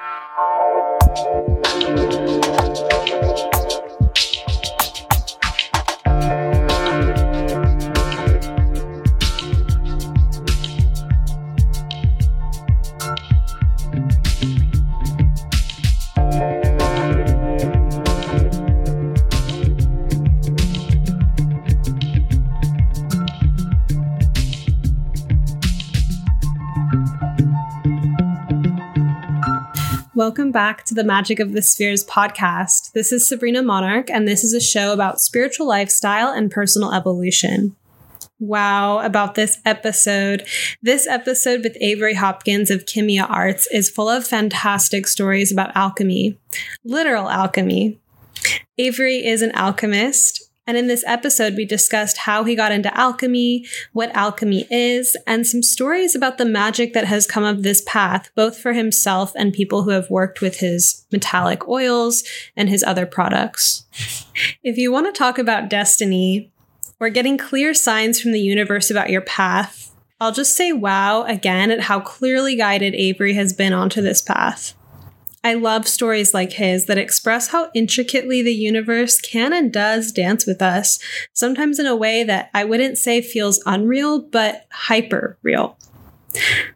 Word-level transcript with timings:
Müzik 0.00 0.30
Welcome 30.50 30.66
back 30.66 30.84
to 30.86 30.94
the 30.94 31.04
Magic 31.04 31.38
of 31.38 31.52
the 31.52 31.62
Spheres 31.62 32.04
podcast. 32.04 32.90
This 32.90 33.12
is 33.12 33.28
Sabrina 33.28 33.62
Monarch, 33.62 34.10
and 34.10 34.26
this 34.26 34.42
is 34.42 34.52
a 34.52 34.60
show 34.60 34.92
about 34.92 35.20
spiritual 35.20 35.68
lifestyle 35.68 36.32
and 36.32 36.50
personal 36.50 36.92
evolution. 36.92 37.76
Wow, 38.40 38.98
about 38.98 39.36
this 39.36 39.58
episode. 39.64 40.44
This 40.82 41.06
episode 41.06 41.62
with 41.62 41.76
Avery 41.80 42.14
Hopkins 42.14 42.68
of 42.68 42.84
Kymia 42.84 43.30
Arts 43.30 43.68
is 43.70 43.88
full 43.88 44.08
of 44.08 44.26
fantastic 44.26 45.06
stories 45.06 45.52
about 45.52 45.76
alchemy, 45.76 46.36
literal 46.82 47.28
alchemy. 47.28 48.00
Avery 48.76 49.24
is 49.24 49.42
an 49.42 49.52
alchemist, 49.54 50.49
and 50.66 50.76
in 50.76 50.86
this 50.86 51.02
episode, 51.06 51.56
we 51.56 51.64
discussed 51.64 52.18
how 52.18 52.44
he 52.44 52.54
got 52.54 52.70
into 52.70 52.96
alchemy, 52.96 53.66
what 53.92 54.14
alchemy 54.14 54.66
is, 54.70 55.16
and 55.26 55.46
some 55.46 55.62
stories 55.62 56.14
about 56.14 56.38
the 56.38 56.44
magic 56.44 56.92
that 56.92 57.06
has 57.06 57.26
come 57.26 57.44
of 57.44 57.62
this 57.62 57.82
path, 57.86 58.30
both 58.34 58.58
for 58.58 58.72
himself 58.72 59.32
and 59.34 59.52
people 59.52 59.82
who 59.82 59.90
have 59.90 60.10
worked 60.10 60.40
with 60.40 60.60
his 60.60 61.06
metallic 61.10 61.66
oils 61.66 62.22
and 62.56 62.68
his 62.68 62.84
other 62.84 63.06
products. 63.06 63.86
If 64.62 64.76
you 64.76 64.92
want 64.92 65.06
to 65.06 65.18
talk 65.18 65.38
about 65.38 65.70
destiny 65.70 66.52
or 67.00 67.08
getting 67.08 67.38
clear 67.38 67.74
signs 67.74 68.20
from 68.20 68.32
the 68.32 68.40
universe 68.40 68.90
about 68.90 69.10
your 69.10 69.22
path, 69.22 69.92
I'll 70.20 70.32
just 70.32 70.54
say 70.54 70.72
wow 70.72 71.24
again 71.24 71.70
at 71.70 71.80
how 71.80 72.00
clearly 72.00 72.54
guided 72.54 72.94
Avery 72.94 73.32
has 73.34 73.54
been 73.54 73.72
onto 73.72 74.02
this 74.02 74.20
path. 74.20 74.74
I 75.42 75.54
love 75.54 75.88
stories 75.88 76.34
like 76.34 76.52
his 76.52 76.86
that 76.86 76.98
express 76.98 77.48
how 77.48 77.70
intricately 77.74 78.42
the 78.42 78.54
universe 78.54 79.18
can 79.20 79.52
and 79.52 79.72
does 79.72 80.12
dance 80.12 80.46
with 80.46 80.60
us, 80.60 80.98
sometimes 81.32 81.78
in 81.78 81.86
a 81.86 81.96
way 81.96 82.24
that 82.24 82.50
I 82.52 82.64
wouldn't 82.64 82.98
say 82.98 83.22
feels 83.22 83.62
unreal, 83.64 84.20
but 84.20 84.66
hyper 84.70 85.38
real. 85.42 85.78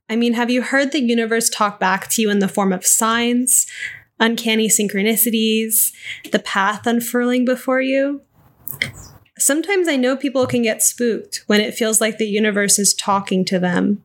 I 0.08 0.16
mean, 0.16 0.32
have 0.32 0.50
you 0.50 0.62
heard 0.62 0.92
the 0.92 1.02
universe 1.02 1.50
talk 1.50 1.78
back 1.78 2.08
to 2.10 2.22
you 2.22 2.30
in 2.30 2.38
the 2.38 2.48
form 2.48 2.72
of 2.72 2.86
signs, 2.86 3.66
uncanny 4.18 4.68
synchronicities, 4.68 5.92
the 6.32 6.38
path 6.38 6.86
unfurling 6.86 7.44
before 7.44 7.82
you? 7.82 8.22
Sometimes 9.38 9.88
I 9.88 9.96
know 9.96 10.16
people 10.16 10.46
can 10.46 10.62
get 10.62 10.82
spooked 10.82 11.44
when 11.48 11.60
it 11.60 11.74
feels 11.74 12.00
like 12.00 12.18
the 12.18 12.26
universe 12.26 12.78
is 12.78 12.94
talking 12.94 13.44
to 13.46 13.58
them 13.58 14.04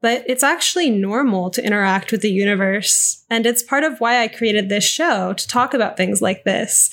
but 0.00 0.24
it's 0.26 0.42
actually 0.42 0.90
normal 0.90 1.50
to 1.50 1.64
interact 1.64 2.12
with 2.12 2.20
the 2.22 2.30
universe. 2.30 3.24
And 3.30 3.46
it's 3.46 3.62
part 3.62 3.84
of 3.84 4.00
why 4.00 4.22
I 4.22 4.28
created 4.28 4.68
this 4.68 4.84
show 4.84 5.32
to 5.32 5.48
talk 5.48 5.74
about 5.74 5.96
things 5.96 6.20
like 6.22 6.44
this. 6.44 6.90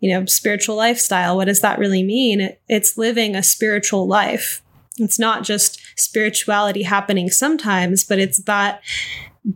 You 0.00 0.12
know, 0.12 0.26
spiritual 0.26 0.74
lifestyle. 0.76 1.36
What 1.36 1.44
does 1.44 1.60
that 1.60 1.78
really 1.78 2.02
mean? 2.02 2.56
It's 2.68 2.98
living 2.98 3.36
a 3.36 3.42
spiritual 3.42 4.08
life. 4.08 4.62
It's 4.98 5.18
not 5.18 5.44
just 5.44 5.80
spirituality 5.96 6.82
happening 6.82 7.30
sometimes, 7.30 8.04
but 8.04 8.18
it's 8.18 8.42
that 8.44 8.82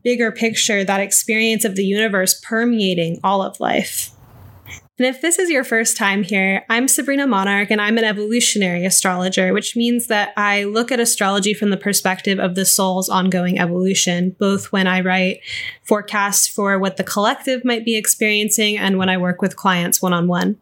bigger 0.03 0.33
picture, 0.33 0.85
that 0.85 1.01
experience 1.01 1.65
of 1.65 1.77
the 1.77 1.85
universe 1.85 2.41
permeating 2.41 3.21
all 3.23 3.43
of 3.43 3.61
life. 3.61 4.11
And 4.99 5.07
if 5.07 5.21
this 5.21 5.39
is 5.39 5.51
your 5.51 5.63
first 5.63 5.95
time 5.99 6.23
here, 6.23 6.65
I'm 6.71 6.89
Sabrina 6.89 7.27
Monarch 7.27 7.71
and 7.71 7.83
I'm 7.83 7.99
an 7.99 8.05
evolutionary 8.05 8.87
astrologer, 8.87 9.53
which 9.53 9.77
means 9.77 10.07
that 10.07 10.33
I 10.39 10.65
look 10.65 10.91
at 10.91 10.99
astrology 10.99 11.53
from 11.53 11.69
the 11.69 11.77
perspective 11.77 12.39
of 12.39 12.55
the 12.55 12.65
soul's 12.65 13.11
ongoing 13.11 13.59
evolution, 13.59 14.35
both 14.39 14.73
when 14.73 14.87
I 14.87 15.03
write 15.03 15.41
forecasts 15.83 16.49
for 16.49 16.79
what 16.79 16.97
the 16.97 17.05
collective 17.05 17.63
might 17.63 17.85
be 17.85 17.95
experiencing 17.95 18.79
and 18.79 18.97
when 18.97 19.11
I 19.11 19.19
work 19.19 19.43
with 19.43 19.55
clients 19.55 20.01
one 20.01 20.15
on 20.15 20.29
one. 20.29 20.57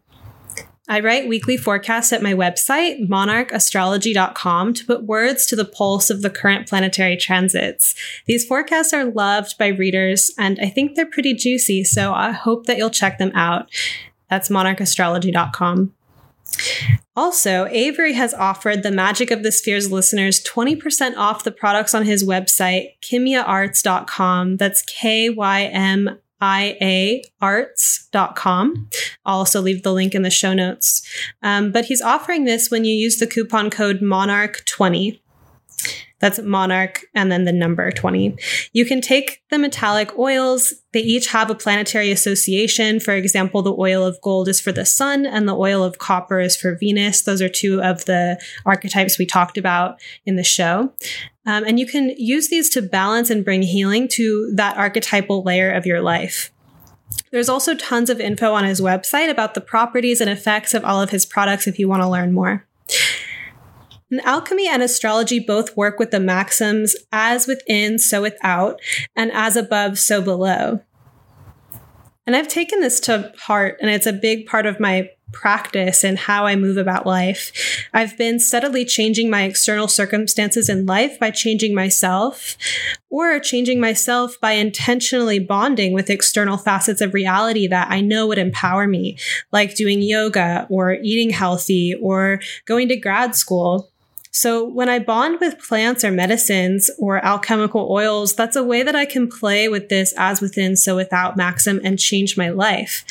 I 0.89 0.99
write 0.99 1.29
weekly 1.29 1.55
forecasts 1.55 2.11
at 2.11 2.21
my 2.21 2.33
website, 2.33 3.07
monarchastrology.com, 3.07 4.73
to 4.73 4.85
put 4.85 5.05
words 5.05 5.45
to 5.47 5.55
the 5.55 5.65
pulse 5.65 6.09
of 6.09 6.21
the 6.21 6.29
current 6.29 6.67
planetary 6.67 7.15
transits. 7.15 7.95
These 8.27 8.45
forecasts 8.45 8.91
are 8.91 9.05
loved 9.05 9.57
by 9.57 9.67
readers, 9.67 10.29
and 10.37 10.59
I 10.61 10.67
think 10.67 10.95
they're 10.95 11.09
pretty 11.09 11.33
juicy, 11.33 11.85
so 11.85 12.13
I 12.13 12.31
hope 12.31 12.65
that 12.65 12.77
you'll 12.77 12.91
check 12.91 13.17
them 13.17 13.31
out. 13.33 13.69
That's 14.35 14.49
monarchastrology.com. 14.49 15.93
Also, 17.15 17.67
Avery 17.67 18.11
has 18.11 18.33
offered 18.33 18.83
the 18.83 18.91
Magic 18.91 19.31
of 19.31 19.43
the 19.43 19.51
Spheres 19.53 19.89
listeners 19.89 20.43
20% 20.43 21.15
off 21.15 21.45
the 21.45 21.53
products 21.53 21.93
on 21.93 22.03
his 22.03 22.21
website, 22.21 22.97
kymiaarts.com. 23.01 24.57
That's 24.57 24.81
K 24.81 25.29
Y 25.29 25.63
M 25.63 26.19
I 26.41 26.77
A 26.81 27.23
arts.com. 27.39 28.89
I'll 29.25 29.37
also 29.37 29.61
leave 29.61 29.83
the 29.83 29.93
link 29.93 30.13
in 30.13 30.23
the 30.23 30.29
show 30.29 30.53
notes. 30.53 31.01
Um, 31.41 31.71
but 31.71 31.85
he's 31.85 32.01
offering 32.01 32.43
this 32.43 32.69
when 32.69 32.83
you 32.83 32.93
use 32.93 33.15
the 33.15 33.27
coupon 33.27 33.69
code 33.69 34.01
MONARCH20. 34.01 35.21
That's 36.19 36.39
monarch 36.39 37.01
and 37.13 37.31
then 37.31 37.43
the 37.43 37.51
number 37.51 37.91
20. 37.91 38.37
You 38.71 38.85
can 38.85 39.01
take 39.01 39.41
the 39.49 39.59
metallic 39.59 40.17
oils. 40.17 40.73
They 40.93 41.01
each 41.01 41.27
have 41.27 41.49
a 41.49 41.55
planetary 41.55 42.09
association. 42.09 42.99
For 42.99 43.11
example, 43.11 43.61
the 43.61 43.75
oil 43.75 44.05
of 44.05 44.21
gold 44.21 44.47
is 44.47 44.61
for 44.61 44.71
the 44.71 44.85
sun 44.85 45.25
and 45.25 45.47
the 45.47 45.55
oil 45.55 45.83
of 45.83 45.97
copper 45.97 46.39
is 46.39 46.55
for 46.55 46.75
Venus. 46.75 47.21
Those 47.21 47.41
are 47.41 47.49
two 47.49 47.81
of 47.81 48.05
the 48.05 48.41
archetypes 48.65 49.19
we 49.19 49.25
talked 49.25 49.57
about 49.57 49.99
in 50.25 50.37
the 50.37 50.43
show. 50.43 50.93
Um, 51.45 51.63
and 51.65 51.79
you 51.79 51.85
can 51.85 52.09
use 52.17 52.47
these 52.49 52.69
to 52.71 52.81
balance 52.81 53.29
and 53.29 53.45
bring 53.45 53.61
healing 53.61 54.07
to 54.13 54.51
that 54.55 54.77
archetypal 54.77 55.43
layer 55.43 55.71
of 55.71 55.85
your 55.85 56.01
life. 56.01 56.51
There's 57.31 57.49
also 57.49 57.75
tons 57.75 58.09
of 58.09 58.19
info 58.19 58.53
on 58.53 58.63
his 58.63 58.81
website 58.81 59.29
about 59.29 59.53
the 59.53 59.61
properties 59.61 60.21
and 60.21 60.29
effects 60.29 60.73
of 60.73 60.85
all 60.85 61.01
of 61.01 61.09
his 61.09 61.25
products 61.25 61.67
if 61.67 61.77
you 61.77 61.87
want 61.87 62.01
to 62.01 62.09
learn 62.09 62.33
more. 62.33 62.65
And 64.11 64.21
alchemy 64.21 64.67
and 64.67 64.83
astrology 64.83 65.39
both 65.39 65.75
work 65.75 65.97
with 65.97 66.11
the 66.11 66.19
maxims 66.19 66.95
as 67.11 67.47
within, 67.47 67.97
so 67.97 68.21
without, 68.21 68.79
and 69.15 69.31
as 69.31 69.55
above, 69.55 69.97
so 69.97 70.21
below. 70.21 70.81
And 72.27 72.35
I've 72.35 72.47
taken 72.47 72.81
this 72.81 72.99
to 73.01 73.33
heart, 73.37 73.77
and 73.81 73.89
it's 73.89 74.07
a 74.07 74.13
big 74.13 74.45
part 74.45 74.65
of 74.65 74.79
my 74.79 75.09
practice 75.31 76.03
and 76.03 76.17
how 76.17 76.45
I 76.45 76.55
move 76.55 76.77
about 76.77 77.05
life. 77.05 77.87
I've 77.93 78.17
been 78.17 78.39
steadily 78.39 78.85
changing 78.85 79.29
my 79.29 79.43
external 79.43 79.87
circumstances 79.87 80.69
in 80.69 80.85
life 80.85 81.19
by 81.19 81.31
changing 81.31 81.75
myself, 81.75 82.57
or 83.09 83.39
changing 83.39 83.79
myself 83.79 84.35
by 84.39 84.53
intentionally 84.53 85.39
bonding 85.39 85.93
with 85.93 86.09
external 86.09 86.57
facets 86.57 87.01
of 87.01 87.13
reality 87.13 87.67
that 87.67 87.91
I 87.91 88.01
know 88.01 88.27
would 88.27 88.37
empower 88.37 88.87
me, 88.87 89.17
like 89.51 89.75
doing 89.75 90.01
yoga, 90.01 90.67
or 90.69 90.93
eating 90.93 91.31
healthy, 91.31 91.95
or 92.01 92.39
going 92.65 92.87
to 92.89 92.95
grad 92.95 93.35
school. 93.35 93.91
So 94.35 94.65
when 94.65 94.89
I 94.89 94.99
bond 94.99 95.39
with 95.39 95.65
plants 95.65 96.03
or 96.03 96.11
medicines 96.11 96.91
or 96.99 97.23
alchemical 97.23 97.89
oils, 97.89 98.35
that's 98.35 98.57
a 98.57 98.65
way 98.65 98.83
that 98.83 98.93
I 98.93 99.05
can 99.05 99.29
play 99.29 99.69
with 99.69 99.87
this 99.87 100.13
as 100.17 100.41
within, 100.41 100.75
so 100.75 100.93
without 100.93 101.37
maxim 101.37 101.79
and 101.85 101.97
change 101.97 102.35
my 102.35 102.49
life. 102.49 103.05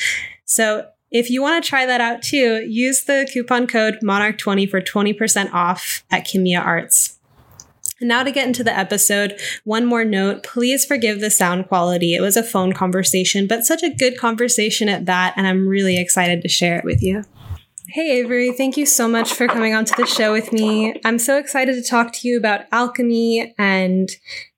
So 0.45 0.85
if 1.09 1.31
you 1.31 1.41
want 1.41 1.63
to 1.63 1.67
try 1.67 1.87
that 1.87 1.99
out 1.99 2.21
too, 2.21 2.63
use 2.69 3.05
the 3.05 3.27
coupon 3.33 3.65
code 3.65 3.97
Monarch20 4.03 4.69
for 4.69 4.81
20% 4.81 5.51
off 5.51 6.03
at 6.11 6.27
Kymia 6.27 6.63
Arts. 6.63 7.17
And 7.99 8.07
now 8.07 8.21
to 8.21 8.31
get 8.31 8.45
into 8.45 8.63
the 8.63 8.77
episode, 8.77 9.39
one 9.63 9.87
more 9.87 10.05
note. 10.05 10.43
Please 10.43 10.85
forgive 10.85 11.21
the 11.21 11.31
sound 11.31 11.67
quality. 11.67 12.13
It 12.13 12.21
was 12.21 12.37
a 12.37 12.43
phone 12.43 12.71
conversation, 12.71 13.47
but 13.47 13.65
such 13.65 13.81
a 13.81 13.89
good 13.89 14.15
conversation 14.19 14.89
at 14.89 15.07
that, 15.07 15.33
and 15.35 15.47
I'm 15.47 15.67
really 15.67 15.97
excited 15.99 16.43
to 16.43 16.49
share 16.49 16.77
it 16.77 16.85
with 16.85 17.01
you. 17.01 17.23
Hey, 17.87 18.19
Avery, 18.19 18.51
thank 18.51 18.77
you 18.77 18.85
so 18.87 19.07
much 19.07 19.31
for 19.33 19.47
coming 19.47 19.75
onto 19.75 19.93
the 19.95 20.07
show 20.07 20.31
with 20.31 20.51
me. 20.51 20.99
I'm 21.05 21.19
so 21.19 21.37
excited 21.37 21.75
to 21.75 21.87
talk 21.87 22.13
to 22.13 22.27
you 22.27 22.35
about 22.35 22.65
alchemy 22.71 23.53
and 23.59 24.09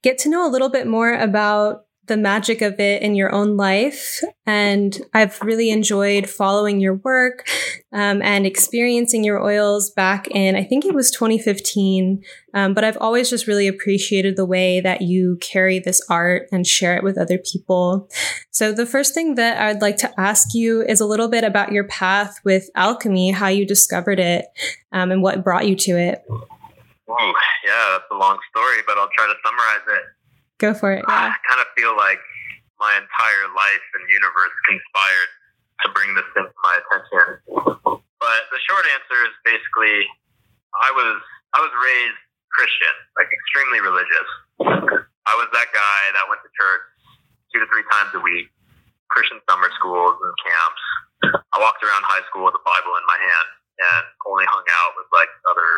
get 0.01 0.18
to 0.19 0.29
know 0.29 0.47
a 0.47 0.51
little 0.51 0.69
bit 0.69 0.88
more 0.88 1.13
about 1.13 1.87
the 2.07 2.18
magic 2.18 2.62
of 2.62 2.80
it 2.80 3.01
in 3.01 3.15
your 3.15 3.33
own 3.33 3.57
life. 3.57 4.21
And 4.45 5.00
I've 5.13 5.39
really 5.42 5.69
enjoyed 5.69 6.30
following 6.30 6.80
your 6.80 6.95
work 6.95 7.48
um, 7.92 8.21
and 8.21 8.45
experiencing 8.45 9.24
your 9.24 9.44
oils 9.44 9.92
back 9.92 10.27
in, 10.30 10.56
I 10.56 10.63
think 10.63 10.86
it 10.86 10.94
was 10.94 11.12
2015. 11.12 12.24
Um, 12.54 12.74
but 12.74 12.83
I've 12.83 12.98
always 13.00 13.30
just 13.30 13.48
really 13.48 13.68
appreciated 13.68 14.36
the 14.36 14.45
way 14.45 14.80
that 14.81 15.01
you 15.01 15.38
carry 15.42 15.80
this 15.80 16.01
art 16.09 16.48
and 16.51 16.65
share 16.65 16.95
it 16.95 17.04
with 17.04 17.18
other 17.18 17.38
people. 17.38 18.09
So 18.51 18.71
the 18.71 18.86
first 18.86 19.13
thing 19.13 19.36
that 19.36 19.62
I'd 19.62 19.81
like 19.81 19.98
to 19.98 20.19
ask 20.19 20.54
you 20.54 20.81
is 20.81 21.00
a 21.00 21.06
little 21.06 21.27
bit 21.27 21.44
about 21.44 21.71
your 21.71 21.86
path 21.86 22.39
with 22.44 22.69
alchemy, 22.75 23.31
how 23.31 23.48
you 23.48 23.65
discovered 23.65 24.19
it, 24.19 24.45
um, 24.92 25.12
and 25.12 25.21
what 25.21 25.44
brought 25.44 25.68
you 25.68 25.75
to 25.75 25.92
it. 25.92 26.24
Ooh, 27.09 27.33
yeah, 27.65 27.88
that's 27.92 28.12
a 28.12 28.15
long 28.15 28.38
story, 28.50 28.77
but 28.86 28.98
I'll 28.98 29.09
try 29.15 29.27
to 29.27 29.36
summarize 29.45 30.00
it. 30.00 30.17
Go 30.57 30.74
for 30.74 30.92
it. 30.94 31.06
Yeah. 31.07 31.33
I 31.33 31.38
kind 31.45 31.62
of 31.62 31.69
feel 31.77 31.94
like 31.94 32.19
my 32.81 32.94
entire 32.98 33.45
life 33.54 33.86
and 33.98 34.04
universe 34.09 34.56
conspired 34.65 35.31
to 35.81 35.86
bring 35.94 36.09
this 36.18 36.25
thing 36.33 36.50
to 36.50 36.59
my 36.65 36.75
attention. 36.81 37.27
But 38.18 38.42
the 38.50 38.59
short 38.65 38.86
answer 38.98 39.19
is 39.30 39.33
basically, 39.45 40.01
I 40.81 40.89
was 40.94 41.21
I 41.54 41.62
was 41.62 41.74
raised 41.77 42.21
Christian, 42.54 42.95
like 43.18 43.30
extremely 43.30 43.81
religious. 43.86 44.30
I 45.27 45.33
was 45.38 45.50
that 45.54 45.69
guy 45.69 46.01
that 46.18 46.25
went 46.25 46.42
to 46.42 46.50
church 46.57 46.86
two 47.54 47.62
to 47.62 47.68
three 47.69 47.86
times 47.94 48.18
a 48.18 48.21
week, 48.21 48.50
Christian 49.13 49.38
summer 49.45 49.69
schools 49.77 50.18
and 50.18 50.33
camps. 50.42 50.83
I 51.54 51.57
walked 51.62 51.86
around 51.86 52.01
high 52.06 52.25
school 52.30 52.45
with 52.45 52.57
a 52.57 52.63
Bible 52.65 52.94
in 52.98 53.06
my 53.06 53.19
hand 53.21 53.48
and 53.77 54.04
only 54.25 54.45
hung 54.50 54.65
out 54.65 54.98
with 54.98 55.06
like 55.13 55.30
other 55.50 55.69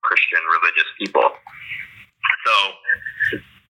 Christian 0.00 0.40
religious 0.60 0.88
people. 0.96 1.28
So 2.44 2.54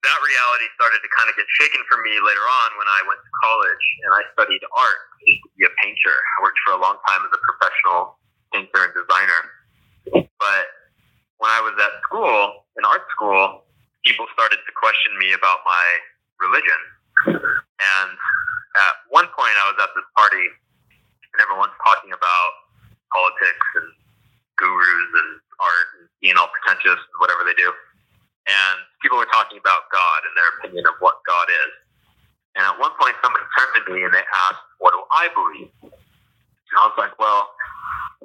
that 0.03 0.19
reality 0.23 0.67
started 0.79 1.03
to 1.03 1.09
kind 1.11 1.27
of 1.27 1.35
get 1.35 1.47
shaken 1.59 1.83
for 1.91 1.99
me 1.99 2.15
later 2.23 2.45
on 2.63 2.69
when 2.79 2.87
I 2.87 2.99
went 3.03 3.19
to 3.19 3.31
college 3.43 3.85
and 4.07 4.11
I 4.15 4.21
studied 4.31 4.63
art. 4.71 5.01
I 5.19 5.23
used 5.27 5.43
to 5.43 5.51
be 5.59 5.67
a 5.67 5.73
painter. 5.83 6.15
I 6.15 6.37
worked 6.39 6.59
for 6.63 6.71
a 6.71 6.79
long 6.79 6.95
time 7.03 7.21
as 7.27 7.31
a 7.35 7.41
professional 7.43 8.15
painter 8.55 8.79
and 8.87 8.93
designer. 8.95 9.41
But 10.39 10.65
when 11.43 11.51
I 11.51 11.59
was 11.59 11.75
at 11.83 11.99
school, 12.07 12.63
in 12.79 12.87
art 12.87 13.03
school, 13.11 13.67
people 14.07 14.23
started 14.31 14.63
to 14.63 14.71
question 14.79 15.11
me 15.19 15.35
about 15.35 15.67
my 15.67 15.85
religion. 16.39 16.79
And 17.27 18.09
at 18.15 18.93
one 19.11 19.27
point, 19.35 19.55
I 19.59 19.67
was 19.67 19.77
at 19.83 19.91
this 19.99 20.07
party, 20.15 20.47
and 20.47 21.37
everyone's 21.43 21.75
talking 21.83 22.15
about 22.15 22.51
politics 23.11 23.67
and 23.83 23.91
gurus 24.55 25.11
and 25.11 25.31
art 25.59 25.87
and 25.99 26.03
being 26.23 26.39
all 26.39 26.47
pretentious 26.55 26.99
and 26.99 27.17
whatever 27.19 27.43
they 27.43 27.55
do 27.59 27.67
and 28.49 28.75
people 29.01 29.21
were 29.21 29.29
talking 29.29 29.61
about 29.61 29.85
God 29.93 30.19
and 30.25 30.33
their 30.33 30.49
opinion 30.57 30.89
of 30.89 30.97
what 30.99 31.21
God 31.23 31.47
is. 31.49 31.73
And 32.57 32.65
at 32.65 32.75
one 32.81 32.91
point, 32.97 33.13
somebody 33.21 33.45
turned 33.53 33.73
to 33.77 33.93
me 33.93 34.01
and 34.03 34.13
they 34.13 34.25
asked, 34.49 34.65
"What 34.81 34.91
do 34.91 35.01
I 35.13 35.29
believe?" 35.29 35.71
And 35.85 36.75
I 36.77 36.89
was 36.89 36.97
like, 36.97 37.13
"Well, 37.21 37.53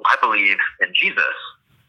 I 0.05 0.17
believe 0.19 0.57
in 0.81 0.89
Jesus." 0.93 1.37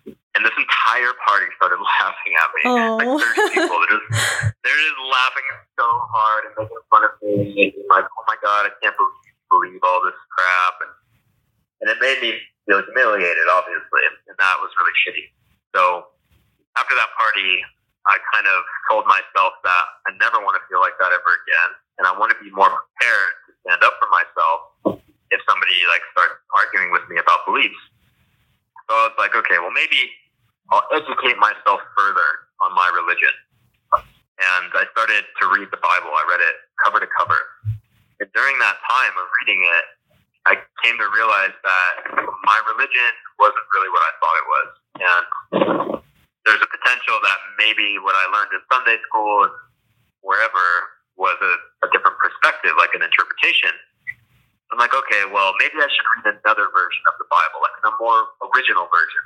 And 0.06 0.44
this 0.44 0.52
entire 0.52 1.16
party 1.24 1.48
started 1.56 1.80
laughing 1.96 2.32
at 2.36 2.48
me. 2.52 2.62
Oh. 2.68 2.96
Like 3.00 3.08
30 3.08 3.56
people, 3.56 3.80
they're 3.80 3.96
just 3.96 4.06
they're 4.62 4.82
just 4.84 5.00
laughing 5.00 5.46
so 5.80 5.86
hard 6.12 6.44
and 6.44 6.52
making 6.60 6.84
fun 6.92 7.02
of 7.08 7.12
me. 7.24 7.72
And 7.72 7.88
like, 7.88 8.04
"Oh 8.04 8.24
my 8.28 8.36
God, 8.44 8.68
I 8.68 8.72
can't 8.84 8.94
believe 8.94 9.32
believe 9.48 9.80
all 9.80 10.04
this 10.04 10.18
crap." 10.28 10.76
And 10.84 10.92
and 11.80 11.86
it 11.90 11.98
made 12.00 12.20
me 12.20 12.36
feel 12.68 12.84
humiliated, 12.84 13.48
obviously, 13.48 14.02
and 14.28 14.36
that 14.38 14.56
was 14.60 14.70
really 14.76 14.96
shitty. 15.04 15.26
So 15.74 16.12
after 16.76 16.94
that 16.94 17.10
party, 17.16 17.64
I 18.06 18.22
kind 18.34 18.46
of 18.46 18.62
told 18.90 19.04
myself 19.10 19.58
that 19.66 19.84
I 20.06 20.14
never 20.22 20.38
want 20.42 20.54
to 20.58 20.62
feel 20.70 20.78
like 20.78 20.94
that 21.02 21.10
ever 21.10 21.32
again, 21.42 21.70
and 21.98 22.04
I 22.06 22.12
want 22.14 22.30
to 22.30 22.38
be 22.38 22.50
more 22.54 22.70
prepared 22.70 23.32
to 23.46 23.50
stand 23.66 23.82
up 23.82 23.98
for 23.98 24.08
myself 24.10 24.58
if 25.34 25.40
somebody 25.42 25.74
like 25.90 26.02
starts 26.14 26.38
arguing 26.54 26.94
with 26.94 27.02
me 27.10 27.18
about 27.18 27.42
beliefs. 27.46 27.78
So 28.86 28.94
I 28.94 29.10
was 29.10 29.16
like, 29.18 29.34
okay, 29.34 29.58
well 29.58 29.74
maybe 29.74 30.14
I'll 30.70 30.86
educate 30.94 31.38
myself 31.38 31.82
further 31.98 32.46
on 32.62 32.74
my 32.74 32.86
religion. 32.94 33.34
And 34.36 34.68
I 34.76 34.84
started 34.92 35.24
to 35.24 35.44
read 35.48 35.72
the 35.72 35.80
Bible. 35.80 36.12
I 36.12 36.24
read 36.28 36.44
it 36.44 36.56
cover 36.84 37.00
to 37.00 37.08
cover. 37.16 37.40
And 38.20 38.28
during 38.36 38.56
that 38.60 38.76
time 38.84 39.14
of 39.16 39.26
reading 39.42 39.64
it, 39.64 39.84
I 40.46 40.54
came 40.84 40.96
to 41.00 41.08
realize 41.10 41.56
that 41.56 41.92
my 42.22 42.58
religion 42.70 43.12
wasn't 43.40 43.66
really 43.74 43.90
what 43.90 44.02
I 44.04 44.12
thought 44.20 44.36
it 44.38 44.46
was. 44.46 44.68
And 45.00 45.24
there's 46.46 46.62
a 46.62 46.70
potential 46.70 47.18
that 47.26 47.38
maybe 47.58 47.98
what 47.98 48.14
I 48.14 48.24
learned 48.30 48.54
in 48.54 48.62
Sunday 48.70 48.96
school 49.10 49.50
and 49.50 49.54
wherever 50.22 50.62
was 51.18 51.34
a, 51.42 51.54
a 51.82 51.88
different 51.90 52.14
perspective, 52.22 52.72
like 52.78 52.94
an 52.94 53.02
interpretation. 53.02 53.74
I'm 54.70 54.78
like, 54.78 54.94
okay, 54.94 55.26
well, 55.30 55.54
maybe 55.58 55.78
I 55.78 55.90
should 55.90 56.06
read 56.18 56.38
another 56.42 56.70
version 56.70 57.02
of 57.10 57.14
the 57.18 57.26
Bible, 57.30 57.58
like 57.62 57.76
a 57.86 57.92
more 57.98 58.30
original 58.50 58.86
version. 58.90 59.22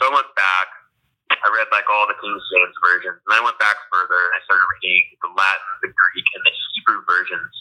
So 0.00 0.08
I 0.08 0.10
went 0.12 0.32
back. 0.36 0.68
I 1.30 1.48
read 1.56 1.72
like 1.72 1.88
all 1.88 2.04
the 2.04 2.18
King 2.20 2.36
James 2.36 2.76
versions, 2.84 3.16
and 3.24 3.32
I 3.32 3.40
went 3.40 3.56
back 3.56 3.80
further 3.88 4.18
and 4.28 4.32
I 4.36 4.40
started 4.44 4.66
reading 4.76 5.16
the 5.24 5.30
Latin, 5.32 5.72
the 5.80 5.88
Greek, 5.88 6.26
and 6.36 6.42
the 6.44 6.52
Hebrew 6.52 7.00
versions. 7.08 7.52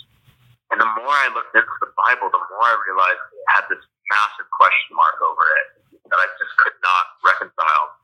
And 0.73 0.77
the 0.83 0.89
more 0.99 1.15
I 1.15 1.31
looked 1.31 1.55
into 1.55 1.77
the 1.79 1.91
Bible, 1.95 2.27
the 2.27 2.43
more 2.51 2.67
I 2.67 2.75
realized 2.83 3.23
it 3.31 3.45
had 3.55 3.63
this 3.71 3.79
massive 4.11 4.49
question 4.59 4.99
mark 4.99 5.15
over 5.23 5.43
it 5.63 5.67
that 6.11 6.19
I 6.19 6.27
just 6.41 6.53
could 6.59 6.75
not 6.83 7.03
reconcile. 7.23 7.99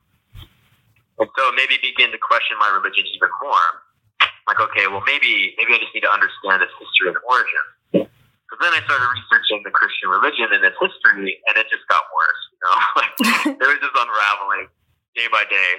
And 1.18 1.28
so 1.32 1.42
me 1.52 1.64
begin 1.80 2.12
to 2.12 2.20
question 2.20 2.60
my 2.60 2.68
religion 2.76 3.04
even 3.08 3.32
more. 3.40 3.68
Like, 4.46 4.60
okay, 4.60 4.86
well, 4.86 5.02
maybe 5.08 5.56
maybe 5.58 5.74
I 5.74 5.78
just 5.82 5.90
need 5.96 6.06
to 6.06 6.12
understand 6.12 6.62
its 6.62 6.72
history 6.78 7.10
and 7.10 7.18
origin. 7.26 7.66
So 8.46 8.54
then 8.62 8.70
I 8.70 8.80
started 8.86 9.10
researching 9.10 9.66
the 9.66 9.74
Christian 9.74 10.06
religion 10.06 10.54
and 10.54 10.62
its 10.62 10.78
history, 10.78 11.42
and 11.50 11.54
it 11.58 11.66
just 11.66 11.82
got 11.90 12.04
worse. 12.14 12.42
You 12.52 12.58
know, 12.62 12.76
like 13.00 13.12
it 13.58 13.66
was 13.66 13.80
just 13.82 13.96
unraveling 13.96 14.70
day 15.18 15.26
by 15.32 15.42
day. 15.50 15.72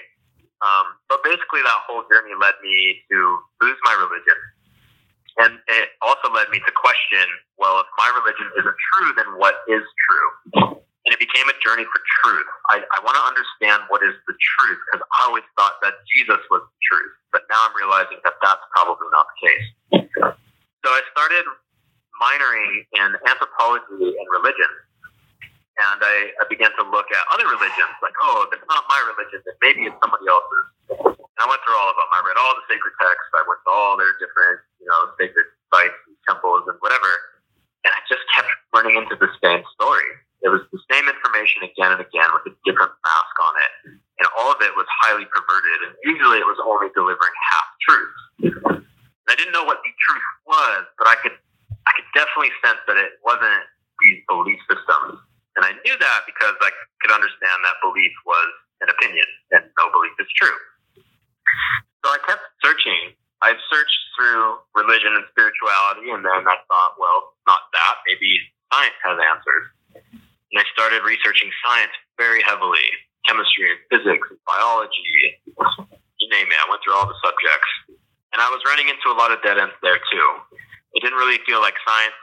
Um, 0.60 0.98
but 1.07 1.24
basically, 1.24 1.63
that 1.63 1.80
whole 1.88 2.04
journey 2.12 2.36
led 2.36 2.57
me 2.60 3.06
to 3.07 3.18
lose 3.62 3.80
my 3.88 3.95
religion, 4.04 4.39
and 5.38 5.51
it 5.69 5.95
also 6.04 6.28
led 6.34 6.51
me 6.51 6.60
to 6.60 6.72
question: 6.75 7.24
well, 7.56 7.80
if 7.80 7.88
my 7.95 8.10
religion 8.19 8.51
isn't 8.57 8.78
true, 8.92 9.10
then 9.16 9.30
what 9.39 9.63
is 9.72 9.86
true? 9.86 10.81
And 11.07 11.15
it 11.15 11.24
became 11.24 11.48
a 11.48 11.56
journey 11.63 11.88
for 11.88 12.00
truth. 12.19 12.48
I, 12.68 12.83
I 12.83 13.00
want 13.07 13.15
to 13.15 13.24
understand 13.24 13.88
what 13.88 14.04
is 14.04 14.12
the 14.27 14.36
truth 14.36 14.80
because 14.92 15.07
I 15.07 15.18
always 15.31 15.48
thought 15.56 15.80
that 15.80 16.04
Jesus 16.12 16.44
was 16.51 16.68
the 16.68 16.80
truth, 16.83 17.15
but 17.31 17.48
now 17.48 17.63
I'm 17.63 17.75
realizing 17.80 18.19
that 18.27 18.36
that's 18.44 18.63
probably 18.75 19.07
not 19.15 19.24
the 19.31 19.38
case. 19.48 19.68
So 20.83 20.92
I 20.92 21.00
started 21.15 21.48
minoring 22.19 22.83
in 23.00 23.09
anthropology 23.24 24.19
and 24.19 24.27
religion. 24.36 24.71
And 25.77 26.01
I, 26.01 26.33
I 26.42 26.45
began 26.50 26.74
to 26.75 26.83
look 26.89 27.07
at 27.13 27.24
other 27.31 27.45
religions, 27.48 27.95
like, 28.01 28.18
oh, 28.19 28.50
if 28.50 28.57
it's 28.57 28.65
not 28.68 28.83
my 28.89 29.00
religion, 29.13 29.39
then 29.45 29.56
maybe 29.62 29.86
it's 29.86 29.98
somebody 30.01 30.25
else's. 30.27 30.68
And 31.21 31.39
I 31.39 31.45
went 31.45 31.62
through 31.63 31.77
all 31.77 31.89
of 31.94 31.98
them. 32.01 32.10
I 32.18 32.21
read 32.25 32.36
all 32.42 32.53
the 32.57 32.65
sacred 32.65 32.98
texts. 32.98 33.30
I 33.38 33.45
went 33.45 33.62
to 33.63 33.71
all 33.71 33.94
their 33.95 34.12
different, 34.18 34.60
you 34.81 34.89
know, 34.89 35.13
sacred 35.21 35.48
sites 35.69 36.00
and 36.10 36.18
temples 36.25 36.65
and 36.65 36.81
whatever. 36.81 37.12
And 37.86 37.94
I 37.94 38.01
just 38.10 38.25
kept 38.33 38.50
running 38.74 38.98
into 38.98 39.15
the 39.21 39.30
same 39.38 39.62
story. 39.77 40.10
It 40.45 40.50
was 40.54 40.62
the 40.69 40.81
same 40.92 41.10
information 41.10 41.66
again 41.66 41.98
and 41.98 42.01
again 42.01 42.30
with 42.34 42.54
a 42.54 42.54
different 42.63 42.94
mask 42.94 43.36
on 43.42 43.54
it. 43.57 43.72
And 44.22 44.25
all 44.38 44.54
of 44.54 44.62
it 44.62 44.74
was 44.78 44.86
highly 45.01 45.25
perverted. 45.30 45.80
And 45.89 45.94
usually 46.06 46.38
it 46.38 46.48
was 46.48 46.57
only 46.62 46.94
delivering 46.94 47.36
half 47.54 47.68
truths. 47.81 48.22
And 48.78 49.30
I 49.30 49.36
didn't 49.36 49.54
know 49.54 49.66
what 49.66 49.81
the 49.81 49.92
truth 49.98 50.28
was, 50.45 50.81
but 50.98 51.10
I 51.10 51.18
could, 51.19 51.36
I 51.86 51.92
could 51.98 52.10
definitely 52.13 52.54
sense 52.62 52.82
that 52.86 52.98
it 52.98 53.17
wasn't 53.25 53.65
these 54.01 54.22
belief 54.29 54.62
systems. 54.70 55.20
And 55.58 55.65
I 55.65 55.74
knew 55.82 55.98
that 55.98 56.20
because 56.29 56.53
I 56.62 56.70
could 57.01 57.10
understand 57.10 57.58
that 57.65 57.82
belief 57.82 58.13
was 58.29 58.50
an 58.86 58.94
opinion 58.94 59.25
and 59.58 59.65
no 59.74 59.89
belief 59.89 60.13
is 60.22 60.29
true. 60.38 60.58
So 62.06 62.13
I 62.13 62.22
kept 62.29 62.46
searching. 62.62 63.17
I've 63.41 63.58
searched 63.70 64.01
through 64.17 64.62
religion 64.74 65.13
and 65.13 65.25
spirituality, 65.29 66.10
and 66.10 66.25
then 66.25 66.41
I 66.46 66.58
thought, 66.65 66.98
well, 66.98 67.38
not 67.46 67.70
that. 67.74 67.96
Maybe 68.10 68.29
science 68.74 68.98
has 69.06 69.17
answers. 69.17 69.65
And 70.51 70.63
I 70.63 70.66
started 70.72 71.04
researching 71.04 71.51
science 71.63 71.92
very 72.16 72.42
heavily 72.44 72.88
chemistry 73.27 73.68
and 73.68 73.80
physics 73.92 74.24
and 74.32 74.39
biology, 74.48 75.44
you 75.44 76.27
name 76.32 76.48
it. 76.48 76.58
I 76.58 76.66
went 76.72 76.80
through 76.82 76.96
all 76.96 77.06
the 77.06 77.20
subjects. 77.20 78.00
And 78.32 78.39
I 78.39 78.48
was 78.48 78.63
running 78.63 78.88
into 78.88 79.12
a 79.12 79.18
lot 79.18 79.36
of 79.36 79.44
dead 79.44 79.60
ends 79.60 79.75
there 79.84 80.00
too. 80.00 80.27
It 80.96 81.04
didn't 81.04 81.20
really 81.20 81.39
feel 81.44 81.60
like 81.60 81.75
science 81.84 82.16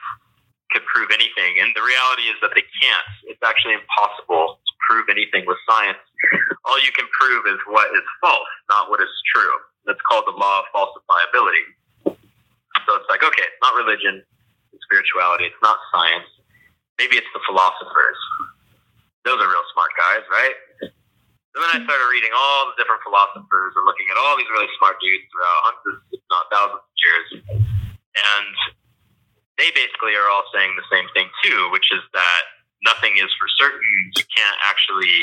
could 0.72 0.84
prove 0.88 1.12
anything. 1.12 1.60
And 1.60 1.70
the 1.76 1.84
reality 1.84 2.32
is 2.32 2.36
that 2.40 2.56
they 2.56 2.64
can't. 2.80 3.08
It's 3.28 3.44
actually 3.44 3.76
impossible 3.76 4.58
to 4.58 4.72
prove 4.88 5.06
anything 5.12 5.44
with 5.46 5.60
science. 5.68 6.00
All 6.64 6.80
you 6.80 6.90
can 6.96 7.06
prove 7.12 7.46
is 7.46 7.60
what 7.68 7.92
is 7.94 8.04
false, 8.20 8.52
not 8.72 8.90
what 8.90 9.00
is 9.00 9.12
true. 9.30 9.54
That's 9.86 10.00
called 10.08 10.24
the 10.26 10.36
law 10.36 10.64
of 10.64 10.66
falsifiability. 10.72 12.16
So 12.84 12.90
it's 13.00 13.08
like, 13.08 13.22
okay, 13.22 13.46
it's 13.48 13.62
not 13.62 13.76
religion, 13.76 14.24
it's 14.72 14.82
spirituality, 14.84 15.48
it's 15.48 15.62
not 15.62 15.78
science. 15.92 16.28
Maybe 16.98 17.18
it's 17.18 17.30
the 17.34 17.42
philosophers. 17.46 18.18
Those 19.24 19.40
are 19.40 19.48
real 19.48 19.66
smart 19.72 19.90
guys, 19.96 20.24
right? 20.30 20.56
So 21.54 21.62
then 21.62 21.70
I 21.70 21.78
started 21.86 22.08
reading 22.10 22.34
all 22.34 22.74
the 22.74 22.76
different 22.78 23.02
philosophers 23.06 23.72
and 23.78 23.86
looking 23.86 24.10
at 24.10 24.18
all 24.18 24.34
these 24.34 24.50
really 24.50 24.66
smart 24.74 24.98
dudes 24.98 25.22
throughout 25.30 25.60
hundreds, 25.70 26.02
if 26.10 26.22
not 26.26 26.50
thousands 26.50 26.82
of 26.82 26.96
years. 26.98 27.26
And 28.14 28.54
they 29.54 29.70
basically 29.70 30.18
are 30.18 30.26
all 30.26 30.42
saying 30.50 30.74
the 30.74 30.86
same 30.90 31.06
thing 31.14 31.30
too, 31.46 31.70
which 31.70 31.86
is 31.94 32.02
that 32.10 32.42
nothing 32.82 33.14
is 33.22 33.30
for 33.38 33.46
certain. 33.54 33.94
You 34.18 34.26
can't 34.34 34.58
actually 34.66 35.14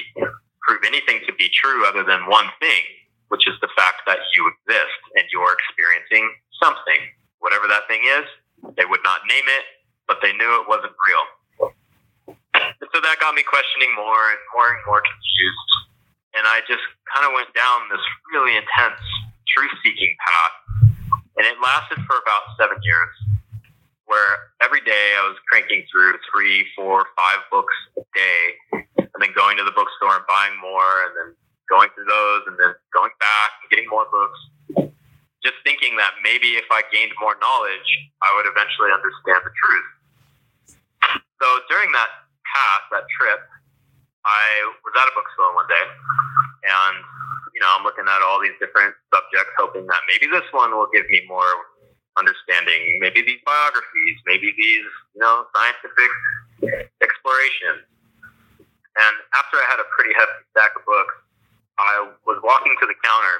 prove 0.63 0.87
anything 0.87 1.19
to 1.27 1.35
be 1.35 1.51
true 1.51 1.83
other 1.83 2.07
than 2.07 2.31
one 2.31 2.47
thing, 2.63 2.83
which 3.27 3.43
is 3.43 3.59
the 3.59 3.71
fact 3.75 4.07
that 4.07 4.23
you 4.31 4.47
exist 4.47 4.99
and 5.19 5.27
you're 5.35 5.51
experiencing 5.51 6.31
something. 6.63 7.11
Whatever 7.43 7.67
that 7.67 7.91
thing 7.91 8.07
is, 8.07 8.23
they 8.79 8.87
would 8.87 9.03
not 9.03 9.27
name 9.27 9.47
it, 9.51 9.65
but 10.07 10.23
they 10.23 10.31
knew 10.31 10.63
it 10.63 10.67
wasn't 10.67 10.95
real. 10.95 11.25
So 12.93 12.97
that 12.99 13.15
got 13.19 13.33
me 13.35 13.43
questioning 13.43 13.93
more 13.95 14.31
and 14.31 14.41
more 14.53 14.67
and 14.73 14.81
more 14.85 15.01
confused. 15.01 15.71
And 16.35 16.47
I 16.47 16.63
just 16.67 16.83
kind 17.11 17.27
of 17.27 17.35
went 17.35 17.51
down 17.53 17.87
this 17.91 18.03
really 18.31 18.55
intense 18.55 18.99
truth 19.51 19.71
seeking 19.83 20.15
path. 20.19 20.55
And 21.37 21.43
it 21.47 21.59
lasted 21.59 21.99
for 22.07 22.19
about 22.19 22.43
seven 22.59 22.77
years. 22.83 23.13
Where 24.05 24.51
every 24.59 24.83
day 24.83 25.15
I 25.15 25.23
was 25.23 25.39
cranking 25.47 25.87
through 25.87 26.19
three, 26.27 26.67
four, 26.75 27.07
five 27.15 27.47
books 27.47 27.71
a 27.95 28.03
day, 28.11 28.43
and 28.99 29.19
then 29.23 29.31
going 29.31 29.55
to 29.55 29.63
the 29.63 29.71
bookstore 29.71 30.19
and 30.19 30.27
buying 30.27 30.59
more, 30.59 31.07
and 31.07 31.15
then 31.15 31.29
going 31.71 31.87
through 31.95 32.11
those, 32.11 32.43
and 32.51 32.59
then 32.59 32.75
going 32.91 33.15
back 33.23 33.49
and 33.63 33.71
getting 33.71 33.87
more 33.87 34.03
books. 34.11 34.35
Just 35.39 35.63
thinking 35.63 35.95
that 35.95 36.19
maybe 36.27 36.59
if 36.59 36.67
I 36.75 36.83
gained 36.91 37.15
more 37.23 37.39
knowledge, 37.39 37.87
I 38.19 38.35
would 38.35 38.51
eventually 38.51 38.91
understand 38.91 39.47
the 39.47 39.55
truth. 39.55 39.89
So 41.39 41.47
during 41.71 41.89
that 41.95 42.20
path, 42.51 42.83
that 42.91 43.07
trip, 43.15 43.41
I 44.27 44.43
was 44.85 44.93
at 44.93 45.07
a 45.09 45.13
bookstore 45.17 45.55
one 45.57 45.65
day, 45.71 45.85
and 46.67 46.95
you 47.55 47.59
know, 47.59 47.71
I'm 47.75 47.83
looking 47.83 48.07
at 48.07 48.21
all 48.23 48.39
these 48.39 48.55
different 48.63 48.95
subjects, 49.11 49.51
hoping 49.59 49.83
that 49.87 50.01
maybe 50.07 50.31
this 50.31 50.45
one 50.55 50.71
will 50.71 50.87
give 50.93 51.03
me 51.11 51.23
more 51.27 51.51
understanding. 52.15 52.99
Maybe 52.99 53.23
these 53.23 53.43
biographies, 53.43 54.17
maybe 54.27 54.55
these, 54.55 54.87
you 55.15 55.21
know, 55.21 55.47
scientific 55.51 56.11
explorations. 57.03 57.87
And 58.91 59.13
after 59.35 59.55
I 59.59 59.65
had 59.67 59.79
a 59.79 59.87
pretty 59.95 60.11
hefty 60.15 60.43
stack 60.51 60.75
of 60.75 60.83
books, 60.83 61.15
I 61.79 62.11
was 62.27 62.39
walking 62.43 62.75
to 62.79 62.85
the 62.87 62.97
counter, 62.99 63.37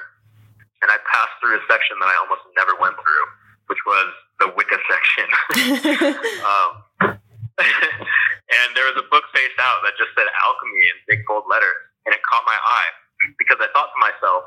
and 0.80 0.88
I 0.88 0.98
passed 1.04 1.36
through 1.40 1.60
a 1.60 1.62
section 1.68 2.00
that 2.00 2.08
I 2.08 2.16
almost 2.24 2.42
never 2.56 2.72
went 2.80 2.96
through, 2.96 3.24
which 3.68 3.82
was 3.84 4.08
the 4.40 4.48
Wicca 4.56 4.78
section. 4.88 5.28
um, 6.48 6.82
and 8.56 8.66
there 8.74 8.86
was 8.88 8.96
a 8.96 9.06
book 9.12 9.24
faced 9.34 9.58
out 9.60 9.84
that 9.84 9.96
just 10.00 10.12
said 10.16 10.28
alchemy 10.44 10.82
in 10.92 10.96
big 11.08 11.20
bold 11.28 11.44
letters, 11.48 11.76
and 12.06 12.14
it 12.14 12.20
caught 12.24 12.44
my 12.48 12.56
eye 12.56 12.90
because 13.38 13.58
I 13.62 13.68
thought 13.70 13.92
to 13.94 13.98
myself, 14.02 14.42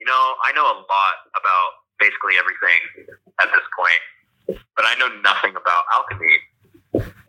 you 0.00 0.06
know, 0.06 0.22
I 0.42 0.50
know 0.52 0.66
a 0.66 0.76
lot 0.84 1.16
about 1.38 1.84
basically 1.98 2.36
everything 2.36 3.16
at 3.40 3.48
this 3.54 3.66
point, 3.72 4.60
but 4.74 4.84
I 4.84 4.98
know 4.98 5.08
nothing 5.22 5.54
about 5.54 5.86
alchemy. 5.94 6.36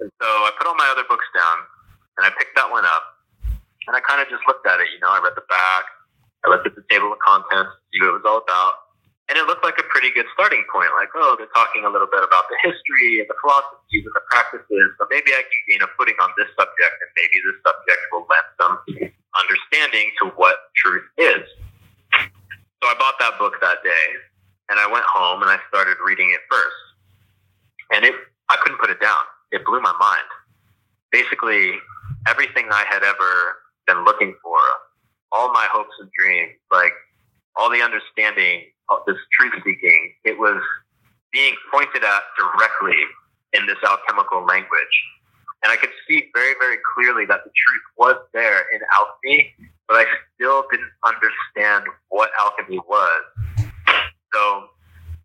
And 0.01 0.11
so 0.19 0.27
I 0.27 0.51
put 0.57 0.67
all 0.67 0.75
my 0.75 0.89
other 0.89 1.05
books 1.07 1.25
down 1.31 1.57
and 2.17 2.25
I 2.25 2.31
picked 2.35 2.55
that 2.55 2.69
one 2.69 2.85
up 2.85 3.15
and 3.87 3.95
I 3.95 4.01
kind 4.01 4.21
of 4.21 4.27
just 4.29 4.43
looked 4.47 4.65
at 4.65 4.81
it. 4.81 4.89
You 4.93 4.99
know, 4.99 5.13
I 5.13 5.21
read 5.21 5.37
the 5.37 5.45
back, 5.47 5.85
I 6.43 6.49
looked 6.49 6.67
at 6.67 6.75
the 6.75 6.85
table 6.89 7.13
of 7.13 7.19
contents, 7.21 7.71
see 7.93 8.01
what 8.01 8.09
it 8.09 8.17
was 8.21 8.27
all 8.27 8.41
about. 8.41 8.84
And 9.25 9.41
it 9.41 9.49
looked 9.49 9.65
like 9.65 9.81
a 9.81 9.87
pretty 9.89 10.13
good 10.13 10.29
starting 10.37 10.61
point. 10.69 10.93
Like, 10.93 11.09
oh, 11.17 11.33
they're 11.33 11.49
talking 11.49 11.81
a 11.81 11.89
little 11.89 12.05
bit 12.05 12.21
about 12.21 12.45
the 12.45 12.57
history 12.61 13.17
and 13.17 13.25
the 13.25 13.33
philosophies 13.41 14.05
and 14.05 14.13
the 14.13 14.21
practices. 14.29 14.87
So 15.01 15.09
maybe 15.09 15.33
I 15.33 15.41
can 15.41 15.59
gain 15.65 15.81
a 15.81 15.89
footing 15.97 16.13
on 16.21 16.29
this 16.37 16.45
subject, 16.53 16.95
and 17.01 17.09
maybe 17.17 17.37
this 17.41 17.57
subject 17.65 18.01
will 18.13 18.29
lend 18.29 18.47
some 18.61 18.75
understanding 19.33 20.13
to 20.21 20.29
what 20.37 20.69
truth 20.77 21.09
is. 21.17 21.41
So 22.85 22.85
I 22.85 22.93
bought 23.01 23.17
that 23.17 23.41
book 23.41 23.57
that 23.65 23.81
day, 23.81 24.05
and 24.69 24.77
I 24.77 24.85
went 24.85 25.05
home 25.09 25.41
and 25.41 25.49
I 25.49 25.57
started 25.73 25.97
reading 26.05 26.29
it 26.29 26.45
first. 26.45 26.81
And 27.97 28.05
it, 28.05 28.13
I 28.49 28.61
couldn't 28.61 28.77
put 28.77 28.93
it 28.93 29.01
down. 29.01 29.25
It 29.51 29.65
blew 29.65 29.81
my 29.81 29.93
mind. 29.97 30.29
Basically, 31.11 31.73
everything 32.29 32.69
I 32.69 32.85
had 32.85 33.01
ever 33.01 33.57
been 33.87 34.05
looking 34.05 34.35
for, 34.41 34.57
all 35.31 35.51
my 35.51 35.65
hopes 35.71 35.97
and 35.99 36.09
dreams, 36.13 36.53
like 36.71 36.93
all 37.55 37.71
the 37.71 37.81
understanding 37.81 38.69
this 39.07 39.17
truth 39.39 39.53
seeking, 39.63 40.13
it 40.23 40.37
was 40.37 40.61
being 41.31 41.53
pointed 41.71 42.03
at 42.03 42.23
directly 42.37 42.97
in 43.53 43.65
this 43.67 43.77
alchemical 43.83 44.45
language. 44.45 44.95
And 45.63 45.71
I 45.71 45.77
could 45.77 45.89
see 46.07 46.29
very, 46.33 46.53
very 46.59 46.77
clearly 46.93 47.25
that 47.25 47.41
the 47.43 47.51
truth 47.51 47.85
was 47.97 48.15
there 48.33 48.65
in 48.73 48.79
alchemy, 48.99 49.53
but 49.87 49.97
I 49.97 50.05
still 50.35 50.65
didn't 50.71 50.91
understand 51.03 51.85
what 52.09 52.29
alchemy 52.39 52.79
was. 52.87 53.23
So 54.33 54.69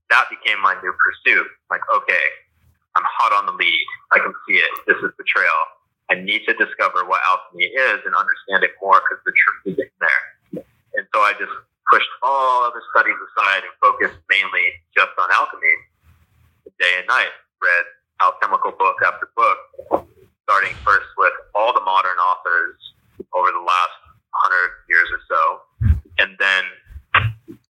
that 0.09 0.25
became 0.31 0.61
my 0.63 0.75
new 0.83 0.95
pursuit. 0.97 1.47
Like, 1.71 1.83
okay, 1.95 2.27
I'm 2.97 3.05
hot 3.05 3.33
on 3.33 3.47
the 3.47 3.53
lead. 3.53 3.87
I 4.13 4.19
can 4.19 4.33
see 4.49 4.55
it. 4.55 4.71
This 4.87 4.97
is 4.97 5.11
the 5.19 5.25
trail. 5.25 5.55
I 6.11 6.15
need 6.15 6.43
to 6.47 6.55
discover 6.55 7.05
what 7.07 7.21
alchemy 7.31 7.65
is 7.65 8.01
and 8.05 8.15
understand 8.15 8.65
it 8.65 8.73
more 8.83 8.99
because 8.99 9.23
the 9.25 9.33
truth 9.33 9.79
is 9.79 9.85
in 9.85 9.93
there. 10.01 10.65
And 10.97 11.07
so 11.15 11.21
I 11.21 11.33
just 11.39 11.55
pushed 11.91 12.09
all 12.23 12.65
other 12.65 12.81
studies 12.95 13.19
aside 13.19 13.67
and 13.67 13.75
focused 13.83 14.19
mainly 14.31 14.67
just 14.95 15.11
on 15.19 15.29
alchemy, 15.35 15.75
day 16.79 17.03
and 17.03 17.07
night. 17.11 17.35
Read 17.61 17.87
alchemical 18.23 18.73
book 18.73 18.97
after 19.05 19.29
book, 19.37 20.07
starting 20.47 20.73
first 20.87 21.11
with 21.19 21.35
all 21.55 21.75
the 21.75 21.83
modern 21.83 22.17
authors 22.31 22.79
over 23.35 23.51
the 23.53 23.61
last 23.61 23.99
hundred 24.33 24.71
years 24.89 25.09
or 25.13 25.21
so, 25.27 25.43
and 26.23 26.39
then 26.39 26.65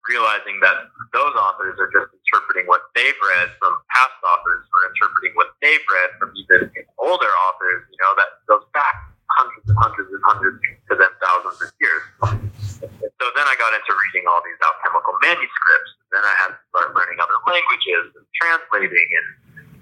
realizing 0.08 0.58
that 0.64 0.88
those 1.12 1.34
authors 1.36 1.76
are 1.78 1.88
just 1.92 2.08
interpreting 2.12 2.64
what 2.66 2.88
they've 2.96 3.20
read 3.36 3.48
from 3.60 3.76
past 3.92 4.16
authors 4.24 4.64
or 4.64 4.88
interpreting 4.88 5.32
what 5.36 5.52
they've 5.60 5.84
read 5.84 6.10
from 6.16 6.32
even 6.36 6.72
older 6.98 7.30
authors, 7.48 7.84
you 7.92 7.98
know, 8.00 8.12
that 8.16 8.40
goes 8.48 8.64
back 8.72 9.08
hundreds 9.36 9.68
and 9.68 9.78
hundreds 9.78 10.10
and 10.10 10.22
hundreds 10.24 10.58
to 10.88 10.92
then 10.96 11.12
thousands 11.20 11.60
of 11.60 11.70
years. 11.78 12.57
So 12.78 13.24
then 13.34 13.46
I 13.46 13.54
got 13.58 13.74
into 13.74 13.92
reading 13.92 14.26
all 14.30 14.40
these 14.46 14.58
alchemical 14.62 15.14
manuscripts. 15.22 15.90
And 16.08 16.10
then 16.18 16.24
I 16.24 16.34
had 16.46 16.50
to 16.54 16.60
start 16.70 16.94
learning 16.94 17.18
other 17.18 17.38
languages 17.46 18.14
and 18.14 18.24
translating 18.38 19.08
and 19.18 19.26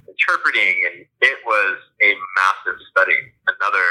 interpreting. 0.09 0.75
And 0.89 0.97
it 1.21 1.39
was 1.45 1.77
a 2.01 2.11
massive 2.37 2.79
study, 2.91 3.21
another, 3.45 3.87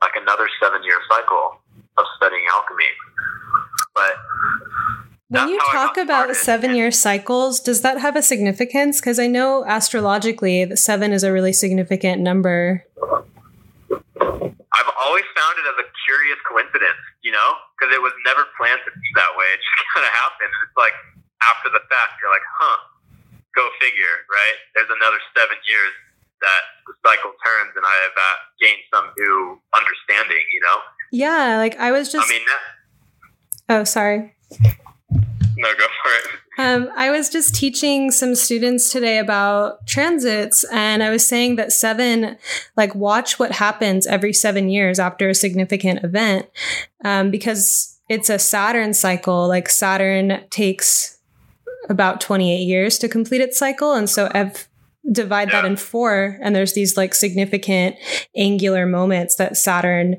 like 0.00 0.14
another 0.14 0.46
seven 0.62 0.82
year 0.86 0.98
cycle 1.10 1.58
of 1.98 2.04
studying 2.16 2.44
alchemy. 2.54 2.90
But 3.94 4.14
when 5.28 5.48
you 5.48 5.58
talk 5.72 5.96
about 5.96 6.36
seven 6.36 6.74
year 6.74 6.90
cycles, 6.90 7.58
does 7.60 7.82
that 7.82 7.98
have 7.98 8.14
a 8.14 8.22
significance? 8.22 9.00
Because 9.00 9.18
I 9.18 9.26
know 9.26 9.64
astrologically 9.66 10.64
that 10.64 10.76
seven 10.78 11.12
is 11.12 11.24
a 11.24 11.32
really 11.32 11.52
significant 11.52 12.20
number. 12.22 12.84
I've 13.90 14.90
always 15.00 15.24
found 15.34 15.58
it 15.58 15.66
as 15.70 15.84
a 15.84 15.88
curious 16.06 16.38
coincidence, 16.48 17.02
you 17.24 17.32
know, 17.32 17.50
because 17.74 17.90
it 17.90 17.98
was 17.98 18.12
never 18.28 18.44
planned 18.54 18.84
to 18.84 18.92
be 18.92 19.08
that 19.16 19.32
way. 19.34 19.48
It 19.56 19.58
just 19.58 19.88
kind 19.96 20.04
of 20.04 20.12
happened. 20.12 20.52
It's 20.62 20.76
like 20.76 20.94
after 21.42 21.72
the 21.72 21.82
fact, 21.88 22.20
you're 22.20 22.30
like, 22.30 22.44
huh, 22.44 22.78
go 23.56 23.64
figure, 23.80 24.28
right? 24.28 24.56
There's 24.76 24.92
another 24.92 25.18
seven 25.32 25.56
years 25.64 25.94
that 26.44 26.62
the 26.84 26.94
cycle 27.00 27.32
turns 27.40 27.72
and 27.74 27.84
I 27.84 27.96
have 28.04 28.16
uh, 28.16 28.36
gained 28.60 28.84
some 28.92 29.06
new 29.16 29.56
understanding, 29.72 30.44
you 30.52 30.60
know? 30.60 30.78
Yeah, 31.10 31.56
like 31.56 31.80
I 31.80 31.90
was 31.90 32.12
just. 32.12 32.28
I 32.28 32.30
mean, 32.30 32.44
that, 32.44 33.80
oh, 33.80 33.84
sorry. 33.84 34.36
No, 35.56 35.68
go 35.74 35.86
for 36.02 36.10
it. 36.12 36.40
Um, 36.56 36.90
I 36.96 37.10
was 37.10 37.28
just 37.28 37.54
teaching 37.54 38.10
some 38.10 38.34
students 38.34 38.90
today 38.90 39.18
about 39.18 39.86
transits, 39.86 40.64
and 40.72 41.02
I 41.02 41.10
was 41.10 41.26
saying 41.26 41.56
that 41.56 41.72
seven, 41.72 42.36
like, 42.76 42.94
watch 42.94 43.38
what 43.38 43.52
happens 43.52 44.06
every 44.06 44.32
seven 44.32 44.68
years 44.68 44.98
after 44.98 45.28
a 45.28 45.34
significant 45.34 46.04
event, 46.04 46.46
um, 47.04 47.30
because 47.30 47.98
it's 48.08 48.30
a 48.30 48.38
Saturn 48.38 48.94
cycle. 48.94 49.48
Like, 49.48 49.68
Saturn 49.68 50.44
takes 50.50 51.18
about 51.88 52.20
28 52.20 52.56
years 52.56 52.98
to 52.98 53.08
complete 53.08 53.40
its 53.40 53.58
cycle. 53.58 53.94
And 53.94 54.08
so, 54.08 54.30
I've 54.32 54.68
divide 55.10 55.48
yeah. 55.48 55.62
that 55.62 55.68
in 55.68 55.76
four, 55.76 56.38
and 56.42 56.54
there's 56.54 56.72
these 56.72 56.96
like 56.96 57.14
significant 57.14 57.96
angular 58.36 58.86
moments 58.86 59.36
that 59.36 59.56
Saturn 59.56 60.16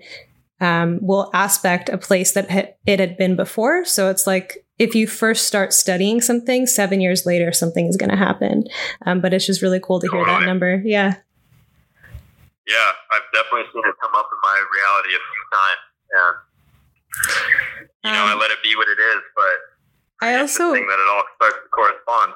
um, 0.61 0.99
will 1.01 1.29
aspect 1.33 1.89
a 1.89 1.97
place 1.97 2.33
that 2.33 2.77
it 2.85 2.99
had 2.99 3.17
been 3.17 3.35
before. 3.35 3.85
So 3.85 4.09
it's 4.09 4.27
like 4.27 4.64
if 4.77 4.93
you 4.95 5.07
first 5.07 5.47
start 5.47 5.73
studying 5.73 6.21
something, 6.21 6.65
seven 6.65 6.99
years 7.01 7.25
later, 7.25 7.51
something 7.51 7.87
is 7.87 7.97
going 7.97 8.09
to 8.09 8.17
happen. 8.17 8.65
Um, 9.05 9.21
but 9.21 9.33
it's 9.33 9.45
just 9.45 9.61
really 9.61 9.79
cool 9.79 9.99
to 9.99 10.07
hear 10.11 10.25
that 10.25 10.43
number. 10.45 10.81
Yeah. 10.83 11.15
Yeah, 12.67 12.91
I've 13.11 13.21
definitely 13.31 13.69
seen 13.73 13.83
it 13.85 13.95
come 14.01 14.15
up 14.15 14.27
in 14.31 14.39
my 14.43 14.65
reality 14.75 15.09
a 15.09 15.21
few 15.21 15.45
times. 15.53 15.83
And, 16.11 16.35
you 18.03 18.11
know, 18.11 18.23
um, 18.23 18.29
I 18.29 18.41
let 18.41 18.51
it 18.51 18.57
be 18.63 18.75
what 18.75 18.87
it 18.87 18.99
is, 18.99 19.21
but 19.35 20.25
I 20.25 20.39
also 20.39 20.73
think 20.73 20.87
that 20.87 20.99
it 20.99 21.09
all 21.09 21.23
starts 21.35 21.57
to 21.63 21.69
correspond. 21.69 22.33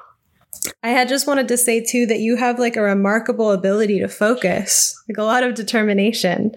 I 0.82 0.88
had 0.90 1.08
just 1.08 1.26
wanted 1.26 1.48
to 1.48 1.56
say 1.56 1.82
too 1.84 2.06
that 2.06 2.20
you 2.20 2.36
have 2.36 2.58
like 2.58 2.76
a 2.76 2.82
remarkable 2.82 3.50
ability 3.50 3.98
to 4.00 4.08
focus, 4.08 5.02
like 5.08 5.18
a 5.18 5.24
lot 5.24 5.42
of 5.42 5.54
determination. 5.54 6.54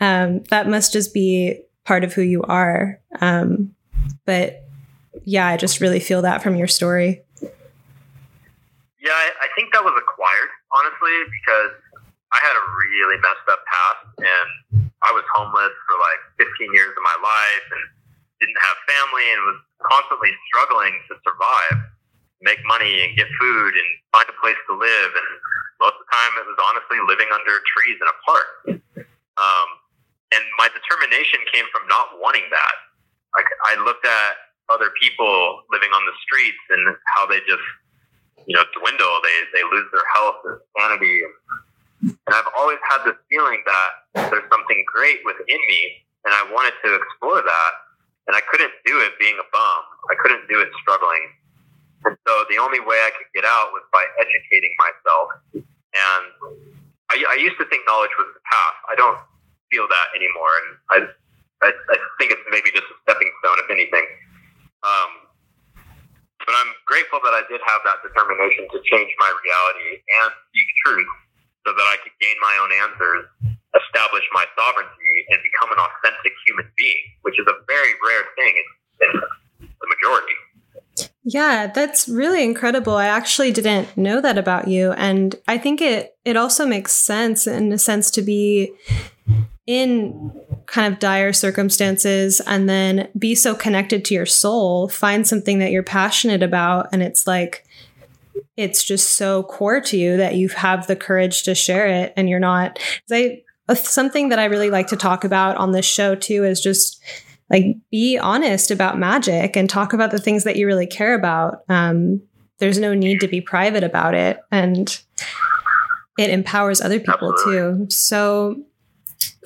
Um, 0.00 0.42
that 0.50 0.68
must 0.68 0.92
just 0.92 1.14
be 1.14 1.62
part 1.84 2.04
of 2.04 2.12
who 2.12 2.22
you 2.22 2.42
are. 2.42 3.00
Um, 3.20 3.74
but 4.24 4.65
yeah, 5.26 5.50
I 5.50 5.58
just 5.58 5.82
really 5.82 5.98
feel 5.98 6.22
that 6.22 6.38
from 6.38 6.54
your 6.54 6.70
story. 6.70 7.26
Yeah, 7.42 9.10
I, 9.10 9.26
I 9.42 9.48
think 9.58 9.74
that 9.74 9.82
was 9.82 9.98
acquired, 9.98 10.50
honestly, 10.70 11.14
because 11.34 11.74
I 12.30 12.38
had 12.38 12.54
a 12.54 12.62
really 12.62 13.18
messed 13.18 13.46
up 13.50 13.58
past 13.66 14.06
and 14.22 14.86
I 15.02 15.10
was 15.10 15.26
homeless 15.34 15.74
for 15.90 15.98
like 15.98 16.46
15 16.46 16.70
years 16.70 16.94
of 16.94 17.02
my 17.02 17.18
life 17.18 17.66
and 17.74 17.82
didn't 18.38 18.60
have 18.62 18.78
family 18.86 19.26
and 19.34 19.40
was 19.50 19.58
constantly 19.82 20.30
struggling 20.46 20.94
to 21.10 21.18
survive, 21.26 21.90
make 22.46 22.62
money 22.70 23.02
and 23.02 23.18
get 23.18 23.26
food 23.42 23.74
and 23.74 23.88
find 24.14 24.30
a 24.30 24.36
place 24.38 24.58
to 24.70 24.78
live. 24.78 25.10
And 25.10 25.28
most 25.82 25.98
of 25.98 26.06
the 26.06 26.10
time 26.14 26.32
it 26.38 26.46
was 26.46 26.58
honestly 26.70 27.02
living 27.02 27.34
under 27.34 27.58
trees 27.66 27.98
in 27.98 28.06
a 28.06 28.16
park. 28.22 28.48
Um, 29.42 29.68
and 30.30 30.42
my 30.54 30.70
determination 30.70 31.42
came 31.50 31.66
from 31.74 31.82
not 31.90 32.14
wanting 32.22 32.46
that. 32.54 32.74
I 33.68 33.76
looked 33.84 34.06
at 34.06 34.45
other 34.72 34.90
people 35.00 35.62
living 35.70 35.90
on 35.90 36.02
the 36.06 36.16
streets 36.22 36.62
and 36.70 36.96
how 37.16 37.26
they 37.26 37.38
just, 37.46 37.66
you 38.46 38.54
know, 38.56 38.64
dwindle. 38.78 39.14
They 39.22 39.36
they 39.54 39.64
lose 39.66 39.86
their 39.92 40.06
health 40.14 40.40
and 40.44 40.58
sanity. 40.78 41.22
And 41.22 41.34
And 42.26 42.34
I've 42.34 42.50
always 42.58 42.78
had 42.90 43.04
this 43.06 43.16
feeling 43.30 43.62
that 43.66 43.90
there's 44.30 44.48
something 44.50 44.84
great 44.86 45.20
within 45.24 45.60
me, 45.70 46.04
and 46.24 46.34
I 46.34 46.42
wanted 46.52 46.74
to 46.84 46.94
explore 46.94 47.42
that. 47.42 47.72
And 48.26 48.34
I 48.34 48.42
couldn't 48.50 48.74
do 48.84 48.98
it 49.06 49.14
being 49.22 49.38
a 49.38 49.46
bum. 49.54 49.80
I 50.10 50.18
couldn't 50.18 50.50
do 50.50 50.58
it 50.58 50.68
struggling. 50.82 51.30
And 52.04 52.18
so 52.26 52.32
the 52.50 52.58
only 52.58 52.80
way 52.82 52.98
I 53.06 53.10
could 53.14 53.30
get 53.34 53.46
out 53.46 53.70
was 53.70 53.86
by 53.94 54.02
educating 54.18 54.74
myself. 54.82 55.26
And 55.54 56.24
I, 57.10 57.22
I 57.22 57.36
used 57.38 57.54
to 57.62 57.66
think 57.70 57.86
knowledge 57.86 58.10
was 58.18 58.26
the 58.34 58.42
path. 58.42 58.76
I 58.90 58.94
don't 58.98 59.18
feel 59.70 59.86
that 59.86 60.06
anymore. 60.18 60.52
And 60.58 60.68
I, 60.90 60.98
I, 61.66 61.68
I 61.70 61.96
think 62.18 62.34
it's 62.34 62.42
maybe 62.50 62.74
just 62.74 62.90
a 62.90 62.96
stepping 63.06 63.30
stone, 63.38 63.58
if 63.62 63.70
anything. 63.70 64.06
Um, 64.86 65.10
but 66.46 66.54
I'm 66.54 66.72
grateful 66.86 67.18
that 67.26 67.34
I 67.34 67.42
did 67.50 67.58
have 67.58 67.82
that 67.82 68.06
determination 68.06 68.70
to 68.70 68.78
change 68.86 69.10
my 69.18 69.30
reality 69.34 69.98
and 70.22 70.30
seek 70.54 70.68
truth 70.86 71.12
so 71.66 71.74
that 71.74 71.86
I 71.90 71.98
could 71.98 72.14
gain 72.22 72.38
my 72.38 72.54
own 72.62 72.70
answers, 72.70 73.26
establish 73.74 74.22
my 74.30 74.46
sovereignty, 74.54 75.14
and 75.34 75.42
become 75.42 75.74
an 75.74 75.82
authentic 75.82 76.32
human 76.46 76.70
being, 76.78 77.02
which 77.26 77.34
is 77.34 77.46
a 77.50 77.58
very 77.66 77.92
rare 77.98 78.24
thing 78.38 78.54
in, 78.54 79.10
in 79.10 79.12
the 79.66 79.88
majority. 79.90 80.38
Yeah, 81.24 81.66
that's 81.66 82.08
really 82.08 82.44
incredible. 82.44 82.94
I 82.94 83.06
actually 83.06 83.50
didn't 83.50 83.96
know 83.96 84.20
that 84.20 84.38
about 84.38 84.68
you 84.68 84.92
and 84.92 85.34
I 85.48 85.58
think 85.58 85.80
it 85.80 86.16
it 86.24 86.36
also 86.36 86.64
makes 86.64 86.92
sense 86.92 87.48
in 87.48 87.72
a 87.72 87.78
sense 87.78 88.10
to 88.12 88.22
be 88.22 88.72
in 89.66 90.30
kind 90.66 90.92
of 90.92 90.98
dire 90.98 91.32
circumstances 91.32 92.40
and 92.40 92.68
then 92.68 93.08
be 93.18 93.34
so 93.34 93.54
connected 93.54 94.04
to 94.04 94.14
your 94.14 94.26
soul, 94.26 94.88
find 94.88 95.26
something 95.26 95.58
that 95.60 95.70
you're 95.70 95.82
passionate 95.82 96.42
about 96.42 96.88
and 96.92 97.02
it's 97.02 97.26
like 97.26 97.64
it's 98.56 98.82
just 98.82 99.10
so 99.10 99.42
core 99.42 99.80
to 99.80 99.96
you 99.96 100.16
that 100.16 100.34
you 100.34 100.48
have 100.48 100.86
the 100.86 100.96
courage 100.96 101.42
to 101.42 101.54
share 101.54 101.86
it 101.86 102.12
and 102.16 102.28
you're 102.28 102.40
not 102.40 102.78
something 103.74 104.30
that 104.30 104.38
I 104.38 104.46
really 104.46 104.70
like 104.70 104.86
to 104.88 104.96
talk 104.96 105.24
about 105.24 105.56
on 105.56 105.72
this 105.72 105.84
show 105.84 106.14
too 106.14 106.44
is 106.44 106.60
just 106.60 107.02
like 107.50 107.76
be 107.90 108.18
honest 108.18 108.70
about 108.70 108.98
magic 108.98 109.56
and 109.56 109.68
talk 109.68 109.92
about 109.92 110.10
the 110.10 110.18
things 110.18 110.44
that 110.44 110.56
you 110.56 110.66
really 110.66 110.86
care 110.86 111.14
about. 111.14 111.58
Um, 111.68 112.22
there's 112.58 112.78
no 112.78 112.94
need 112.94 113.20
to 113.20 113.28
be 113.28 113.40
private 113.40 113.84
about 113.84 114.14
it 114.14 114.40
and 114.50 115.00
it 116.18 116.30
empowers 116.30 116.80
other 116.80 116.98
people 116.98 117.34
too. 117.44 117.86
So 117.90 118.64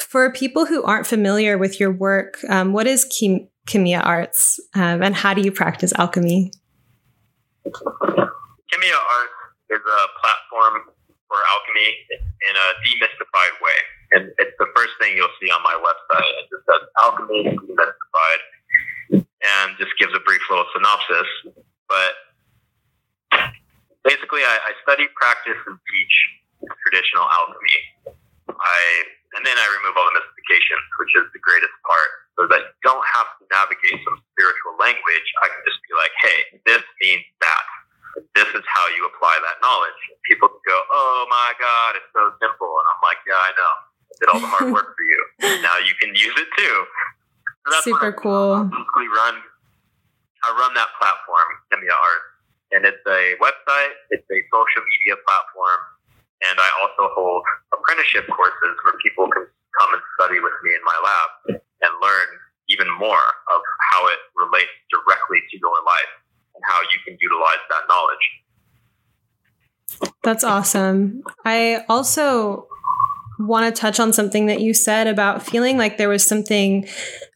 for 0.02 0.30
people 0.32 0.66
who 0.66 0.82
aren't 0.82 1.06
familiar 1.06 1.58
with 1.58 1.78
your 1.80 1.92
work, 1.92 2.38
um, 2.48 2.72
what 2.72 2.86
is 2.86 3.04
Chem- 3.04 3.48
Kymia 3.66 4.04
Arts 4.04 4.58
um, 4.74 5.02
and 5.02 5.14
how 5.14 5.34
do 5.34 5.42
you 5.42 5.52
practice 5.52 5.92
alchemy? 5.98 6.52
Kymia 7.66 8.98
Arts 8.98 9.38
is 9.70 9.80
a 9.80 10.00
platform 10.20 10.82
for 11.28 11.38
alchemy 11.54 11.94
in 12.10 12.54
a 12.56 12.66
demystified 12.82 13.54
way. 13.62 13.78
And 14.12 14.22
it's 14.38 14.56
the 14.58 14.66
first 14.74 14.90
thing 14.98 15.14
you'll 15.16 15.30
see 15.40 15.50
on 15.50 15.62
my 15.62 15.78
website. 15.78 16.32
It 16.42 16.50
just 16.50 16.66
says 16.66 16.82
alchemy 16.98 17.44
demystified 17.54 18.42
and 19.12 19.78
just 19.78 19.92
gives 19.98 20.12
a 20.14 20.20
brief 20.20 20.42
little 20.50 20.66
synopsis. 20.74 21.30
But 21.88 22.12
basically, 24.04 24.42
I, 24.42 24.58
I 24.58 24.72
study, 24.82 25.06
practice, 25.14 25.58
and 25.66 25.78
teach 25.78 26.14
traditional 26.86 27.24
alchemy. 27.24 27.78
I 28.50 29.04
and 29.38 29.46
then 29.46 29.54
I 29.54 29.66
remove 29.78 29.94
all 29.94 30.06
the 30.10 30.16
mystification, 30.18 30.78
which 30.98 31.12
is 31.14 31.26
the 31.30 31.42
greatest 31.42 31.74
part, 31.86 32.10
so 32.34 32.50
that 32.50 32.60
you 32.66 32.74
don't 32.82 33.06
have 33.14 33.30
to 33.38 33.42
navigate 33.46 34.02
some 34.02 34.18
spiritual 34.34 34.74
language. 34.82 35.28
I 35.42 35.46
can 35.54 35.62
just 35.62 35.78
be 35.86 35.92
like, 35.94 36.14
hey, 36.18 36.38
this 36.66 36.82
means 36.98 37.26
that. 37.38 37.64
This 38.34 38.50
is 38.50 38.64
how 38.66 38.86
you 38.98 39.06
apply 39.06 39.38
that 39.38 39.62
knowledge. 39.62 40.00
People 40.26 40.50
can 40.50 40.62
go, 40.66 40.78
oh 40.90 41.30
my 41.30 41.54
God, 41.62 41.94
it's 41.94 42.10
so 42.10 42.34
simple. 42.42 42.66
And 42.66 42.86
I'm 42.90 43.00
like, 43.06 43.22
yeah, 43.22 43.38
I 43.38 43.50
know. 43.54 43.74
I 44.10 44.14
did 44.18 44.28
all 44.34 44.42
the 44.42 44.50
hard 44.50 44.68
work 44.74 44.98
for 44.98 45.06
you. 45.06 45.20
Now 45.62 45.78
you 45.78 45.94
can 46.02 46.10
use 46.10 46.34
it 46.34 46.50
too. 46.58 46.76
So 47.70 47.94
Super 47.94 48.10
cool. 48.10 48.66
I 48.66 49.02
run, 49.06 49.34
I 50.42 50.48
run 50.58 50.74
that 50.74 50.90
platform, 50.98 51.48
Kymia 51.70 51.94
Art. 51.94 52.24
And 52.72 52.82
it's 52.86 53.02
a 53.06 53.34
website, 53.38 53.94
it's 54.10 54.26
a 54.30 54.38
social 54.50 54.82
media 54.82 55.18
platform, 55.26 55.80
and 56.48 56.56
I 56.58 56.68
also 56.80 57.12
hold 57.14 57.42
apprenticeship 57.72 58.26
courses 58.28 58.74
where 58.84 58.96
people 59.02 59.28
can 59.28 59.46
come 59.78 59.90
and 59.92 60.02
study 60.18 60.40
with 60.40 60.56
me 60.64 60.74
in 60.74 60.82
my 60.84 60.98
lab 61.04 61.30
and 61.56 61.92
learn 62.00 62.28
even 62.68 62.86
more 62.98 63.26
of 63.52 63.60
how 63.92 64.06
it 64.08 64.18
relates 64.36 64.70
directly 64.90 65.38
to 65.50 65.58
your 65.58 65.78
life 65.84 66.12
and 66.54 66.62
how 66.66 66.80
you 66.80 66.98
can 67.04 67.16
utilize 67.20 67.62
that 67.68 67.84
knowledge. 67.88 68.26
That's 70.22 70.44
awesome. 70.44 71.22
I 71.44 71.84
also 71.88 72.68
want 73.38 73.74
to 73.74 73.80
touch 73.80 73.98
on 73.98 74.12
something 74.12 74.46
that 74.46 74.60
you 74.60 74.74
said 74.74 75.06
about 75.06 75.42
feeling 75.42 75.78
like 75.78 75.96
there 75.96 76.08
was 76.08 76.24
something 76.24 76.86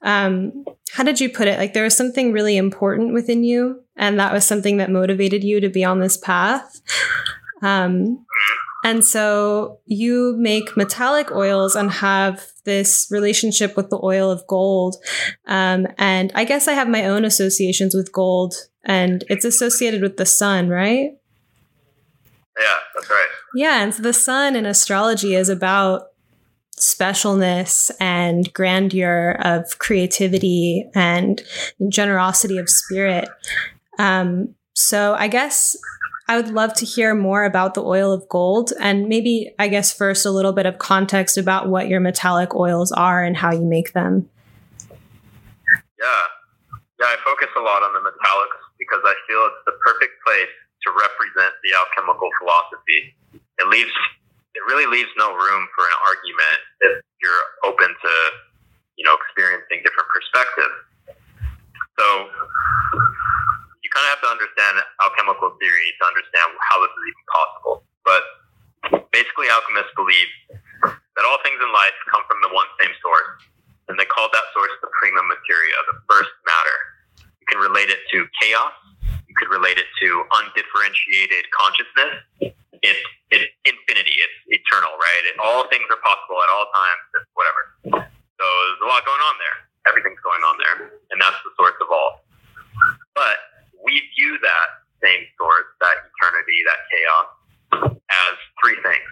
um, 0.03 0.65
how 0.93 1.03
did 1.03 1.19
you 1.19 1.31
put 1.31 1.49
it 1.49 1.59
like 1.59 1.73
there 1.73 1.83
was 1.83 1.97
something 1.97 2.31
really 2.31 2.59
important 2.59 3.15
within 3.15 3.43
you 3.43 3.83
and 3.97 4.21
that 4.21 4.33
was 4.33 4.45
something 4.45 4.77
that 4.77 4.91
motivated 4.91 5.43
you 5.43 5.61
to 5.61 5.71
be 5.71 5.83
on 5.83 6.01
this 6.01 6.19
path 6.19 6.83
um, 7.63 8.25
and 8.85 9.05
so 9.05 9.81
you 9.87 10.37
make 10.39 10.77
metallic 10.77 11.33
oils 11.33 11.75
and 11.75 11.91
have 11.91 12.47
this 12.65 13.09
relationship 13.11 13.77
with 13.77 13.89
the 13.89 13.99
oil 14.03 14.31
of 14.31 14.47
gold. 14.47 14.97
Um, 15.47 15.89
and 15.97 16.31
I 16.35 16.45
guess 16.45 16.69
I 16.69 16.75
have 16.75 16.89
my 16.89 17.07
own 17.07 17.25
associations 17.25 17.95
with 17.95 18.13
gold, 18.13 18.55
and 18.85 19.25
it's 19.29 19.47
associated 19.47 20.03
with 20.03 20.19
the 20.19 20.27
sun, 20.27 20.69
right? 20.69 21.13
Yeah, 22.61 22.77
that's 22.95 23.11
right. 23.11 23.29
Yeah. 23.57 23.83
And 23.83 23.95
so 23.95 24.03
the 24.03 24.13
sun 24.13 24.55
in 24.55 24.67
astrology 24.67 25.35
is 25.35 25.49
about 25.49 26.09
specialness 26.79 27.91
and 27.99 28.53
grandeur 28.53 29.39
of 29.41 29.79
creativity 29.79 30.85
and 30.95 31.43
generosity 31.89 32.59
of 32.59 32.69
spirit. 32.69 33.29
Um, 33.99 34.55
so 34.75 35.15
I 35.15 35.29
guess 35.29 35.77
I 36.27 36.37
would 36.37 36.49
love 36.49 36.73
to 36.75 36.87
hear 36.87 37.15
more 37.15 37.45
about 37.45 37.75
the 37.75 37.83
oil 37.83 38.13
of 38.13 38.29
gold 38.29 38.73
and 38.81 39.09
maybe, 39.09 39.53
I 39.59 39.69
guess, 39.69 39.93
first 39.93 40.25
a 40.25 40.31
little 40.31 40.53
bit 40.53 40.65
of 40.65 40.79
context 40.79 41.37
about 41.37 41.69
what 41.69 41.89
your 41.89 42.01
metallic 42.01 42.55
oils 42.55 42.93
are 42.93 43.23
and 43.23 43.37
how 43.37 43.53
you 43.53 43.65
make 43.65 43.93
them. 43.93 44.31
Yeah. 44.89 46.25
Yeah, 47.01 47.13
I 47.13 47.17
focus 47.25 47.49
a 47.57 47.61
lot 47.61 47.83
on 47.83 47.93
the 47.93 48.01
metallics 48.01 48.61
because 48.79 49.05
I 49.05 49.13
feel 49.29 49.45
it's 49.53 49.65
the 49.67 49.77
perfect 49.85 50.17
place 50.25 50.55
to 50.89 50.89
represent 50.97 51.53
the 51.61 51.77
alchemical 51.77 52.31
philosophy. 52.41 53.13
It 53.61 53.69
leaves, 53.69 53.93
it 54.55 54.63
really 54.65 54.89
leaves 54.89 55.11
no 55.19 55.29
room 55.29 55.69
for 55.77 55.85
an 55.85 55.97
argument 56.09 56.59
if 56.81 57.05
you're 57.21 57.45
open 57.69 57.89
to, 57.89 58.13
you 58.97 59.05
know, 59.05 59.13
experiencing 59.21 59.85
different 59.85 60.09
perspectives. 60.09 60.77
So, 62.01 62.07
kind 63.95 64.05
of 64.11 64.19
have 64.19 64.23
to 64.27 64.31
understand 64.35 64.83
alchemical 65.07 65.55
theory 65.63 65.89
to 65.97 66.05
understand 66.11 66.51
how 66.67 66.83
this 66.83 66.91
is 66.91 67.05
even 67.07 67.25
possible. 67.31 67.75
But 68.03 68.23
basically, 69.15 69.47
alchemists 69.47 69.95
believe 69.95 70.31
that 70.83 71.23
all 71.23 71.39
things 71.47 71.63
in 71.63 71.71
life 71.71 71.95
come 72.11 72.27
from 72.27 72.43
the 72.43 72.51
one 72.51 72.67
same 72.83 72.91
source, 72.99 73.47
and 73.87 73.95
they 73.95 74.05
call 74.11 74.27
that 74.35 74.47
source 74.51 74.75
the 74.83 74.91
prima 74.99 75.23
materia, 75.23 75.79
the 75.95 76.03
first 76.11 76.35
matter. 76.43 76.77
You 77.39 77.47
can 77.47 77.61
relate 77.63 77.89
it 77.95 78.03
to 78.11 78.27
chaos. 78.43 78.75
You 79.31 79.35
could 79.39 79.55
relate 79.55 79.79
it 79.79 79.87
to 79.87 80.09
undifferentiated 80.43 81.47
consciousness. 81.55 82.13
It's, 82.85 83.03
it's 83.31 83.49
infinity. 83.65 84.17
It's 84.19 84.39
eternal, 84.61 84.93
right? 84.99 85.23
It, 85.31 85.39
all 85.39 85.71
things 85.71 85.87
are 85.89 86.03
possible 86.03 86.39
at 86.43 86.51
all 86.51 86.67
times. 86.69 87.03
Whatever. 87.39 87.63
So 88.11 88.45
there's 88.45 88.83
a 88.83 88.91
lot 88.91 89.07
going 89.07 89.23
on 89.23 89.37
there. 89.39 89.57
Everything's 89.87 90.21
going 90.25 90.43
on 90.43 90.57
there, 90.59 90.77
and 91.13 91.21
that's 91.21 91.37
the 91.45 91.53
source 91.61 91.77
of 91.79 91.89
all. 91.93 92.25
But 93.15 93.54
we 93.85 94.01
view 94.17 94.39
that 94.41 94.69
same 95.05 95.25
source, 95.37 95.69
that 95.81 95.97
eternity, 96.09 96.59
that 96.65 96.81
chaos, 96.89 97.29
as 98.09 98.35
three 98.61 98.79
things 98.83 99.11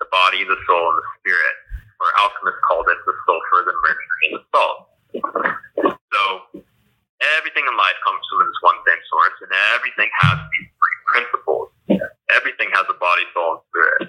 the 0.00 0.08
body, 0.08 0.42
the 0.48 0.56
soul, 0.64 0.84
and 0.90 0.98
the 0.98 1.08
spirit. 1.20 1.56
Or 2.00 2.08
alchemists 2.24 2.64
called 2.64 2.88
it 2.88 2.96
the 3.04 3.12
sulfur, 3.28 3.60
the 3.68 3.76
mercury, 3.84 4.24
and 4.32 4.34
the 4.40 4.44
salt. 4.48 4.78
So 5.84 6.22
everything 7.36 7.68
in 7.68 7.76
life 7.76 7.98
comes 8.00 8.24
from 8.24 8.40
this 8.48 8.60
one 8.64 8.80
same 8.88 9.04
source, 9.12 9.36
and 9.44 9.52
everything 9.76 10.08
has 10.24 10.40
these 10.40 10.68
three 10.80 10.98
principles. 11.12 11.68
Everything 12.32 12.72
has 12.72 12.88
a 12.88 12.96
body, 12.96 13.28
soul, 13.36 13.60
and 13.60 13.64
spirit. 13.68 14.02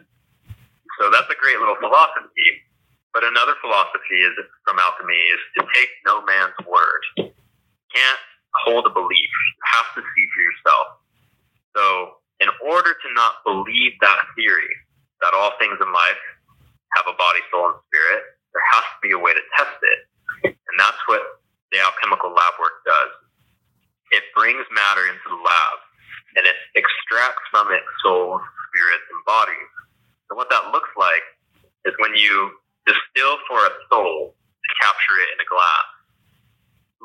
So 1.04 1.12
that's 1.12 1.28
a 1.28 1.36
great 1.36 1.60
little 1.60 1.76
philosophy. 1.84 2.64
But 3.12 3.28
another 3.28 3.60
philosophy 3.60 4.20
is 4.24 4.32
from 4.64 4.80
alchemy 4.80 5.20
is 5.36 5.42
to 5.60 5.68
take 5.76 5.92
no 6.08 6.24
man's 6.24 6.56
word. 6.64 7.36
Can't 7.92 8.24
hold 8.66 8.86
a 8.88 8.94
belief. 8.94 9.32
You 9.32 9.66
have 9.80 9.90
to 9.96 10.02
see 10.02 10.26
for 10.34 10.42
yourself. 10.44 10.88
So, 11.78 11.84
in 12.42 12.50
order 12.70 12.94
to 12.94 13.10
not 13.16 13.44
believe 13.46 13.94
that 14.02 14.20
theory 14.36 14.72
that 15.22 15.34
all 15.36 15.54
things 15.60 15.78
in 15.82 15.90
life 15.94 16.24
have 16.98 17.08
a 17.08 17.16
body, 17.18 17.42
soul, 17.52 17.74
and 17.76 17.80
spirit, 17.92 18.24
there 18.54 18.68
has 18.76 18.86
to 18.86 19.00
be 19.04 19.12
a 19.14 19.20
way 19.22 19.34
to 19.34 19.44
test 19.58 19.78
it. 19.82 20.00
And 20.54 20.76
that's 20.80 21.00
what 21.08 21.22
the 21.72 21.80
alchemical 21.82 22.32
lab 22.32 22.54
work 22.60 22.84
does. 22.88 23.12
It 24.12 24.24
brings 24.36 24.66
matter 24.74 25.06
into 25.08 25.28
the 25.30 25.42
lab 25.42 25.78
and 26.38 26.46
it 26.48 26.58
extracts 26.76 27.44
from 27.52 27.72
it 27.74 27.84
souls, 28.04 28.42
spirits, 28.72 29.08
and 29.12 29.22
bodies 29.26 29.68
So 30.30 30.36
what 30.36 30.50
that 30.50 30.72
looks 30.74 30.90
like 30.98 31.24
is 31.86 31.94
when 32.02 32.16
you 32.18 32.52
distill 32.88 33.38
for 33.48 33.62
a 33.62 33.72
soul 33.92 34.34
to 34.34 34.70
capture 34.82 35.18
it 35.22 35.30
in 35.38 35.40
a 35.46 35.50
glass, 35.50 35.88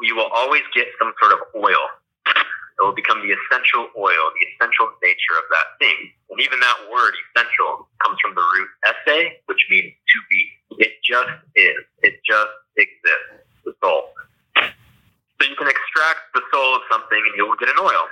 you 0.02 0.16
will 0.16 0.30
always 0.34 0.62
get 0.74 0.88
some 0.98 1.12
sort 1.20 1.32
of 1.32 1.40
oil. 1.56 1.84
It 2.26 2.84
will 2.84 2.92
become 2.92 3.24
the 3.24 3.32
essential 3.32 3.88
oil, 3.96 4.24
the 4.36 4.44
essential 4.52 4.92
nature 5.00 5.36
of 5.40 5.48
that 5.48 5.80
thing. 5.80 6.12
And 6.28 6.36
even 6.40 6.60
that 6.60 6.78
word, 6.92 7.16
essential, 7.32 7.88
comes 8.04 8.20
from 8.20 8.36
the 8.36 8.44
root 8.44 8.68
esse, 8.84 9.32
which 9.48 9.64
means 9.70 9.96
to 9.96 10.18
be. 10.28 10.40
It 10.84 10.92
just 11.00 11.32
is. 11.56 11.80
It 12.04 12.20
just 12.20 12.52
exists, 12.76 13.48
the 13.64 13.72
soul. 13.80 14.12
So 14.60 15.42
you 15.48 15.56
can 15.56 15.68
extract 15.68 16.32
the 16.36 16.44
soul 16.52 16.76
of 16.76 16.82
something 16.92 17.16
and 17.16 17.32
you'll 17.36 17.56
get 17.56 17.72
an 17.72 17.80
oil. 17.80 18.04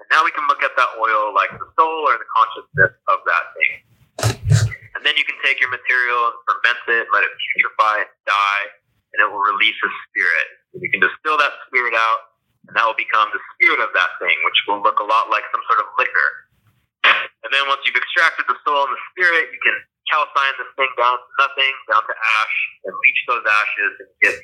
And 0.00 0.08
now 0.08 0.24
we 0.24 0.32
can 0.32 0.48
look 0.48 0.64
at 0.64 0.72
that 0.76 0.90
oil 0.96 1.36
like 1.36 1.52
the 1.52 1.68
soul 1.76 2.08
or 2.08 2.16
the 2.16 2.28
consciousness 2.32 2.96
of 3.12 3.18
that 3.28 3.44
thing. 3.52 3.72
And 4.96 5.04
then 5.04 5.12
you 5.20 5.28
can 5.28 5.36
take 5.44 5.60
your 5.60 5.68
material 5.68 6.32
and 6.32 6.36
ferment 6.48 6.80
it, 6.88 7.04
let 7.12 7.20
it 7.20 7.32
putrefy 7.36 8.08
and 8.08 8.12
die, 8.24 8.64
and 9.12 9.20
it 9.20 9.28
will 9.28 9.44
release 9.44 9.76
a 9.76 9.90
spirit. 10.08 10.48
And 10.72 10.80
you 10.80 10.88
can 10.88 11.04
distill 11.04 11.36
that 11.36 11.52
spirit 11.68 11.92
out, 11.92 12.32
and 12.68 12.72
that 12.76 12.84
will 12.84 12.96
become 12.96 13.28
the 13.32 13.40
spirit 13.56 13.80
of 13.80 13.92
that 13.92 14.10
thing, 14.20 14.36
which 14.48 14.56
will 14.64 14.80
look 14.80 14.96
a 15.00 15.06
lot 15.06 15.28
like 15.28 15.44
some 15.52 15.60
sort 15.68 15.84
of 15.84 15.88
liquor. 16.00 16.28
And 17.44 17.52
then 17.52 17.68
once 17.68 17.84
you've 17.84 17.96
extracted 17.96 18.48
the 18.48 18.56
soul 18.64 18.88
and 18.88 18.92
the 18.96 19.02
spirit, 19.12 19.52
you 19.52 19.60
can 19.60 19.76
calcine 20.08 20.54
this 20.56 20.72
thing 20.80 20.90
down 21.06 21.18
to 21.22 21.30
nothing, 21.38 21.74
down 21.86 22.02
to 22.02 22.14
ash, 22.18 22.56
and 22.90 22.94
leach 23.06 23.20
those 23.30 23.46
ashes 23.46 23.92
and 24.02 24.10
get 24.26 24.34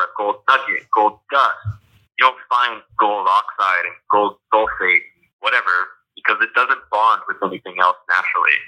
ore, 0.00 0.08
gold 0.16 0.36
nugget, 0.48 0.88
gold 0.94 1.18
dust. 1.30 1.76
You 2.18 2.28
don't 2.28 2.40
find 2.48 2.82
gold 2.98 3.26
oxide 3.28 3.84
and 3.84 3.96
gold 4.10 4.36
sulfate, 4.52 5.04
whatever, 5.40 5.72
because 6.16 6.36
it 6.40 6.52
doesn't 6.54 6.80
bond 6.90 7.22
with 7.28 7.36
anything 7.44 7.76
else 7.80 7.96
naturally. 8.08 8.58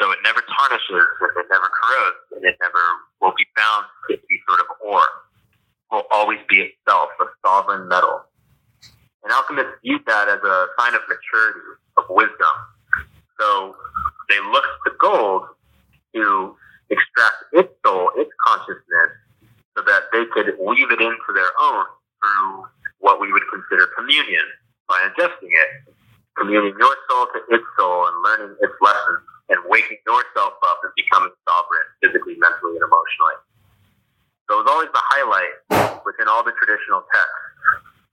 So 0.00 0.10
it 0.12 0.18
never 0.24 0.40
tarnishes 0.40 1.06
and 1.20 1.32
it 1.36 1.48
never 1.52 1.68
corrodes 1.68 2.24
and 2.32 2.44
it 2.44 2.56
never 2.60 2.84
will 3.20 3.36
be 3.36 3.44
found 3.56 3.84
to 4.08 4.16
be 4.16 4.36
sort 4.48 4.60
of 4.60 4.66
ore. 4.80 5.04
It 5.92 5.94
will 5.94 6.08
always 6.12 6.40
be 6.48 6.72
itself, 6.72 7.10
a 7.20 7.24
sovereign 7.44 7.88
metal. 7.88 8.24
And 9.24 9.32
alchemists 9.32 9.76
viewed 9.84 10.00
that 10.06 10.28
as 10.28 10.40
a 10.40 10.66
sign 10.78 10.94
of 10.94 11.02
maturity, 11.04 11.60
of 11.98 12.04
wisdom. 12.08 12.56
So 13.38 13.76
they 14.28 14.40
looked 14.40 14.76
to 14.86 14.92
gold 15.00 15.44
to 16.14 16.56
extract 16.88 17.36
its 17.52 17.72
soul, 17.84 18.10
its 18.16 18.30
consciousness, 18.46 19.12
so 19.76 19.82
that 19.86 20.10
they 20.12 20.24
could 20.32 20.58
weave 20.58 20.90
it 20.90 21.00
into 21.00 21.30
their 21.34 21.52
own 21.60 21.84
through 22.20 22.66
what 22.98 23.20
we 23.20 23.32
would 23.32 23.44
consider 23.50 23.88
communion 23.96 24.44
by 24.88 24.98
ingesting 25.08 25.50
it, 25.50 25.94
communing 26.36 26.74
your 26.78 26.94
soul 27.08 27.26
to 27.32 27.40
its 27.54 27.64
soul 27.78 28.06
and 28.06 28.16
learning 28.22 28.56
its 28.60 28.74
lessons 28.80 29.22
and 29.48 29.58
waking 29.66 29.98
yourself 30.06 30.54
up 30.62 30.78
and 30.84 30.92
becoming 30.96 31.30
sovereign 31.46 31.86
physically, 32.02 32.36
mentally, 32.38 32.78
and 32.78 32.86
emotionally. 32.86 33.38
So 34.48 34.58
it 34.58 34.66
was 34.66 34.70
always 34.70 34.90
the 34.92 35.04
highlight 35.14 36.02
within 36.04 36.28
all 36.28 36.42
the 36.42 36.52
traditional 36.52 37.02
texts 37.06 37.50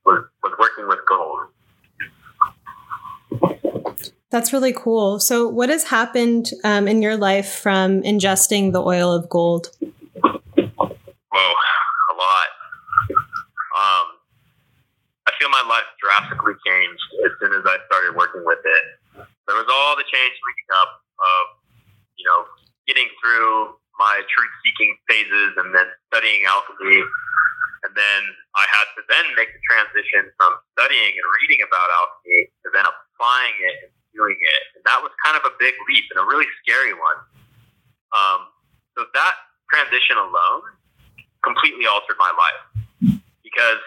was, 0.05 0.23
was 0.43 0.53
working 0.59 0.87
with 0.87 0.99
gold. 1.07 1.49
That's 4.29 4.51
really 4.51 4.73
cool. 4.73 5.19
So, 5.19 5.47
what 5.47 5.69
has 5.69 5.85
happened 5.85 6.51
um, 6.63 6.87
in 6.87 7.01
your 7.01 7.15
life 7.15 7.49
from 7.49 8.03
ingesting 8.03 8.73
the 8.73 8.81
oil 8.81 9.13
of 9.13 9.29
gold? 9.29 9.71
Whoa, 11.38 11.54
a 11.54 12.15
lot. 12.17 12.50
Um, 13.78 14.08
I 15.30 15.32
feel 15.38 15.54
my 15.54 15.62
life 15.69 15.86
drastically 16.02 16.58
changed 16.65 17.06
as 17.30 17.38
soon 17.38 17.54
as 17.54 17.62
I 17.62 17.78
started 17.86 18.17
working 18.17 18.41
with 18.41 18.58
it. 18.65 18.84
There 19.45 19.54
was 19.54 19.69
all 19.69 19.93
the 19.93 20.08
change 20.10 20.34
leading 20.34 20.69
up 20.82 20.97
of, 20.97 21.43
you 22.17 22.26
know, 22.26 22.41
getting 22.89 23.06
through 23.21 23.78
my 24.02 24.26
truth 24.26 24.50
seeking 24.65 24.97
phases 25.06 25.54
and 25.62 25.78
then 25.78 25.86
studying 26.10 26.41
alchemy. 26.50 27.06
And 27.86 27.93
then 27.93 28.21
I 28.58 28.65
had 28.73 28.89
to 28.97 29.06
then 29.06 29.38
make 29.38 29.54
the 29.54 29.62
transition 29.69 30.34
from 30.41 30.58
studying 30.73 31.13
and 31.21 31.28
reading 31.45 31.62
about 31.62 31.86
alchemy 32.02 32.50
to 32.65 32.67
then 32.73 32.89
applying 32.89 33.54
it 33.62 33.76
and 33.86 33.93
doing 34.17 34.41
it. 34.41 34.62
And 34.73 34.82
that 34.89 35.06
was 35.06 35.13
kind 35.21 35.38
of 35.38 35.45
a 35.45 35.54
big 35.62 35.78
leap 35.86 36.10
and 36.10 36.17
a 36.17 36.26
really 36.26 36.50
scary 36.65 36.97
one. 36.97 37.19
Um, 38.10 38.50
so 38.97 39.06
that 39.13 39.38
transition 39.69 40.17
alone 40.17 40.65
completely 41.47 41.88
altered 41.88 42.19
my 42.19 42.31
life 42.36 42.62
because 43.39 43.79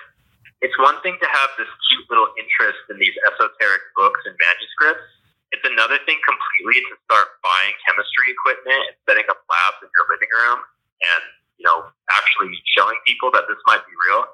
it's 0.64 0.76
one 0.80 0.96
thing 1.04 1.20
to 1.20 1.28
have 1.28 1.50
this 1.60 1.68
cute 1.92 2.08
little 2.08 2.32
interest 2.40 2.80
in 2.88 2.96
these 2.96 3.12
esoteric 3.28 3.84
books 3.92 4.24
and 4.24 4.32
manuscripts 4.40 5.04
it's 5.50 5.66
another 5.66 5.98
thing 6.06 6.18
completely 6.22 6.78
to 6.90 6.94
start 7.10 7.26
buying 7.42 7.74
chemistry 7.82 8.30
equipment 8.30 8.82
and 8.86 8.94
setting 9.02 9.26
up 9.26 9.42
labs 9.50 9.82
in 9.82 9.90
your 9.98 10.06
living 10.06 10.30
room 10.30 10.62
and, 10.62 11.22
you 11.58 11.66
know, 11.66 11.90
actually 12.06 12.54
showing 12.70 12.94
people 13.02 13.34
that 13.34 13.50
this 13.50 13.58
might 13.66 13.82
be 13.82 13.94
real. 14.06 14.30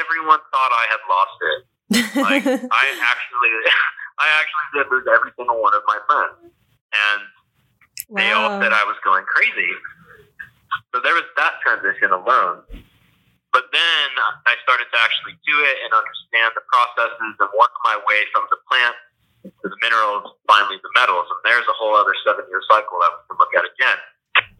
Everyone 0.00 0.40
thought 0.48 0.72
I 0.72 0.84
had 0.88 1.02
lost 1.04 1.38
it. 1.40 1.58
Like 2.16 2.44
I 2.72 2.84
actually 3.04 3.52
I 4.24 4.28
actually 4.40 4.68
did 4.72 4.86
lose 4.88 5.04
every 5.04 5.32
single 5.36 5.60
one 5.60 5.76
of 5.76 5.84
my 5.84 6.00
friends. 6.08 6.48
And 6.48 7.20
wow. 8.08 8.16
they 8.16 8.28
all 8.32 8.50
said 8.60 8.72
I 8.72 8.84
was 8.88 8.96
going 9.04 9.24
crazy. 9.28 9.68
So 10.94 11.00
there 11.00 11.16
was 11.16 11.26
that 11.36 11.60
transition 11.64 12.12
alone. 12.12 12.64
But 13.52 13.68
then 13.68 14.08
I 14.48 14.56
started 14.64 14.88
to 14.88 14.98
actually 15.04 15.36
do 15.44 15.56
it 15.60 15.76
and 15.84 15.92
understand 15.92 16.56
the 16.56 16.64
processes 16.64 17.36
and 17.36 17.50
work 17.52 17.74
my 17.84 18.00
way 18.08 18.24
from 18.32 18.48
the 18.48 18.56
plant 18.64 18.96
to 19.44 19.66
the 19.68 19.78
minerals, 19.84 20.24
finally 20.48 20.80
the 20.80 20.92
metals. 20.96 21.28
And 21.28 21.40
there's 21.44 21.68
a 21.68 21.76
whole 21.76 21.92
other 21.92 22.16
seven 22.24 22.48
year 22.48 22.64
cycle 22.64 22.96
that 23.04 23.12
we 23.12 23.20
can 23.28 23.36
look 23.36 23.52
at 23.52 23.64
again 23.68 24.00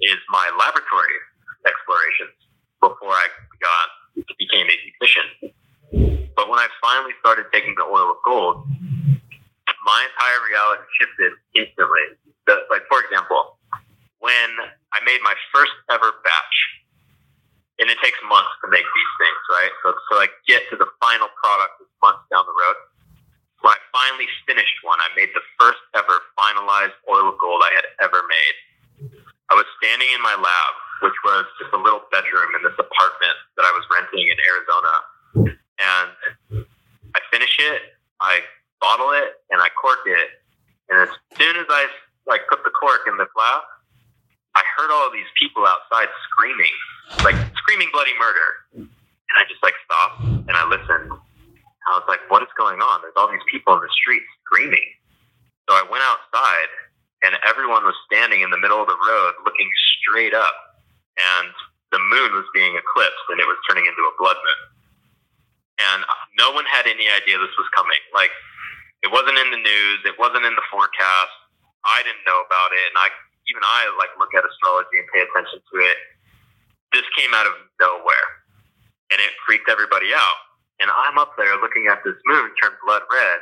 is 0.03 0.18
my 0.29 0.51
laboratory 0.59 1.16
explorations 1.64 2.37
before 2.83 3.14
I 3.14 3.27
got 3.62 3.88
became 4.37 4.66
a 4.68 4.77
musician. 4.77 5.27
But 6.37 6.48
when 6.48 6.59
I 6.59 6.68
finally 6.83 7.14
started 7.20 7.46
taking 7.53 7.75
the 7.79 7.87
oil 7.87 8.12
of 8.12 8.18
gold, 8.25 8.66
my 9.85 10.01
entire 10.05 10.40
reality 10.48 10.85
shifted 10.98 11.33
instantly. 11.55 12.18
The, 12.46 12.66
like 12.70 12.83
for 12.90 13.01
example, 13.07 13.59
when 14.23 14.51
I 14.95 15.03
made 15.03 15.19
my 15.27 15.35
first 15.51 15.75
ever 15.91 16.15
batch, 16.23 16.57
and 17.83 17.91
it 17.91 17.99
takes 17.99 18.19
months 18.31 18.55
to 18.63 18.71
make 18.71 18.87
these 18.87 19.13
things, 19.19 19.43
right? 19.51 19.75
So, 19.83 19.87
so 20.07 20.13
I 20.23 20.31
get 20.47 20.63
to 20.71 20.79
the 20.79 20.87
final 21.03 21.27
product 21.35 21.83
months 21.99 22.23
down 22.31 22.47
the 22.47 22.55
road. 22.55 22.79
When 23.67 23.75
I 23.75 23.81
finally 23.91 24.31
finished 24.47 24.79
one, 24.87 25.03
I 25.03 25.11
made 25.19 25.35
the 25.35 25.43
first 25.59 25.83
ever 25.99 26.15
finalized 26.39 26.95
oil 27.11 27.35
of 27.35 27.37
gold 27.43 27.67
I 27.67 27.75
had 27.75 27.87
ever 27.99 28.23
made. 28.23 28.57
I 29.51 29.59
was 29.59 29.67
standing 29.83 30.07
in 30.15 30.23
my 30.23 30.39
lab, 30.39 30.75
which 31.03 31.19
was 31.27 31.43
just 31.59 31.75
a 31.75 31.81
little 31.83 32.07
bedroom 32.15 32.55
in 32.55 32.63
this 32.63 32.79
apartment 32.79 33.37
that 33.59 33.67
I 33.67 33.73
was 33.75 33.83
renting 33.91 34.23
in 34.23 34.39
Arizona. 34.39 34.95
And 35.83 36.11
I 37.15 37.21
finish 37.35 37.59
it, 37.59 37.99
I 38.23 38.47
bottle 38.79 39.11
it, 39.19 39.43
and 39.51 39.59
I 39.59 39.67
cork 39.75 40.07
it. 40.07 40.31
And 40.91 41.03
as 41.03 41.11
soon 41.35 41.59
as 41.59 41.67
I 41.67 41.91
like 42.27 42.47
put 42.47 42.63
the 42.63 42.71
cork 42.71 43.11
in 43.11 43.19
the 43.19 43.27
glass, 43.35 43.67
I 44.55 44.62
heard 44.77 44.91
all 44.93 45.07
of 45.09 45.12
these 45.12 45.29
people 45.41 45.65
outside 45.65 46.09
screaming, 46.29 46.75
like 47.25 47.37
screaming 47.57 47.88
bloody 47.93 48.12
murder. 48.21 48.88
And 49.33 49.35
I 49.41 49.49
just 49.49 49.62
like 49.65 49.75
stopped 49.88 50.25
and 50.49 50.53
I 50.53 50.69
listened. 50.69 51.09
I 51.88 51.99
was 51.99 52.07
like, 52.07 52.21
what 52.29 52.45
is 52.45 52.53
going 52.55 52.79
on? 52.79 53.01
There's 53.01 53.17
all 53.17 53.33
these 53.33 53.45
people 53.51 53.75
in 53.75 53.81
the 53.81 53.91
street 53.91 54.23
screaming. 54.45 54.85
So 55.69 55.75
I 55.75 55.83
went 55.88 56.05
outside 56.05 56.71
and 57.25 57.38
everyone 57.49 57.83
was 57.83 57.97
standing 58.07 58.45
in 58.45 58.51
the 58.51 58.61
middle 58.61 58.79
of 58.83 58.87
the 58.87 58.99
road 58.99 59.33
looking 59.47 59.71
straight 60.05 60.35
up. 60.35 60.55
And 61.17 61.51
the 61.91 62.01
moon 62.01 62.33
was 62.37 62.45
being 62.53 62.77
eclipsed 62.77 63.27
and 63.33 63.41
it 63.41 63.49
was 63.49 63.57
turning 63.69 63.88
into 63.88 64.05
a 64.05 64.15
blood 64.21 64.37
moon. 64.37 64.62
And 65.81 66.01
no 66.37 66.53
one 66.53 66.69
had 66.69 66.85
any 66.85 67.09
idea 67.09 67.41
this 67.41 67.57
was 67.57 67.69
coming. 67.73 67.99
Like, 68.12 68.31
it 69.03 69.11
wasn't 69.11 69.35
in 69.41 69.51
the 69.51 69.59
news, 69.59 69.99
it 70.07 70.15
wasn't 70.21 70.47
in 70.47 70.55
the 70.55 70.67
forecast. 70.71 71.35
I 71.83 72.05
didn't 72.07 72.23
know 72.23 72.38
about 72.45 72.71
it. 72.71 72.85
And 72.95 72.99
I 73.01 73.09
even 73.53 73.61
I 73.61 73.93
like 74.01 74.09
look 74.17 74.33
at 74.33 74.49
astrology 74.49 74.97
and 74.97 75.05
pay 75.12 75.21
attention 75.21 75.61
to 75.61 75.77
it. 75.85 75.99
This 76.97 77.05
came 77.12 77.37
out 77.37 77.45
of 77.45 77.53
nowhere, 77.77 78.29
and 79.12 79.21
it 79.21 79.37
freaked 79.45 79.69
everybody 79.69 80.17
out. 80.17 80.41
And 80.81 80.88
I'm 80.88 81.21
up 81.21 81.37
there 81.37 81.53
looking 81.61 81.93
at 81.93 82.01
this 82.01 82.17
moon 82.25 82.49
turn 82.57 82.73
blood 82.88 83.05
red, 83.12 83.38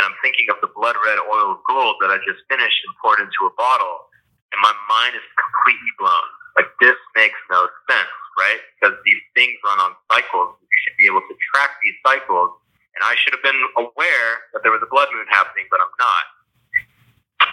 and 0.00 0.08
I'm 0.08 0.16
thinking 0.24 0.48
of 0.48 0.56
the 0.64 0.72
blood 0.72 0.96
red 1.04 1.20
oil 1.20 1.60
of 1.60 1.60
gold 1.68 2.00
that 2.00 2.08
I 2.08 2.16
just 2.24 2.40
finished 2.48 2.80
and 2.88 2.96
poured 3.04 3.20
into 3.20 3.44
a 3.44 3.52
bottle, 3.60 4.08
and 4.56 4.58
my 4.64 4.72
mind 4.88 5.12
is 5.12 5.24
completely 5.36 5.92
blown. 6.00 6.28
Like 6.56 6.72
this 6.80 6.96
makes 7.12 7.38
no 7.52 7.68
sense, 7.84 8.16
right? 8.40 8.64
Because 8.80 8.96
these 9.04 9.20
things 9.36 9.60
run 9.60 9.78
on 9.78 9.92
cycles. 10.08 10.56
You 10.56 10.78
should 10.88 10.96
be 10.96 11.06
able 11.06 11.22
to 11.22 11.34
track 11.52 11.76
these 11.84 11.96
cycles, 12.00 12.56
and 12.96 13.04
I 13.04 13.12
should 13.20 13.36
have 13.36 13.44
been 13.44 13.60
aware 13.76 14.30
that 14.56 14.64
there 14.64 14.72
was 14.72 14.80
a 14.80 14.90
blood 14.90 15.12
moon 15.12 15.28
happening, 15.28 15.68
but 15.68 15.84
I'm 15.84 15.94
not. 16.00 16.24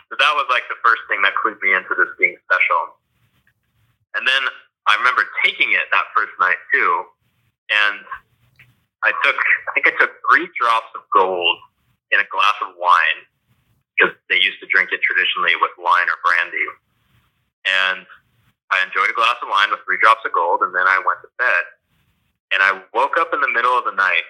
So 0.10 0.16
that 0.16 0.34
was 0.40 0.48
like 0.48 0.64
the 0.72 0.80
first 0.80 1.04
thing 1.12 1.20
that 1.28 1.36
clued 1.36 1.60
me 1.60 1.76
into 1.76 1.92
this 1.92 2.12
being 2.16 2.40
special. 2.48 2.96
And 4.16 4.24
then 4.24 4.44
I 4.88 4.96
remember 4.96 5.28
taking 5.44 5.76
it 5.76 5.84
that 5.92 6.08
first 6.16 6.32
night 6.40 6.58
too, 6.72 6.92
and 7.70 8.00
I 9.04 9.12
took, 9.22 9.36
I 9.36 9.70
think 9.76 9.92
I 9.92 9.94
took 10.00 10.16
three 10.32 10.48
drops 10.56 10.90
of 10.96 11.04
gold 11.12 11.60
in 12.16 12.24
a 12.24 12.28
glass 12.32 12.56
of 12.64 12.72
wine 12.80 13.20
because 13.94 14.16
they 14.32 14.40
used 14.40 14.64
to 14.64 14.68
drink 14.72 14.96
it 14.96 15.04
traditionally 15.04 15.60
with 15.60 15.76
wine 15.76 16.08
or 16.08 16.18
brandy. 16.24 16.68
And 17.68 18.08
I 18.72 18.80
enjoyed 18.88 19.12
a 19.12 19.18
glass 19.18 19.36
of 19.44 19.52
wine 19.52 19.76
with 19.76 19.84
three 19.84 20.00
drops 20.00 20.24
of 20.24 20.32
gold, 20.32 20.64
and 20.64 20.72
then 20.72 20.88
I 20.88 21.04
went 21.04 21.20
to 21.28 21.32
bed. 21.36 21.64
And 22.56 22.64
I 22.64 22.80
woke 22.96 23.20
up 23.20 23.36
in 23.36 23.44
the 23.44 23.52
middle 23.52 23.76
of 23.76 23.84
the 23.84 23.92
night. 23.92 24.24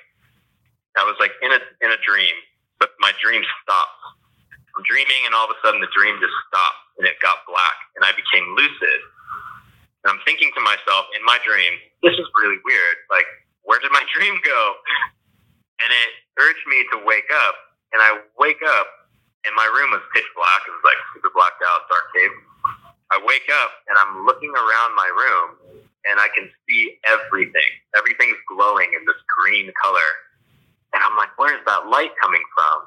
I 0.97 1.05
was 1.05 1.13
like 1.21 1.37
in 1.45 1.53
a 1.53 1.61
in 1.85 1.93
a 1.93 1.99
dream, 2.01 2.33
but 2.81 2.89
my 2.97 3.13
dream 3.21 3.45
stopped 3.61 4.01
I'm 4.77 4.85
dreaming, 4.85 5.25
and 5.25 5.33
all 5.33 5.49
of 5.49 5.53
a 5.57 5.59
sudden 5.65 5.81
the 5.81 5.89
dream 5.89 6.21
just 6.21 6.37
stopped 6.47 6.85
and 7.01 7.09
it 7.09 7.17
got 7.25 7.41
black, 7.49 7.77
and 7.97 8.05
I 8.05 8.13
became 8.13 8.45
lucid. 8.53 8.99
And 10.05 10.13
I'm 10.13 10.21
thinking 10.25 10.53
to 10.53 10.61
myself 10.61 11.09
in 11.17 11.21
my 11.25 11.41
dream, 11.45 11.73
this 12.05 12.13
is 12.17 12.27
really 12.41 12.61
weird. 12.65 12.97
Like, 13.09 13.25
where 13.65 13.81
did 13.81 13.89
my 13.91 14.05
dream 14.15 14.37
go? 14.45 14.61
And 15.81 15.89
it 15.89 16.09
urged 16.41 16.65
me 16.69 16.79
to 16.93 16.97
wake 17.05 17.29
up, 17.49 17.55
and 17.93 17.99
I 18.01 18.21
wake 18.37 18.61
up, 18.61 18.87
and 19.45 19.53
my 19.57 19.65
room 19.69 19.93
was 19.93 20.01
pitch 20.13 20.27
black. 20.37 20.61
It 20.69 20.73
was 20.73 20.85
like 20.85 20.99
super 21.13 21.33
blacked 21.33 21.61
out, 21.65 21.89
dark 21.89 22.07
cave. 22.13 22.33
I 23.13 23.17
wake 23.23 23.47
up, 23.49 23.71
and 23.89 23.95
I'm 23.97 24.25
looking 24.25 24.51
around 24.51 24.95
my 24.97 25.07
room, 25.09 25.81
and 26.09 26.19
I 26.19 26.27
can 26.35 26.49
see 26.67 26.99
everything. 27.07 27.71
Everything's 27.95 28.39
glowing 28.49 28.91
in 28.93 29.05
this 29.05 29.19
green 29.41 29.71
color. 29.81 30.11
And 30.93 31.03
I'm 31.05 31.17
like, 31.17 31.31
where 31.39 31.55
is 31.55 31.63
that 31.67 31.87
light 31.87 32.11
coming 32.21 32.43
from? 32.55 32.77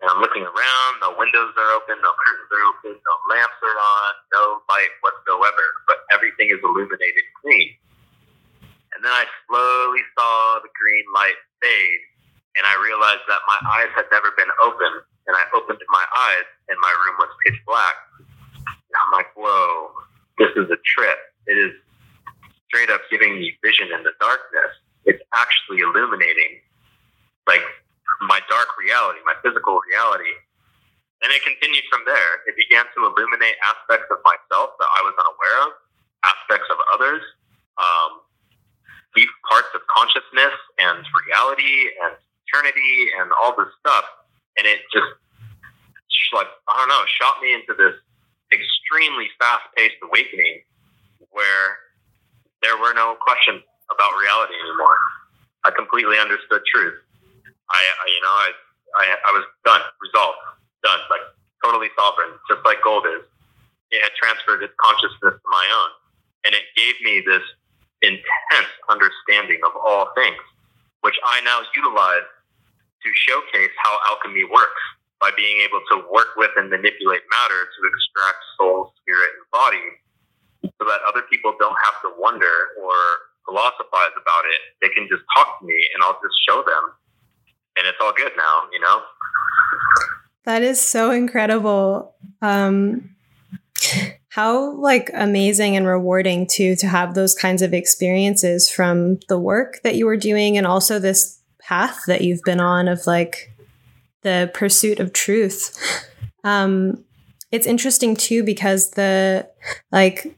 And 0.00 0.06
I'm 0.12 0.20
looking 0.20 0.44
around, 0.44 0.92
no 1.00 1.16
windows 1.16 1.52
are 1.56 1.70
open, 1.80 1.96
no 2.00 2.12
curtains 2.12 2.50
are 2.52 2.64
open, 2.72 2.92
no 2.96 3.14
lamps 3.32 3.58
are 3.64 3.78
on, 3.78 4.10
no 4.32 4.42
light 4.68 4.92
whatsoever, 5.00 5.64
but 5.88 6.04
everything 6.12 6.52
is 6.52 6.60
illuminated 6.60 7.24
green. 7.40 7.72
And 8.94 9.00
then 9.02 9.12
I 9.12 9.24
slowly 9.48 10.04
saw 10.14 10.60
the 10.60 10.70
green 10.76 11.06
light 11.16 11.38
fade, 11.58 12.02
and 12.56 12.64
I 12.68 12.76
realized 12.78 13.26
that 13.26 13.42
my 13.48 13.58
eyes 13.80 13.90
had 13.96 14.06
never 14.12 14.30
been 14.36 14.50
open, 14.62 15.02
and 15.26 15.34
I 15.34 15.44
opened 15.56 15.80
my 15.88 16.06
eyes, 16.30 16.46
and 16.68 16.76
my 16.78 16.92
room 17.04 17.16
was 17.18 17.32
pitch 17.44 17.58
black. 17.66 17.96
And 18.68 18.94
I'm 18.94 19.10
like, 19.10 19.32
whoa, 19.34 19.90
this 20.38 20.52
is 20.54 20.70
a 20.70 20.78
trip. 20.84 21.18
It 21.48 21.58
is 21.58 21.72
straight 22.68 22.90
up 22.90 23.02
giving 23.10 23.40
me 23.40 23.58
vision 23.64 23.88
in 23.90 24.02
the 24.02 24.12
darkness. 24.20 24.72
It's 25.04 25.22
actually 25.34 25.80
illuminating 25.80 26.62
like 27.46 27.60
my 28.22 28.40
dark 28.46 28.68
reality, 28.78 29.18
my 29.26 29.34
physical 29.42 29.80
reality. 29.90 30.34
And 31.22 31.32
it 31.32 31.40
continued 31.40 31.84
from 31.88 32.04
there. 32.04 32.44
It 32.44 32.54
began 32.54 32.84
to 32.94 32.98
illuminate 33.08 33.56
aspects 33.64 34.12
of 34.12 34.20
myself 34.22 34.76
that 34.76 34.90
I 34.92 35.00
was 35.02 35.14
unaware 35.16 35.58
of, 35.66 35.70
aspects 36.20 36.68
of 36.68 36.76
others, 36.92 37.22
um, 37.80 38.20
deep 39.16 39.30
parts 39.48 39.72
of 39.72 39.80
consciousness 39.88 40.52
and 40.82 41.00
reality 41.24 41.96
and 42.04 42.12
eternity 42.44 43.14
and 43.18 43.30
all 43.40 43.56
this 43.56 43.72
stuff. 43.80 44.04
And 44.58 44.66
it 44.66 44.84
just, 44.92 45.08
like, 46.34 46.50
I 46.68 46.72
don't 46.76 46.90
know, 46.90 47.04
shot 47.08 47.40
me 47.40 47.54
into 47.54 47.72
this 47.72 47.94
extremely 48.52 49.30
fast 49.38 49.64
paced 49.76 49.98
awakening 50.02 50.62
where 51.30 51.78
there 52.62 52.76
were 52.76 52.92
no 52.92 53.16
questions 53.16 53.62
about 53.90 54.12
reality 54.20 54.54
anymore. 54.60 54.98
I 55.64 55.70
completely 55.70 56.18
understood 56.18 56.62
truth. 56.68 57.00
I, 57.70 57.80
I 57.80 58.06
you 58.10 58.20
know, 58.22 58.34
I, 58.34 58.48
I, 59.00 59.04
I 59.14 59.30
was 59.34 59.44
done, 59.64 59.82
resolved, 60.00 60.40
done, 60.82 61.00
like 61.10 61.24
totally 61.64 61.88
sovereign, 61.96 62.36
just 62.50 62.60
like 62.64 62.82
gold 62.84 63.06
is. 63.08 63.24
It 63.90 64.02
had 64.02 64.12
transferred 64.18 64.62
its 64.62 64.74
consciousness 64.80 65.38
to 65.38 65.48
my 65.48 65.66
own, 65.70 65.90
and 66.48 66.52
it 66.52 66.66
gave 66.76 66.96
me 67.04 67.22
this 67.24 67.44
intense 68.02 68.70
understanding 68.90 69.60
of 69.64 69.72
all 69.78 70.12
things, 70.16 70.40
which 71.00 71.16
I 71.24 71.40
now 71.42 71.62
utilize 71.72 72.28
to 73.04 73.08
showcase 73.28 73.72
how 73.80 73.92
alchemy 74.12 74.44
works 74.48 74.82
by 75.20 75.30
being 75.36 75.60
able 75.64 75.80
to 75.92 76.04
work 76.12 76.36
with 76.36 76.50
and 76.56 76.68
manipulate 76.68 77.22
matter 77.30 77.60
to 77.64 77.80
extract 77.88 78.40
soul, 78.58 78.92
spirit, 79.00 79.30
and 79.40 79.46
body 79.52 79.86
so 80.64 80.82
that 80.88 81.00
other 81.08 81.22
people 81.28 81.54
don't 81.60 81.76
have 81.84 81.96
to 82.02 82.12
wonder 82.18 82.76
or 82.80 82.96
philosophize 83.44 84.16
about 84.16 84.44
it. 84.48 84.60
They 84.80 84.90
can 84.92 85.08
just 85.08 85.22
talk 85.36 85.60
to 85.60 85.62
me 85.64 85.76
and 85.94 86.02
I'll 86.02 86.18
just 86.20 86.36
show 86.48 86.64
them 86.64 86.96
and 87.76 87.86
it's 87.86 87.98
all 88.00 88.12
good 88.12 88.32
now, 88.36 88.62
you 88.72 88.80
know? 88.80 89.02
That 90.44 90.62
is 90.62 90.80
so 90.80 91.10
incredible. 91.10 92.14
Um, 92.42 93.14
how 94.28 94.72
like 94.80 95.10
amazing 95.14 95.76
and 95.76 95.86
rewarding 95.86 96.46
too 96.46 96.74
to 96.76 96.86
have 96.88 97.14
those 97.14 97.34
kinds 97.34 97.62
of 97.62 97.72
experiences 97.72 98.68
from 98.68 99.18
the 99.28 99.38
work 99.38 99.80
that 99.84 99.94
you 99.94 100.06
were 100.06 100.16
doing 100.16 100.58
and 100.58 100.66
also 100.66 100.98
this 100.98 101.40
path 101.60 102.00
that 102.06 102.22
you've 102.22 102.42
been 102.42 102.60
on 102.60 102.88
of 102.88 103.06
like 103.06 103.54
the 104.22 104.50
pursuit 104.52 105.00
of 105.00 105.12
truth. 105.12 105.78
Um, 106.42 107.04
it's 107.52 107.66
interesting 107.66 108.16
too 108.16 108.42
because 108.42 108.90
the 108.90 109.48
like 109.92 110.36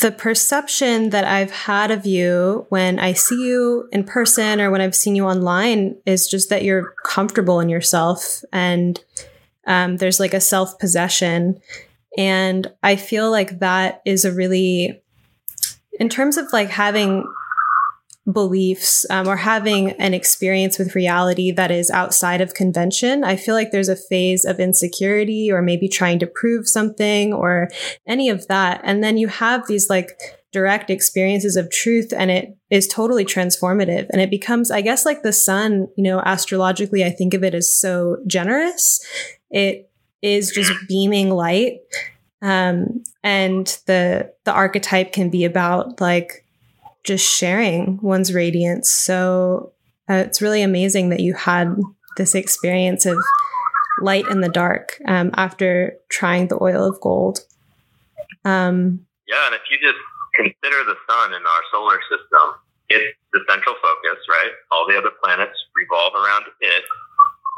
the 0.00 0.10
perception 0.10 1.10
that 1.10 1.24
I've 1.24 1.50
had 1.50 1.90
of 1.90 2.06
you 2.06 2.66
when 2.70 2.98
I 2.98 3.12
see 3.12 3.46
you 3.46 3.88
in 3.92 4.04
person 4.04 4.60
or 4.60 4.70
when 4.70 4.80
I've 4.80 4.94
seen 4.94 5.14
you 5.14 5.26
online 5.26 5.96
is 6.06 6.28
just 6.28 6.48
that 6.50 6.64
you're 6.64 6.94
comfortable 7.04 7.60
in 7.60 7.68
yourself 7.68 8.42
and 8.52 9.02
um, 9.66 9.98
there's 9.98 10.18
like 10.18 10.34
a 10.34 10.40
self 10.40 10.78
possession. 10.78 11.60
And 12.18 12.70
I 12.82 12.96
feel 12.96 13.30
like 13.30 13.60
that 13.60 14.02
is 14.04 14.24
a 14.24 14.32
really, 14.32 15.02
in 15.98 16.08
terms 16.08 16.36
of 16.36 16.52
like 16.52 16.68
having 16.68 17.24
beliefs 18.30 19.04
um, 19.10 19.26
or 19.26 19.36
having 19.36 19.90
an 19.92 20.14
experience 20.14 20.78
with 20.78 20.94
reality 20.94 21.50
that 21.50 21.70
is 21.70 21.90
outside 21.90 22.40
of 22.40 22.54
convention, 22.54 23.24
I 23.24 23.36
feel 23.36 23.54
like 23.54 23.72
there's 23.72 23.88
a 23.88 23.96
phase 23.96 24.44
of 24.44 24.60
insecurity 24.60 25.50
or 25.50 25.60
maybe 25.60 25.88
trying 25.88 26.18
to 26.20 26.26
prove 26.26 26.68
something 26.68 27.32
or 27.32 27.68
any 28.06 28.28
of 28.28 28.46
that. 28.46 28.80
And 28.84 29.02
then 29.02 29.16
you 29.16 29.28
have 29.28 29.66
these 29.66 29.90
like 29.90 30.10
direct 30.52 30.90
experiences 30.90 31.56
of 31.56 31.70
truth 31.70 32.12
and 32.16 32.30
it 32.30 32.56
is 32.70 32.86
totally 32.86 33.24
transformative. 33.24 34.06
And 34.10 34.20
it 34.20 34.30
becomes 34.30 34.70
i 34.70 34.82
guess 34.82 35.06
like 35.06 35.22
the 35.22 35.32
sun 35.32 35.88
you 35.96 36.04
know 36.04 36.20
astrologically 36.20 37.02
i 37.04 37.10
think 37.10 37.34
of 37.34 37.42
it 37.42 37.54
as 37.54 37.74
so 37.74 38.18
generous. 38.26 39.04
It 39.50 39.90
is 40.20 40.52
just 40.52 40.72
beaming 40.88 41.30
light. 41.30 41.78
Um, 42.40 43.02
and 43.22 43.66
the 43.86 44.32
the 44.44 44.52
archetype 44.52 45.12
can 45.12 45.30
be 45.30 45.44
about 45.44 46.00
like 46.00 46.41
just 47.04 47.28
sharing 47.28 47.98
one's 48.00 48.32
radiance. 48.32 48.90
So 48.90 49.72
uh, 50.08 50.14
it's 50.26 50.42
really 50.42 50.62
amazing 50.62 51.08
that 51.10 51.20
you 51.20 51.34
had 51.34 51.76
this 52.16 52.34
experience 52.34 53.06
of 53.06 53.18
light 54.00 54.26
in 54.28 54.40
the 54.40 54.48
dark 54.48 54.98
um, 55.06 55.30
after 55.34 55.96
trying 56.08 56.48
the 56.48 56.62
oil 56.62 56.88
of 56.88 57.00
gold. 57.00 57.40
Um, 58.44 59.06
yeah 59.28 59.46
and 59.46 59.54
if 59.54 59.62
you 59.70 59.78
just 59.80 60.02
consider 60.34 60.84
the 60.84 60.98
sun 61.08 61.32
in 61.32 61.40
our 61.40 61.62
solar 61.70 62.00
system 62.10 62.58
it's 62.92 63.16
the 63.32 63.40
central 63.48 63.76
focus 63.80 64.20
right? 64.28 64.52
All 64.68 64.84
the 64.84 64.98
other 64.98 65.12
planets 65.24 65.56
revolve 65.72 66.12
around 66.12 66.44
it. 66.60 66.84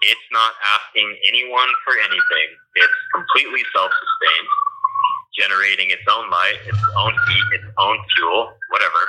It's 0.07 0.29
not 0.31 0.53
asking 0.79 1.09
anyone 1.27 1.71
for 1.83 1.97
anything. 1.99 2.49
It's 2.77 2.99
completely 3.11 3.63
self-sustained 3.75 4.51
generating 5.35 5.91
its 5.91 6.07
own 6.07 6.31
light, 6.31 6.59
its 6.67 6.81
own 6.99 7.13
heat, 7.13 7.49
its 7.59 7.69
own 7.79 7.99
fuel, 8.15 8.55
whatever, 8.71 9.03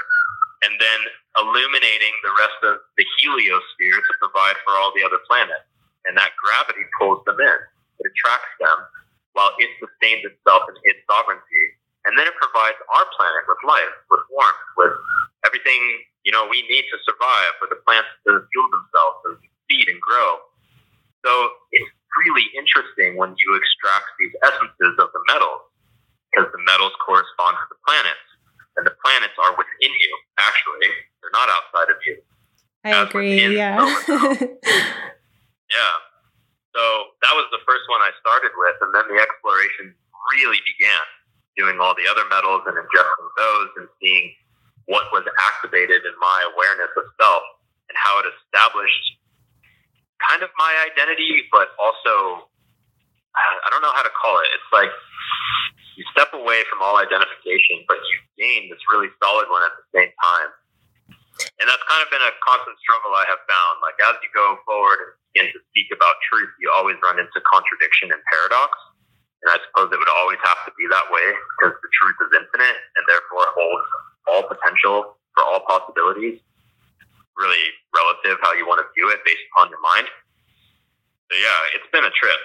and 0.66 0.74
then 0.82 1.00
illuminating 1.38 2.14
the 2.26 2.34
rest 2.42 2.60
of 2.66 2.74
the 2.98 3.06
heliosphere 3.22 4.00
to 4.02 4.14
provide 4.18 4.58
for 4.66 4.74
all 4.82 4.90
the 4.98 5.06
other 5.06 5.22
planets. 5.30 5.70
And 6.06 6.18
that 6.18 6.34
gravity 6.38 6.86
pulls 6.98 7.22
them 7.26 7.38
in. 7.38 7.60
It 8.02 8.06
attracts 8.10 8.54
them 8.62 8.78
while 9.34 9.54
it 9.58 9.70
sustains 9.78 10.26
itself 10.26 10.70
in 10.70 10.76
its 10.86 11.02
sovereignty. 11.06 11.66
And 12.06 12.14
then 12.18 12.30
it 12.30 12.38
provides 12.38 12.78
our 12.94 13.06
planet 13.18 13.44
with 13.50 13.62
life, 13.66 13.96
with 14.10 14.24
warmth, 14.30 14.66
with 14.78 14.94
everything, 15.46 15.82
you 16.24 16.32
know, 16.32 16.46
we 16.46 16.62
need 16.70 16.86
to 16.90 16.98
survive, 17.06 17.52
for 17.58 17.68
the 17.70 17.82
plants 17.86 18.10
to 18.26 18.46
fuel 18.54 18.70
themselves 18.70 19.20
and 19.26 19.36
feed 19.70 19.90
and 19.90 19.98
grow. 20.02 20.42
So 21.26 21.32
it's 21.74 21.90
really 22.22 22.46
interesting 22.54 23.18
when 23.18 23.34
you 23.34 23.50
extract 23.58 24.06
these 24.22 24.34
essences 24.46 24.94
of 25.02 25.10
the 25.10 25.22
metals 25.26 25.66
because 26.36 26.52
the 26.52 26.60
metals 26.68 26.92
correspond 27.00 27.56
to 27.56 27.66
the 27.72 27.80
planets, 27.88 28.28
and 28.76 28.84
the 28.84 28.92
planets 29.00 29.40
are 29.40 29.56
within 29.56 29.88
you. 29.88 30.12
Actually, 30.36 30.92
they're 31.24 31.32
not 31.32 31.48
outside 31.48 31.88
of 31.88 31.96
you. 32.04 32.20
I 32.84 33.08
agree. 33.08 33.40
Yeah. 33.56 33.80
yeah. 35.72 35.96
So 36.76 36.84
that 37.24 37.34
was 37.40 37.48
the 37.56 37.64
first 37.64 37.88
one 37.88 38.04
I 38.04 38.12
started 38.20 38.52
with, 38.60 38.76
and 38.84 38.92
then 38.92 39.08
the 39.08 39.24
exploration 39.24 39.96
really 40.36 40.60
began, 40.68 41.06
doing 41.56 41.80
all 41.80 41.96
the 41.96 42.04
other 42.04 42.28
metals 42.28 42.68
and 42.68 42.76
ingesting 42.76 43.30
those 43.40 43.70
and 43.80 43.88
seeing 44.04 44.36
what 44.92 45.08
was 45.16 45.24
activated 45.56 46.04
in 46.04 46.16
my 46.20 46.40
awareness 46.52 46.92
of 47.00 47.08
self 47.16 47.48
and 47.88 47.96
how 47.96 48.20
it 48.20 48.28
established 48.28 49.08
kind 50.20 50.44
of 50.44 50.52
my 50.60 50.74
identity, 50.92 51.48
but 51.52 51.72
also 51.80 52.52
I 53.36 53.68
don't 53.70 53.84
know 53.84 53.92
how 53.92 54.04
to 54.04 54.14
call 54.16 54.40
it. 54.40 54.50
It's 54.56 54.72
like 54.72 54.92
you 55.96 56.04
step 56.12 56.32
away 56.36 56.64
from 56.68 56.84
all 56.84 57.00
identification, 57.00 57.84
but 57.88 58.00
you 58.04 58.16
gain 58.36 58.68
this 58.68 58.80
really 58.92 59.12
solid 59.24 59.48
one 59.48 59.64
at 59.64 59.76
the 59.80 59.88
same 59.96 60.12
time. 60.12 60.50
And 61.60 61.68
that's 61.68 61.84
kind 61.88 62.00
of 62.00 62.08
been 62.12 62.24
a 62.24 62.32
constant 62.44 62.80
struggle 62.80 63.12
I 63.12 63.28
have 63.28 63.44
found. 63.44 63.84
Like 63.84 64.00
as 64.08 64.16
you 64.24 64.32
go 64.32 64.56
forward 64.64 65.00
and 65.04 65.12
begin 65.32 65.48
to 65.52 65.60
speak 65.72 65.92
about 65.92 66.16
truth, 66.32 66.52
you 66.64 66.72
always 66.72 66.96
run 67.04 67.20
into 67.20 67.40
contradiction 67.44 68.12
and 68.12 68.20
paradox. 68.28 68.72
And 69.44 69.52
I 69.52 69.60
suppose 69.68 69.92
it 69.92 70.00
would 70.00 70.16
always 70.16 70.40
have 70.48 70.64
to 70.64 70.72
be 70.80 70.88
that 70.88 71.12
way 71.12 71.28
because 71.60 71.76
the 71.80 71.92
truth 71.92 72.18
is 72.24 72.32
infinite 72.40 72.78
and 72.96 73.04
therefore 73.08 73.46
holds 73.52 73.88
all 74.32 74.44
potential 74.48 75.20
for 75.36 75.44
all 75.44 75.64
possibilities. 75.68 76.40
Really 77.36 77.66
relative 77.92 78.40
how 78.40 78.56
you 78.56 78.64
want 78.64 78.80
to 78.80 78.88
view 78.96 79.12
it 79.12 79.20
based 79.28 79.44
upon 79.52 79.68
your 79.68 79.84
mind. 79.84 80.08
So 81.28 81.36
yeah, 81.36 81.76
it's 81.76 81.88
been 81.92 82.08
a 82.08 82.16
trip 82.16 82.40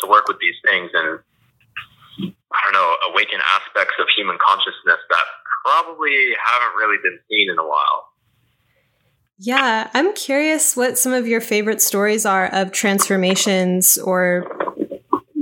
to 0.00 0.08
work 0.08 0.28
with 0.28 0.38
these 0.38 0.56
things 0.64 0.90
and 0.94 1.20
I 2.18 2.58
don't 2.64 2.72
know, 2.72 2.96
awaken 3.12 3.40
aspects 3.54 3.94
of 4.00 4.06
human 4.16 4.38
consciousness 4.40 4.98
that 5.10 5.24
probably 5.64 6.30
haven't 6.42 6.76
really 6.76 6.96
been 7.02 7.18
seen 7.28 7.50
in 7.50 7.58
a 7.58 7.66
while. 7.66 8.08
Yeah, 9.38 9.90
I'm 9.92 10.14
curious 10.14 10.76
what 10.76 10.96
some 10.96 11.12
of 11.12 11.26
your 11.26 11.42
favorite 11.42 11.82
stories 11.82 12.24
are 12.24 12.46
of 12.46 12.72
transformations 12.72 13.98
or 13.98 14.46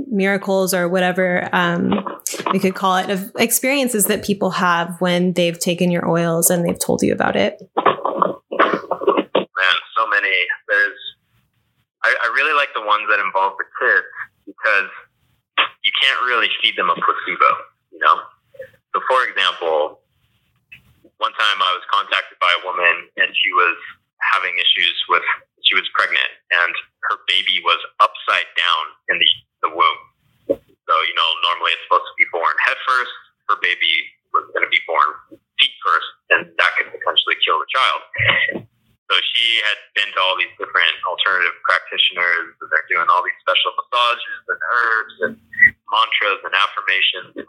miracles 0.07 0.73
or 0.73 0.89
whatever 0.89 1.47
um, 1.53 1.93
we 2.51 2.59
could 2.59 2.75
call 2.75 2.97
it 2.97 3.09
of 3.09 3.31
experiences 3.37 4.05
that 4.05 4.23
people 4.23 4.49
have 4.51 4.99
when 4.99 5.33
they've 5.33 5.59
taken 5.59 5.91
your 5.91 6.09
oils 6.09 6.49
and 6.49 6.65
they've 6.65 6.79
told 6.79 7.01
you 7.01 7.13
about 7.13 7.35
it. 7.35 7.61
Man, 7.79 7.89
so 9.97 10.07
many. 10.09 10.33
There's, 10.67 10.99
I, 12.03 12.15
I 12.23 12.33
really 12.35 12.55
like 12.55 12.69
the 12.73 12.85
ones 12.85 13.03
that 13.09 13.19
involve 13.23 13.53
the 13.57 13.65
kids 13.79 14.05
because 14.45 14.89
you 15.83 15.91
can't 16.01 16.21
really 16.25 16.49
feed 16.61 16.77
them 16.77 16.89
a 16.89 16.97
placebo, 16.97 17.49
you 17.93 17.99
know? 18.01 18.17
So, 18.93 19.03
for 19.09 19.27
example, 19.27 19.99
one 21.17 21.33
time 21.35 21.59
I 21.61 21.71
was 21.75 21.83
contacted 21.91 22.39
by 22.39 22.51
a 22.57 22.61
woman 22.65 23.09
and 23.17 23.29
she 23.33 23.51
was 23.53 23.77
having 24.33 24.55
issues 24.57 24.97
with, 25.11 25.25
she 25.61 25.75
was 25.75 25.85
pregnant 25.93 26.31
and 26.63 26.73
her 27.11 27.17
baby 27.27 27.61
was 27.65 27.77
upside 28.01 28.49
down 28.55 28.83
in 29.11 29.15
the, 29.19 29.29
the 29.67 29.71
womb. 29.75 30.01
So, 30.85 30.93
you 31.09 31.15
know, 31.17 31.29
normally 31.49 31.73
it's 31.73 31.81
supposed 31.89 32.05
to 32.05 32.15
be 32.17 32.29
born 32.29 32.53
head 32.65 32.77
first. 32.85 33.13
Her 33.49 33.57
baby 33.61 33.93
was 34.33 34.45
going 34.53 34.65
to 34.65 34.73
be 34.73 34.81
born 34.85 35.37
feet 35.57 35.75
first, 35.81 36.09
and 36.33 36.41
that 36.45 36.71
could 36.77 36.89
potentially 36.93 37.37
kill 37.41 37.57
the 37.61 37.69
child. 37.69 38.01
So 39.05 39.13
she 39.33 39.61
had 39.61 39.77
been 39.93 40.09
to 40.17 40.19
all 40.19 40.33
these 40.33 40.49
different 40.57 40.95
alternative 41.05 41.53
practitioners, 41.61 42.57
and 42.57 42.67
they're 42.73 42.89
doing 42.89 43.05
all 43.05 43.21
these 43.21 43.37
special 43.45 43.77
massages 43.77 44.41
and 44.49 44.61
herbs 44.61 45.15
and 45.29 45.33
mantras 46.55 47.44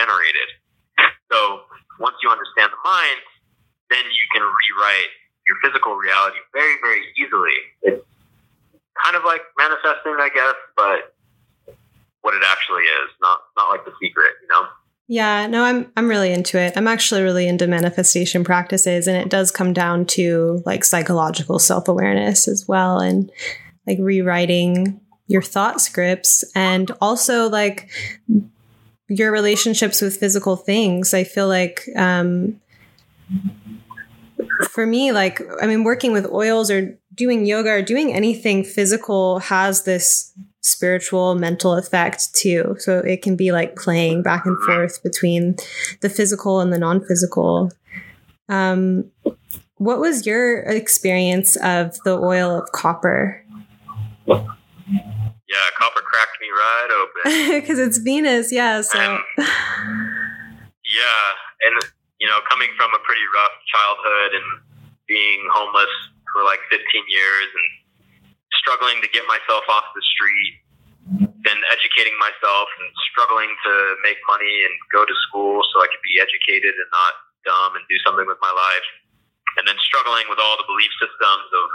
generated. 0.00 0.48
So 1.28 1.68
once 2.00 2.16
you 2.24 2.32
understand 2.32 2.72
the 2.72 2.80
mind, 2.80 3.20
then 3.92 4.04
you 4.08 4.24
can 4.32 4.40
rewrite 4.42 5.12
your 5.44 5.56
physical 5.60 5.94
reality 5.94 6.40
very, 6.52 6.76
very 6.80 7.04
easily. 7.20 7.58
It's 7.82 8.06
kind 9.04 9.16
of 9.16 9.24
like 9.24 9.42
manifesting, 9.58 10.16
I 10.16 10.30
guess, 10.32 10.58
but 10.76 11.12
what 12.22 12.34
it 12.34 12.42
actually 12.44 12.82
is, 12.82 13.10
not 13.20 13.38
not 13.56 13.70
like 13.70 13.84
the 13.84 13.92
secret, 14.00 14.32
you 14.42 14.48
know. 14.48 14.66
Yeah, 15.08 15.46
no, 15.46 15.64
I'm 15.64 15.90
I'm 15.96 16.08
really 16.08 16.32
into 16.32 16.58
it. 16.58 16.74
I'm 16.76 16.86
actually 16.86 17.22
really 17.22 17.48
into 17.48 17.66
manifestation 17.66 18.44
practices 18.44 19.08
and 19.08 19.16
it 19.16 19.28
does 19.28 19.50
come 19.50 19.72
down 19.72 20.06
to 20.06 20.62
like 20.64 20.84
psychological 20.84 21.58
self-awareness 21.58 22.46
as 22.46 22.68
well 22.68 22.98
and 23.00 23.30
like 23.86 23.98
rewriting 24.00 25.00
your 25.26 25.42
thought 25.42 25.80
scripts 25.80 26.44
and 26.54 26.90
also 27.00 27.48
like 27.48 27.88
your 29.10 29.32
relationships 29.32 30.00
with 30.00 30.16
physical 30.16 30.56
things. 30.56 31.12
I 31.12 31.24
feel 31.24 31.48
like 31.48 31.82
um 31.96 32.60
for 34.70 34.86
me 34.86 35.12
like 35.12 35.42
I 35.60 35.66
mean 35.66 35.84
working 35.84 36.12
with 36.12 36.26
oils 36.26 36.70
or 36.70 36.96
doing 37.14 37.44
yoga 37.44 37.70
or 37.70 37.82
doing 37.82 38.12
anything 38.12 38.64
physical 38.64 39.40
has 39.40 39.82
this 39.82 40.32
spiritual 40.62 41.34
mental 41.34 41.74
effect 41.74 42.34
too 42.34 42.76
so 42.78 42.98
it 42.98 43.22
can 43.22 43.36
be 43.36 43.50
like 43.50 43.76
playing 43.76 44.22
back 44.22 44.44
and 44.44 44.56
forth 44.66 45.02
between 45.02 45.56
the 46.00 46.08
physical 46.10 46.60
and 46.60 46.72
the 46.72 46.78
non-physical 46.78 47.70
um, 48.48 49.10
what 49.76 50.00
was 50.00 50.26
your 50.26 50.60
experience 50.60 51.56
of 51.56 51.96
the 52.04 52.18
oil 52.18 52.62
of 52.62 52.70
copper 52.72 53.42
yeah 55.50 55.66
copper 55.76 56.00
cracked 56.00 56.38
me 56.40 56.48
right 56.48 56.90
open 56.94 57.22
because 57.60 57.78
it's 57.78 57.98
venus 57.98 58.52
yeah 58.52 58.80
so 58.80 58.98
and, 58.98 59.18
yeah 60.86 61.66
and 61.66 61.74
you 62.22 62.26
know 62.26 62.38
coming 62.48 62.70
from 62.78 62.88
a 62.94 63.00
pretty 63.02 63.26
rough 63.34 63.56
childhood 63.68 64.30
and 64.38 64.48
being 65.10 65.42
homeless 65.50 65.90
for 66.30 66.46
like 66.46 66.62
15 66.70 66.78
years 67.10 67.48
and 67.50 67.68
struggling 68.54 69.02
to 69.02 69.08
get 69.10 69.26
myself 69.26 69.66
off 69.66 69.90
the 69.94 70.04
street, 70.06 70.54
then 71.42 71.58
educating 71.74 72.14
myself 72.22 72.70
and 72.78 72.88
struggling 73.10 73.50
to 73.66 73.72
make 74.06 74.18
money 74.30 74.66
and 74.66 74.74
go 74.94 75.02
to 75.02 75.16
school 75.26 75.62
so 75.70 75.82
I 75.82 75.90
could 75.90 76.04
be 76.06 76.22
educated 76.22 76.74
and 76.74 76.90
not 76.94 77.12
dumb 77.42 77.72
and 77.74 77.84
do 77.90 77.98
something 78.06 78.26
with 78.26 78.38
my 78.38 78.52
life. 78.52 78.88
And 79.58 79.66
then 79.66 79.74
struggling 79.82 80.30
with 80.30 80.38
all 80.38 80.54
the 80.60 80.68
belief 80.68 80.92
systems 81.02 81.48
of, 81.50 81.68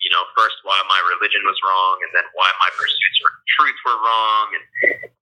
you 0.00 0.10
know, 0.10 0.24
first 0.32 0.56
why 0.64 0.80
my 0.88 1.00
religion 1.16 1.44
was 1.44 1.56
wrong 1.60 2.00
and 2.04 2.10
then 2.16 2.24
why 2.32 2.48
my 2.56 2.70
pursuits 2.76 3.18
for 3.20 3.30
truth 3.56 3.78
were 3.84 3.98
wrong 4.00 4.46
and 4.56 4.64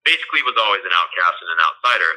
basically 0.06 0.42
was 0.46 0.54
always 0.58 0.82
an 0.86 0.94
outcast 0.94 1.36
and 1.42 1.50
an 1.54 1.60
outsider. 1.62 2.12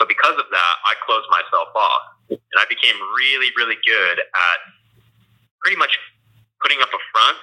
So 0.00 0.08
because 0.08 0.36
of 0.36 0.48
that, 0.52 0.74
I 0.84 0.92
closed 1.04 1.28
myself 1.32 1.72
off 1.72 2.04
and 2.32 2.58
I 2.58 2.64
became 2.68 2.96
really, 3.16 3.52
really 3.56 3.76
good 3.84 4.16
at 4.20 4.58
pretty 5.60 5.76
much 5.76 5.96
putting 6.60 6.80
up 6.80 6.92
a 6.92 7.00
front 7.12 7.40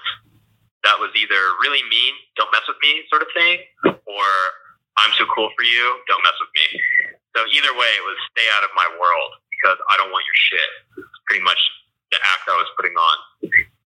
that 0.83 0.99
was 0.99 1.09
either 1.15 1.41
really 1.63 1.81
mean, 1.87 2.13
don't 2.35 2.51
mess 2.51 2.65
with 2.67 2.77
me 2.83 3.07
sort 3.07 3.23
of 3.23 3.31
thing, 3.31 3.63
or 3.87 4.27
I'm 4.99 5.11
too 5.15 5.25
cool 5.31 5.49
for 5.55 5.63
you, 5.63 5.83
don't 6.11 6.21
mess 6.21 6.37
with 6.43 6.51
me. 6.53 6.67
So 7.33 7.47
either 7.49 7.73
way, 7.73 7.91
it 7.97 8.03
was 8.05 8.17
stay 8.29 8.45
out 8.59 8.67
of 8.67 8.71
my 8.77 8.85
world 8.99 9.31
because 9.49 9.79
I 9.89 9.97
don't 9.97 10.11
want 10.11 10.27
your 10.27 10.37
shit. 10.37 10.69
It's 11.01 11.21
pretty 11.25 11.41
much 11.41 11.57
the 12.11 12.19
act 12.21 12.45
I 12.45 12.57
was 12.59 12.69
putting 12.77 12.93
on. 12.93 13.17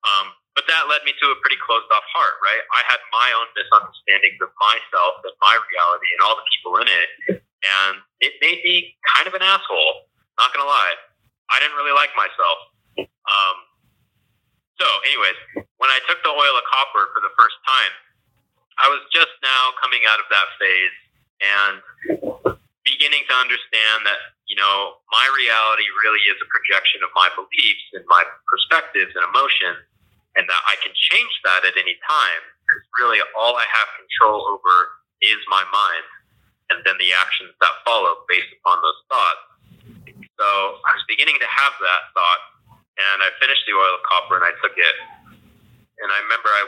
Um, 0.03 0.35
but 0.53 0.69
that 0.69 0.85
led 0.91 1.01
me 1.09 1.17
to 1.17 1.27
a 1.33 1.37
pretty 1.41 1.57
closed 1.65 1.89
off 1.89 2.05
heart, 2.13 2.37
right? 2.45 2.63
I 2.77 2.85
had 2.85 3.01
my 3.09 3.29
own 3.41 3.49
misunderstandings 3.57 4.37
of 4.45 4.53
myself 4.61 5.25
and 5.25 5.33
my 5.41 5.57
reality 5.57 6.09
and 6.13 6.21
all 6.27 6.37
the 6.37 6.47
people 6.53 6.73
in 6.85 6.89
it. 6.93 7.09
And 7.41 7.95
it 8.21 8.37
made 8.43 8.61
me 8.67 8.93
kind 9.17 9.31
of 9.31 9.33
an 9.33 9.41
asshole. 9.41 10.11
Not 10.37 10.53
gonna 10.53 10.69
lie. 10.69 10.99
I 11.49 11.61
didn't 11.63 11.79
really 11.79 11.95
like 11.95 12.13
myself. 12.19 12.59
Um, 13.01 13.57
so, 14.81 14.87
anyways, 15.07 15.39
when 15.79 15.91
I 15.93 16.01
took 16.11 16.21
the 16.27 16.33
oil 16.33 16.55
of 16.59 16.65
copper 16.69 17.13
for 17.15 17.21
the 17.23 17.33
first 17.39 17.57
time, 17.63 17.93
I 18.81 18.89
was 18.91 19.05
just 19.15 19.31
now 19.45 19.73
coming 19.79 20.03
out 20.09 20.19
of 20.19 20.27
that 20.33 20.49
phase 20.59 20.97
and 21.43 21.77
beginning 22.83 23.23
to 23.31 23.35
understand 23.37 24.07
that, 24.07 24.19
you 24.49 24.59
know, 24.59 24.99
my 25.13 25.27
reality 25.39 25.87
really 26.03 26.23
is 26.31 26.39
a 26.43 26.49
projection 26.51 27.05
of 27.07 27.11
my 27.15 27.31
beliefs 27.37 27.87
and 27.95 28.03
my 28.11 28.25
perspectives 28.49 29.15
and 29.15 29.23
emotions, 29.29 29.87
and 30.37 30.45
that 30.49 30.63
I 30.69 30.77
can 30.81 30.93
change 30.95 31.33
that 31.45 31.65
at 31.65 31.77
any 31.77 31.97
time. 32.09 32.43
Because 32.65 32.85
really, 33.01 33.21
all 33.37 33.57
I 33.57 33.67
have 33.69 33.89
control 34.01 34.49
over 34.49 34.75
is 35.21 35.39
my 35.49 35.63
mind 35.69 36.07
and 36.73 36.81
then 36.89 36.97
the 36.97 37.13
actions 37.13 37.53
that 37.61 37.73
follow 37.85 38.25
based 38.27 38.49
upon 38.57 38.81
those 38.81 39.01
thoughts. 39.13 39.45
So 40.41 40.47
I 40.81 40.91
was 40.97 41.05
beginning 41.05 41.37
to 41.37 41.49
have 41.49 41.75
that 41.77 42.03
thought 42.17 42.43
and 42.97 43.19
I 43.21 43.29
finished 43.41 43.65
the 43.69 43.77
oil 43.77 43.93
of 43.97 44.03
copper 44.09 44.35
and 44.41 44.47
I 44.47 44.53
took 44.61 44.75
it. 44.77 44.97
And 46.01 46.09
I 46.09 46.19
remember 46.25 46.51
I, 46.51 46.63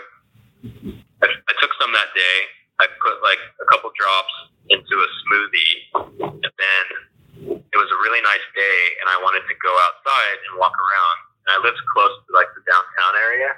I, 1.25 1.27
I 1.33 1.53
took 1.59 1.73
some 1.81 1.93
that 1.93 2.13
day. 2.13 2.37
I 2.81 2.87
put 3.01 3.23
like 3.23 3.41
a 3.63 3.67
couple 3.71 3.91
drops 3.95 4.35
into 4.69 4.95
a 4.99 5.09
smoothie, 5.23 5.75
and 6.43 6.53
then 6.57 6.85
it 7.61 7.79
was 7.79 7.91
a 7.93 7.99
really 8.03 8.23
nice 8.25 8.43
day, 8.57 8.79
and 8.99 9.07
I 9.07 9.21
wanted 9.23 9.47
to 9.47 9.55
go 9.63 9.71
outside 9.71 10.39
and 10.49 10.59
walk 10.59 10.75
around. 10.75 11.19
And 11.45 11.51
I 11.55 11.59
lived 11.61 11.81
close 11.93 12.15
to 12.25 12.31
like 12.33 12.49
the 12.57 12.65
downtown 12.65 13.15
area, 13.21 13.51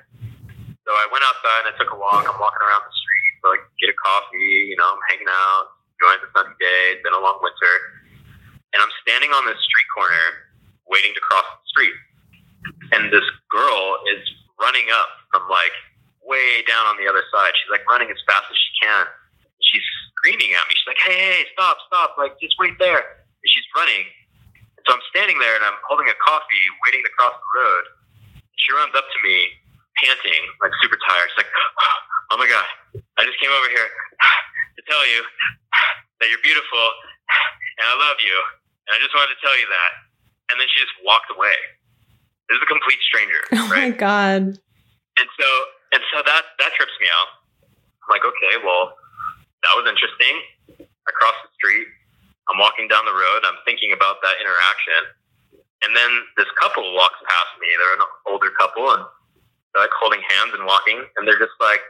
so 0.83 0.91
I 0.91 1.07
went 1.11 1.23
outside 1.23 1.61
and 1.67 1.69
I 1.71 1.75
took 1.79 1.91
a 1.95 1.99
walk. 1.99 2.27
I'm 2.27 2.39
walking 2.39 2.63
around 2.63 2.83
the 2.83 2.95
street, 2.95 3.33
so 3.43 3.47
I 3.55 3.57
get 3.79 3.91
a 3.91 3.97
coffee. 3.99 4.71
You 4.71 4.77
know, 4.79 4.91
I'm 4.91 5.03
hanging 5.07 5.31
out, 5.31 5.77
enjoying 5.97 6.21
the 6.23 6.31
sunny 6.35 6.57
day. 6.59 6.99
It's 6.99 7.03
been 7.07 7.15
a 7.15 7.23
long 7.23 7.39
winter, 7.39 7.75
and 8.75 8.83
I'm 8.83 8.91
standing 9.07 9.31
on 9.31 9.47
this 9.47 9.59
street 9.63 9.89
corner, 9.95 10.51
waiting 10.91 11.15
to 11.15 11.23
cross 11.23 11.47
the 11.47 11.69
street 11.71 11.97
and 12.93 13.13
this 13.13 13.25
girl 13.51 13.99
is 14.15 14.23
running 14.61 14.87
up 14.93 15.09
from 15.31 15.49
like 15.49 15.75
way 16.23 16.63
down 16.67 16.87
on 16.87 16.97
the 16.99 17.07
other 17.09 17.23
side. 17.31 17.53
She's 17.55 17.71
like 17.71 17.87
running 17.89 18.11
as 18.11 18.19
fast 18.27 18.47
as 18.51 18.57
she 18.57 18.71
can. 18.83 19.05
She's 19.63 19.85
screaming 20.15 20.55
at 20.55 20.65
me. 20.69 20.75
She's 20.75 20.89
like, 20.91 21.03
"Hey, 21.03 21.17
hey, 21.19 21.43
stop, 21.53 21.79
stop! 21.87 22.15
Like, 22.19 22.39
just 22.41 22.55
wait 22.59 22.79
there!" 22.79 23.25
And 23.43 23.49
she's 23.49 23.67
running. 23.75 24.07
So 24.87 24.95
I'm 24.95 25.03
standing 25.11 25.39
there 25.43 25.59
and 25.59 25.67
I'm 25.67 25.75
holding 25.91 26.07
a 26.07 26.15
coffee, 26.23 26.65
waiting 26.87 27.03
to 27.03 27.11
cross 27.19 27.35
the 27.35 27.51
road. 27.59 27.85
She 28.55 28.71
runs 28.71 28.95
up 28.95 29.03
to 29.03 29.19
me, 29.27 29.51
panting, 29.99 30.43
like 30.63 30.71
super 30.79 30.95
tired. 31.03 31.27
She's 31.35 31.43
like, 31.43 31.51
"Oh 32.31 32.39
my 32.39 32.47
god, 32.47 32.67
I 33.19 33.27
just 33.27 33.39
came 33.43 33.51
over 33.51 33.67
here 33.71 33.87
to 33.87 34.81
tell 34.87 35.03
you 35.11 35.27
that 36.23 36.31
you're 36.31 36.43
beautiful 36.47 36.85
and 37.83 37.85
I 37.91 37.95
love 37.99 38.19
you, 38.23 38.37
and 38.87 38.93
I 38.95 38.99
just 39.03 39.11
wanted 39.13 39.35
to 39.35 39.41
tell 39.43 39.55
you 39.59 39.67
that." 39.67 39.93
And 40.55 40.63
then 40.63 40.71
she 40.71 40.79
just 40.79 40.95
walked 41.03 41.27
away. 41.35 41.59
This 42.47 42.63
is 42.63 42.63
a 42.63 42.71
complete 42.71 43.03
stranger. 43.03 43.43
Oh 43.59 43.67
right? 43.67 43.91
my 43.91 43.99
god. 43.99 44.55
And 45.19 45.29
so 45.35 45.49
and 45.93 46.03
so 46.15 46.23
that 46.23 46.43
that 46.63 46.71
trips 46.79 46.95
me 47.03 47.11
out. 47.11 47.31
I'm 48.07 48.15
like, 48.15 48.23
okay, 48.23 48.63
well, 48.63 48.95
that 49.67 49.75
was 49.75 49.91
interesting. 49.91 50.87
I 50.87 51.11
cross 51.11 51.35
the 51.43 51.51
street. 51.59 51.91
I'm 52.49 52.59
walking 52.59 52.87
down 52.87 53.05
the 53.05 53.15
road. 53.15 53.43
I'm 53.45 53.59
thinking 53.65 53.93
about 53.93 54.23
that 54.23 54.37
interaction. 54.39 55.03
And 55.85 55.93
then 55.95 56.11
this 56.39 56.49
couple 56.57 56.83
walks 56.95 57.19
past 57.21 57.53
me. 57.61 57.69
They're 57.77 57.97
an 57.99 58.07
older 58.27 58.51
couple 58.57 58.87
and 58.97 59.03
they're 59.75 59.85
like 59.85 59.95
holding 59.99 60.23
hands 60.25 60.55
and 60.55 60.65
walking. 60.65 61.05
And 61.19 61.27
they're 61.27 61.39
just 61.39 61.55
like, 61.61 61.83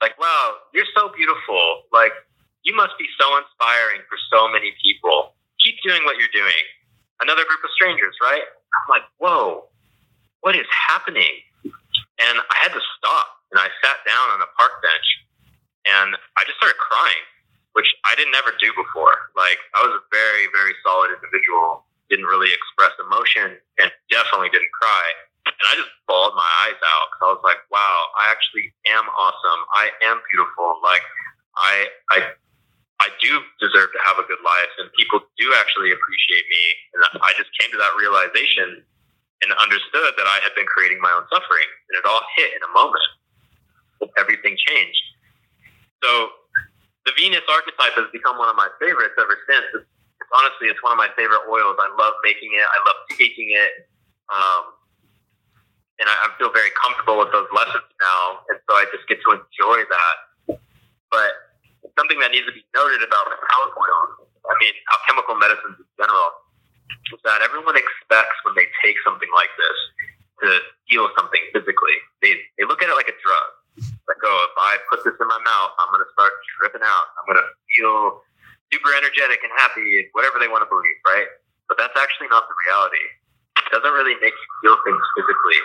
like, 0.00 0.14
wow, 0.18 0.62
you're 0.72 0.88
so 0.94 1.10
beautiful. 1.10 1.90
Like, 1.92 2.14
you 2.62 2.74
must 2.74 2.94
be 2.98 3.06
so 3.18 3.26
inspiring 3.38 4.02
for 4.06 4.18
so 4.30 4.46
many 4.48 4.72
people. 4.82 5.34
Keep 5.62 5.82
doing 5.82 6.04
what 6.06 6.16
you're 6.18 6.32
doing. 6.32 6.62
Another 7.20 7.42
group 7.42 7.62
of 7.64 7.70
strangers, 7.74 8.14
right? 8.22 8.46
I'm 8.46 8.86
like, 8.88 9.06
whoa, 9.18 9.66
what 10.40 10.54
is 10.54 10.66
happening? 10.70 11.42
And 11.64 12.36
I 12.38 12.56
had 12.62 12.72
to 12.74 12.82
stop 12.98 13.26
and 13.50 13.58
I 13.58 13.68
sat 13.82 13.98
down 14.06 14.26
on 14.34 14.42
a 14.42 14.50
park 14.58 14.82
bench 14.82 15.08
and 15.86 16.14
I 16.36 16.44
just 16.44 16.58
started 16.58 16.78
crying, 16.78 17.24
which 17.78 17.94
I 18.02 18.18
didn't 18.18 18.34
ever 18.34 18.50
do 18.58 18.74
before. 18.74 19.30
Like 19.38 19.62
I 19.78 19.86
was 19.86 19.94
a 19.94 20.02
very, 20.10 20.50
very 20.50 20.74
solid 20.82 21.14
individual, 21.14 21.86
didn't 22.10 22.26
really 22.26 22.50
express 22.50 22.90
emotion 22.98 23.54
and 23.78 23.86
definitely 24.10 24.50
didn't 24.50 24.74
cry. 24.74 25.06
And 25.46 25.62
I 25.62 25.78
just 25.78 25.94
bawled 26.10 26.34
my 26.34 26.50
eyes 26.66 26.74
out 26.74 27.06
because 27.14 27.22
I 27.22 27.30
was 27.38 27.44
like, 27.46 27.62
wow, 27.70 27.96
I 28.18 28.34
actually 28.34 28.74
am 28.90 29.06
awesome. 29.14 29.60
I 29.78 29.94
am 30.10 30.18
beautiful. 30.26 30.82
Like 30.82 31.06
I 31.54 31.74
I 32.10 32.18
I 32.98 33.14
do 33.22 33.38
deserve 33.62 33.94
to 33.94 34.00
have 34.10 34.18
a 34.18 34.26
good 34.26 34.42
life, 34.42 34.72
and 34.82 34.90
people 34.98 35.22
do 35.38 35.46
actually 35.54 35.94
appreciate 35.94 36.50
me. 36.50 36.64
And 36.98 37.22
I 37.22 37.30
just 37.38 37.54
came 37.62 37.70
to 37.70 37.78
that 37.78 37.94
realization 37.94 38.82
and 39.46 39.54
understood 39.54 40.18
that 40.18 40.26
I 40.26 40.42
had 40.42 40.50
been 40.58 40.66
creating 40.66 40.98
my 40.98 41.14
own 41.14 41.22
suffering, 41.30 41.70
and 41.70 41.94
it 41.94 42.04
all 42.10 42.26
hit 42.34 42.58
in 42.58 42.62
a 42.66 42.72
moment. 42.74 43.06
Everything 44.18 44.58
changed. 44.58 45.04
So 46.02 46.34
the 47.08 47.16
Venus 47.16 47.40
archetype 47.48 47.96
has 47.96 48.12
become 48.12 48.36
one 48.36 48.52
of 48.52 48.56
my 48.60 48.68
favorites 48.76 49.16
ever 49.16 49.40
since. 49.48 49.64
It's, 49.80 49.88
it's 49.88 50.32
honestly, 50.36 50.68
it's 50.68 50.84
one 50.84 50.92
of 50.92 51.00
my 51.00 51.08
favorite 51.16 51.48
oils. 51.48 51.80
I 51.80 51.88
love 51.96 52.20
making 52.20 52.52
it. 52.52 52.68
I 52.68 52.78
love 52.84 53.00
taking 53.16 53.48
it. 53.48 53.88
Um, 54.28 54.76
and 55.96 56.04
I, 56.04 56.28
I 56.28 56.36
feel 56.36 56.52
very 56.52 56.68
comfortable 56.76 57.16
with 57.24 57.32
those 57.32 57.48
lessons 57.48 57.88
now, 57.96 58.44
and 58.52 58.60
so 58.60 58.70
I 58.76 58.84
just 58.92 59.08
get 59.08 59.24
to 59.24 59.40
enjoy 59.40 59.88
that. 59.88 60.16
But 61.08 61.32
something 61.96 62.20
that 62.20 62.30
needs 62.30 62.44
to 62.44 62.52
be 62.52 62.62
noted 62.76 63.00
about 63.00 63.24
metallic 63.32 63.72
oil, 63.72 64.28
I 64.44 64.54
mean, 64.60 64.76
alchemical 64.92 65.40
medicines 65.40 65.80
in 65.80 65.88
general, 65.96 66.28
is 67.08 67.20
that 67.24 67.40
everyone 67.40 67.74
expects 67.74 68.36
when 68.44 68.52
they 68.52 68.68
take 68.84 69.00
something 69.00 69.32
like 69.32 69.50
this 69.56 69.78
to 70.44 70.46
heal 70.86 71.08
something 71.16 71.40
physically. 71.56 71.98
They, 72.20 72.36
they 72.60 72.68
look 72.68 72.84
at 72.84 72.92
it 72.92 72.94
like 72.94 73.08
a 73.10 73.16
drug. 73.18 73.48
If 74.28 74.54
I 74.56 74.72
put 74.90 75.04
this 75.04 75.16
in 75.18 75.28
my 75.28 75.40
mouth, 75.42 75.72
I'm 75.80 75.90
going 75.92 76.04
to 76.04 76.12
start 76.12 76.32
tripping 76.58 76.84
out. 76.84 77.06
I'm 77.20 77.26
going 77.28 77.40
to 77.40 77.48
feel 77.76 78.22
super 78.72 78.92
energetic 78.94 79.40
and 79.44 79.52
happy, 79.56 80.08
whatever 80.12 80.38
they 80.40 80.48
want 80.48 80.64
to 80.64 80.70
believe, 80.70 80.98
right? 81.08 81.28
But 81.68 81.76
that's 81.80 81.96
actually 81.96 82.28
not 82.28 82.48
the 82.48 82.56
reality. 82.68 83.06
It 83.64 83.72
doesn't 83.72 83.94
really 83.94 84.16
make 84.20 84.32
you 84.36 84.48
feel 84.64 84.76
things 84.84 85.02
physically. 85.16 85.60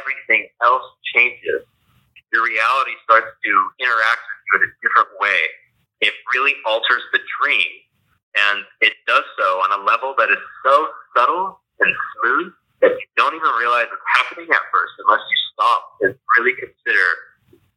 Everything 0.00 0.48
else 0.64 0.84
changes. 1.14 1.64
Your 2.32 2.44
reality 2.44 2.96
starts 3.04 3.30
to 3.32 3.52
interact 3.80 4.22
with 4.24 4.40
you 4.44 4.52
in 4.56 4.60
a 4.68 4.70
different 4.84 5.10
way. 5.20 5.40
It 6.04 6.12
really 6.34 6.54
alters 6.68 7.02
the 7.12 7.20
dream. 7.40 7.70
And 8.36 8.64
it 8.84 8.92
does 9.08 9.24
so 9.40 9.64
on 9.64 9.72
a 9.72 9.80
level 9.84 10.12
that 10.18 10.28
is 10.28 10.42
so 10.64 10.74
subtle 11.16 11.60
and 11.80 11.90
smooth 12.20 12.52
that 12.84 12.92
you 12.92 13.06
don't 13.16 13.32
even 13.32 13.48
realize 13.56 13.88
it's 13.88 14.10
happening 14.12 14.48
at 14.52 14.64
first 14.68 14.92
unless 15.00 15.24
you 15.24 15.38
stop 15.56 15.80
and 16.04 16.12
really 16.36 16.52
consider 16.60 17.06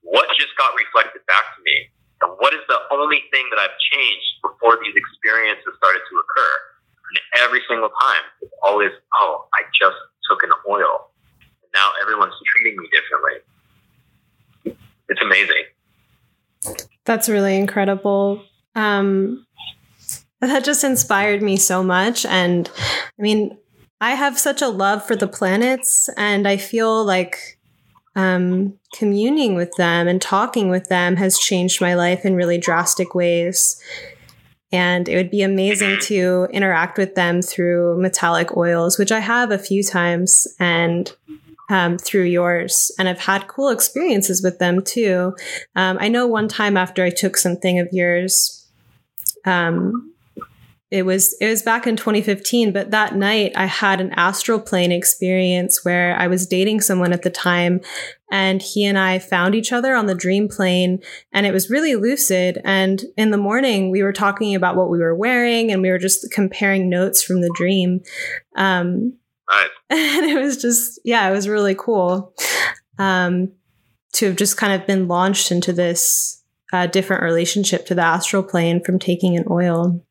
what 0.02 0.28
just 0.40 0.56
got 0.58 0.72
reflected 0.76 1.26
back 1.28 1.44
to 1.56 1.60
me 1.64 1.90
and 2.22 2.32
what 2.40 2.54
is 2.54 2.62
the 2.68 2.80
only 2.92 3.24
thing 3.32 3.48
that 3.52 3.60
I've 3.60 3.78
changed 3.92 4.32
before 4.44 4.78
these 4.84 4.96
experiences 4.96 5.72
started 5.78 6.02
to 6.04 6.14
occur. 6.20 6.54
And 7.10 7.18
every 7.46 7.62
single 7.68 7.90
time, 7.90 8.24
it's 8.42 8.54
always, 8.64 8.92
oh, 9.16 9.48
I 9.54 9.64
just 9.80 9.98
took 10.30 10.44
an 10.44 10.52
oil. 10.70 11.10
And 11.64 11.72
now 11.74 11.92
everyone's 12.02 12.34
treating 12.54 12.78
me 12.78 12.88
differently. 12.92 13.38
It's 15.10 15.22
amazing. 15.22 15.66
That's 17.06 17.30
really 17.30 17.58
incredible. 17.58 18.44
Um, 18.76 19.46
that 20.42 20.64
just 20.64 20.84
inspired 20.84 21.42
me 21.42 21.58
so 21.58 21.84
much. 21.84 22.26
And 22.26 22.70
I 22.78 23.22
mean, 23.22 23.58
I 24.02 24.12
have 24.12 24.40
such 24.40 24.62
a 24.62 24.68
love 24.70 25.06
for 25.06 25.16
the 25.16 25.28
planets, 25.28 26.10
and 26.16 26.48
I 26.48 26.58
feel 26.58 27.04
like 27.04 27.59
um, 28.16 28.78
communing 28.94 29.56
with 29.56 29.72
them 29.78 30.08
and 30.08 30.22
talking 30.22 30.70
with 30.70 30.90
them 30.90 31.16
has 31.16 31.38
changed 31.38 31.82
my 31.82 31.94
life 31.94 32.26
in 32.26 32.36
really 32.36 32.58
drastic 32.58 33.16
ways. 33.16 33.82
And 34.72 35.10
it 35.10 35.16
would 35.16 35.32
be 35.32 35.42
amazing 35.42 35.98
to 36.04 36.48
interact 36.52 36.98
with 36.98 37.16
them 37.16 37.42
through 37.42 38.00
metallic 38.00 38.56
oils, 38.56 39.00
which 39.00 39.12
I 39.12 39.20
have 39.20 39.52
a 39.52 39.58
few 39.58 39.84
times, 39.84 40.48
and 40.60 41.12
um, 41.70 41.98
through 41.98 42.24
yours. 42.24 42.92
And 43.00 43.08
I've 43.08 43.20
had 43.20 43.48
cool 43.48 43.70
experiences 43.70 44.44
with 44.44 44.60
them 44.60 44.84
too. 44.84 45.36
Um, 45.76 45.98
I 46.00 46.08
know 46.10 46.28
one 46.28 46.48
time 46.48 46.78
after 46.78 47.04
I 47.04 47.10
took 47.10 47.38
something 47.38 47.80
of 47.80 47.88
yours, 47.92 48.68
um, 49.46 50.14
it 50.92 51.04
was 51.04 51.36
it 51.40 51.48
was 51.48 51.62
back 51.62 51.86
in 51.86 51.96
2015 51.96 52.74
but 52.74 52.92
that 52.92 53.16
night 53.16 53.52
i 53.56 53.66
had 53.66 54.02
an 54.02 54.12
astral 54.14 54.60
plane 54.60 54.92
experience 54.92 55.86
where 55.86 56.16
i 56.18 56.28
was 56.28 56.48
dating 56.48 56.82
someone 56.82 57.14
at 57.14 57.22
the 57.22 57.30
time 57.30 57.80
and 58.32 58.62
he 58.62 58.86
and 58.86 58.98
i 58.98 59.20
found 59.20 59.56
each 59.56 59.72
other 59.72 59.96
on 59.96 60.06
the 60.08 60.16
dream 60.16 60.48
plane 60.48 61.00
and 61.32 61.46
it 61.46 61.54
was 61.54 61.70
really 61.70 61.96
lucid. 61.96 62.62
And 62.64 63.04
in 63.18 63.32
the 63.32 63.38
morning 63.38 63.92
we 63.92 64.04
were 64.04 64.14
talking 64.14 64.56
about 64.56 64.76
what 64.76 64.90
we 64.90 65.00
were 65.00 65.16
wearing 65.16 65.72
and 65.72 65.82
we 65.82 65.90
were 65.90 65.98
just 65.98 66.32
comparing 66.32 66.90
notes 66.90 67.24
from 67.24 67.42
the 67.42 67.52
dream. 67.56 68.02
Um, 68.56 69.14
Nice. 69.50 69.70
and 69.90 70.26
it 70.26 70.40
was 70.40 70.62
just 70.62 71.00
yeah 71.04 71.28
it 71.28 71.32
was 71.32 71.48
really 71.48 71.76
cool 71.76 72.34
um, 73.00 73.52
to 74.14 74.28
have 74.28 74.36
just 74.36 74.58
kind 74.58 74.80
of 74.80 74.86
been 74.86 75.08
launched 75.08 75.52
into 75.52 75.74
this 75.74 76.44
uh, 76.72 76.86
different 76.86 77.24
relationship 77.24 77.88
to 77.88 77.96
the 77.96 78.04
astral 78.04 78.44
plane 78.44 78.84
from 78.84 79.00
taking 79.00 79.36
an 79.36 79.46
oil 79.50 80.04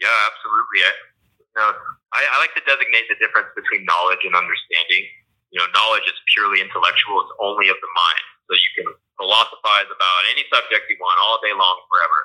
Yeah, 0.00 0.16
absolutely. 0.32 0.80
I, 0.82 0.92
you 1.38 1.56
know, 1.60 1.70
I, 2.16 2.20
I 2.24 2.36
like 2.40 2.56
to 2.56 2.64
designate 2.64 3.06
the 3.12 3.20
difference 3.20 3.52
between 3.52 3.84
knowledge 3.84 4.24
and 4.24 4.32
understanding. 4.32 5.04
You 5.52 5.60
know, 5.60 5.68
knowledge 5.76 6.08
is 6.08 6.16
purely 6.32 6.64
intellectual; 6.64 7.20
it's 7.20 7.34
only 7.38 7.68
of 7.68 7.76
the 7.78 7.92
mind. 7.92 8.26
So 8.48 8.56
you 8.56 8.70
can 8.80 8.88
philosophize 9.20 9.86
about 9.92 10.20
any 10.32 10.42
subject 10.48 10.88
you 10.88 10.98
want 10.98 11.20
all 11.22 11.38
day 11.44 11.52
long, 11.52 11.76
forever. 11.86 12.20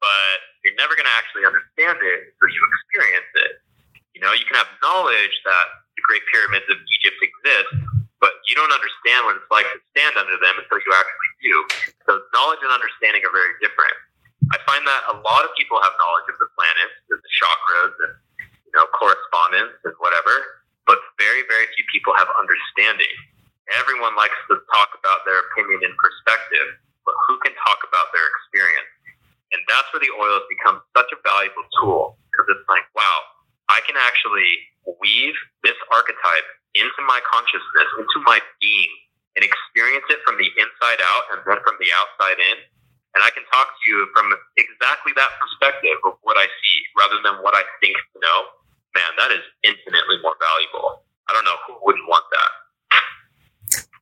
But 0.00 0.36
you're 0.64 0.78
never 0.80 0.96
going 0.96 1.08
to 1.08 1.16
actually 1.20 1.44
understand 1.44 2.00
it 2.00 2.18
until 2.32 2.48
you 2.48 2.60
experience 2.64 3.30
it. 3.44 3.52
You 4.16 4.24
know, 4.24 4.32
you 4.32 4.46
can 4.48 4.56
have 4.56 4.70
knowledge 4.80 5.34
that 5.44 5.66
the 5.98 6.02
Great 6.08 6.24
Pyramids 6.32 6.64
of 6.72 6.80
Egypt 6.80 7.18
exist, 7.20 7.70
but 8.20 8.32
you 8.48 8.56
don't 8.56 8.72
understand 8.72 9.28
what 9.28 9.36
it's 9.36 9.50
like 9.52 9.68
to 9.68 9.80
stand 9.92 10.16
under 10.16 10.36
them 10.40 10.56
until 10.56 10.80
you 10.80 10.90
actually 10.96 11.32
do. 11.44 11.56
So 12.08 12.10
knowledge 12.32 12.60
and 12.64 12.72
understanding 12.72 13.20
are 13.24 13.32
very 13.32 13.52
different. 13.60 13.96
I 14.48 14.56
find 14.64 14.82
that 14.88 15.02
a 15.12 15.16
lot 15.20 15.44
of 15.44 15.52
people 15.54 15.76
have 15.84 15.92
knowledge 16.00 16.28
of 16.32 16.38
the 16.40 16.48
planets, 16.56 16.96
and 17.12 17.20
the 17.20 17.32
chakras, 17.36 17.94
and 18.08 18.14
you 18.64 18.72
know 18.72 18.88
correspondence 18.96 19.76
and 19.84 19.94
whatever, 20.00 20.64
but 20.88 20.96
very, 21.20 21.44
very 21.46 21.68
few 21.76 21.84
people 21.92 22.16
have 22.16 22.26
understanding. 22.40 23.12
Everyone 23.78 24.16
likes 24.18 24.34
to 24.50 24.58
talk 24.74 24.90
about 24.96 25.22
their 25.28 25.44
opinion 25.52 25.86
and 25.86 25.94
perspective, 25.94 26.80
but 27.06 27.14
who 27.28 27.38
can 27.44 27.54
talk 27.54 27.84
about 27.86 28.10
their 28.10 28.26
experience? 28.34 28.90
And 29.54 29.60
that's 29.70 29.86
where 29.94 30.02
the 30.02 30.10
oils 30.18 30.46
become 30.50 30.82
such 30.96 31.10
a 31.14 31.18
valuable 31.22 31.66
tool 31.78 32.18
because 32.30 32.46
it's 32.54 32.66
like, 32.70 32.86
wow, 32.94 33.18
I 33.70 33.82
can 33.86 33.98
actually 33.98 34.50
weave 34.98 35.34
this 35.62 35.78
archetype 35.90 36.48
into 36.74 37.02
my 37.06 37.18
consciousness, 37.26 37.88
into 37.98 38.18
my 38.26 38.38
being, 38.62 38.90
and 39.38 39.42
experience 39.42 40.06
it 40.10 40.22
from 40.26 40.38
the 40.38 40.50
inside 40.58 41.02
out 41.02 41.24
and 41.34 41.38
then 41.46 41.58
from 41.62 41.78
the 41.78 41.90
outside 41.94 42.38
in 42.38 42.58
and 43.14 43.24
I 43.24 43.30
can 43.30 43.42
talk 43.50 43.68
to 43.74 43.84
you 43.88 44.06
from 44.14 44.30
exactly 44.56 45.12
that 45.16 45.30
perspective 45.40 45.98
of 46.06 46.14
what 46.22 46.36
I 46.36 46.46
see 46.46 46.78
rather 46.96 47.18
than 47.22 47.42
what 47.42 47.54
I 47.54 47.62
think 47.82 47.96
to 47.96 48.16
know, 48.22 48.38
man, 48.94 49.12
that 49.18 49.30
is 49.34 49.44
infinitely 49.62 50.22
more 50.22 50.36
valuable. 50.38 51.02
I 51.28 51.32
don't 51.32 51.44
know 51.44 51.58
who 51.66 51.74
wouldn't 51.82 52.08
want 52.08 52.24
that. 52.30 52.50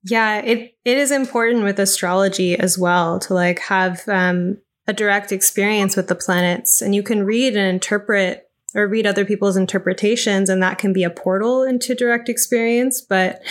Yeah, 0.05 0.39
it 0.39 0.77
it 0.85 0.97
is 0.97 1.11
important 1.11 1.65
with 1.65 1.79
astrology 1.79 2.59
as 2.59 2.79
well 2.79 3.19
to 3.21 3.35
like 3.35 3.59
have 3.61 4.09
um, 4.09 4.59
a 4.87 4.93
direct 4.93 5.33
experience 5.33 5.97
with 5.97 6.09
the 6.09 6.15
planets, 6.15 6.81
and 6.81 6.95
you 6.95 7.03
can 7.03 7.25
read 7.25 7.57
and 7.57 7.69
interpret 7.69 8.49
or 8.75 8.87
read 8.87 9.07
other 9.07 9.25
people's 9.25 9.57
interpretations, 9.57 10.49
and 10.49 10.63
that 10.63 10.79
can 10.79 10.93
be 10.93 11.03
a 11.03 11.11
portal 11.11 11.63
into 11.63 11.95
direct 11.95 12.29
experience. 12.29 13.01
But 13.01 13.43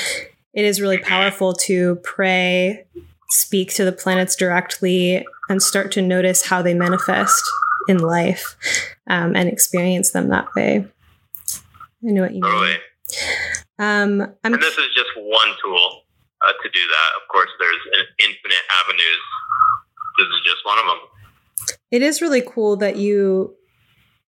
it 0.54 0.66
is 0.66 0.82
really 0.82 0.98
powerful 0.98 1.54
to 1.54 1.96
pray, 1.98 2.86
speak 3.30 3.74
to 3.76 3.86
the 3.86 3.92
planets 3.92 4.36
directly, 4.36 5.26
and 5.50 5.62
start 5.62 5.92
to 5.94 6.02
notice 6.02 6.48
how 6.48 6.62
they 6.62 6.74
manifest 6.74 7.44
in 7.88 8.00
life 8.00 8.56
um, 9.10 9.36
and 9.36 9.48
experience 9.50 10.12
them 10.12 10.30
that 10.30 10.48
way. 10.56 10.86
I 12.06 12.12
know 12.12 12.22
what 12.24 12.34
you 12.36 12.42
Totally. 12.42 12.68
mean. 12.70 12.80
Um, 13.80 14.22
And 14.44 14.54
this 14.56 14.78
is 14.78 14.88
just 14.96 15.10
one 15.18 15.50
tool 15.64 16.02
uh, 16.48 16.52
to 16.64 16.70
do 16.70 16.80
that. 16.88 17.10
Of 17.22 17.28
course, 17.32 17.50
there's 17.60 18.00
an 18.00 18.06
infinite 18.26 18.64
avenues. 18.84 19.24
This 20.18 20.28
is 20.28 20.42
just 20.46 20.66
one 20.66 20.80
of 20.80 20.86
them. 20.86 21.78
it 21.92 22.02
is 22.02 22.22
really 22.22 22.42
cool 22.42 22.76
that 22.78 22.96
you 22.98 23.56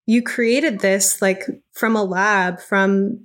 you 0.05 0.21
created 0.23 0.79
this 0.79 1.21
like 1.21 1.43
from 1.73 1.95
a 1.95 2.03
lab 2.03 2.59
from 2.59 3.23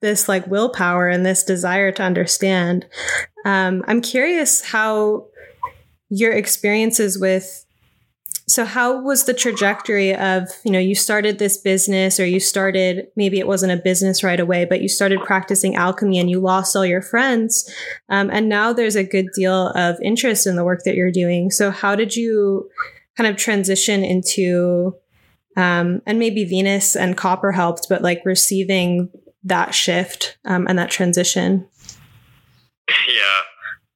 this 0.00 0.28
like 0.28 0.46
willpower 0.46 1.08
and 1.08 1.24
this 1.24 1.42
desire 1.42 1.92
to 1.92 2.02
understand. 2.02 2.86
Um, 3.44 3.84
i'm 3.86 4.00
curious 4.00 4.64
how 4.64 5.26
your 6.08 6.32
experiences 6.32 7.18
with 7.18 7.66
so 8.48 8.64
how 8.64 9.02
was 9.02 9.24
the 9.24 9.34
trajectory 9.34 10.14
of 10.14 10.48
you 10.64 10.70
know 10.70 10.78
you 10.78 10.94
started 10.94 11.38
this 11.38 11.56
business 11.56 12.20
or 12.20 12.26
you 12.26 12.38
started 12.38 13.08
maybe 13.16 13.38
it 13.38 13.46
wasn't 13.46 13.72
a 13.72 13.82
business 13.82 14.22
right 14.22 14.38
away 14.38 14.64
but 14.64 14.80
you 14.80 14.88
started 14.88 15.20
practicing 15.22 15.74
alchemy 15.74 16.18
and 16.18 16.30
you 16.30 16.40
lost 16.40 16.76
all 16.76 16.86
your 16.86 17.02
friends 17.02 17.68
um, 18.08 18.30
and 18.30 18.48
now 18.48 18.72
there's 18.72 18.96
a 18.96 19.04
good 19.04 19.26
deal 19.34 19.68
of 19.68 19.96
interest 20.00 20.46
in 20.46 20.56
the 20.56 20.64
work 20.64 20.82
that 20.84 20.94
you're 20.94 21.10
doing. 21.10 21.50
So 21.50 21.70
how 21.70 21.96
did 21.96 22.14
you 22.14 22.70
kind 23.16 23.28
of 23.28 23.36
transition 23.36 24.04
into 24.04 24.94
um, 25.56 26.02
and 26.06 26.18
maybe 26.18 26.44
venus 26.44 26.94
and 26.94 27.16
copper 27.16 27.50
helped 27.50 27.88
but 27.88 28.02
like 28.02 28.22
receiving 28.24 29.10
that 29.46 29.74
shift 29.74 30.38
um, 30.44 30.66
and 30.66 30.78
that 30.78 30.90
transition 30.90 31.68
yeah, 32.88 33.42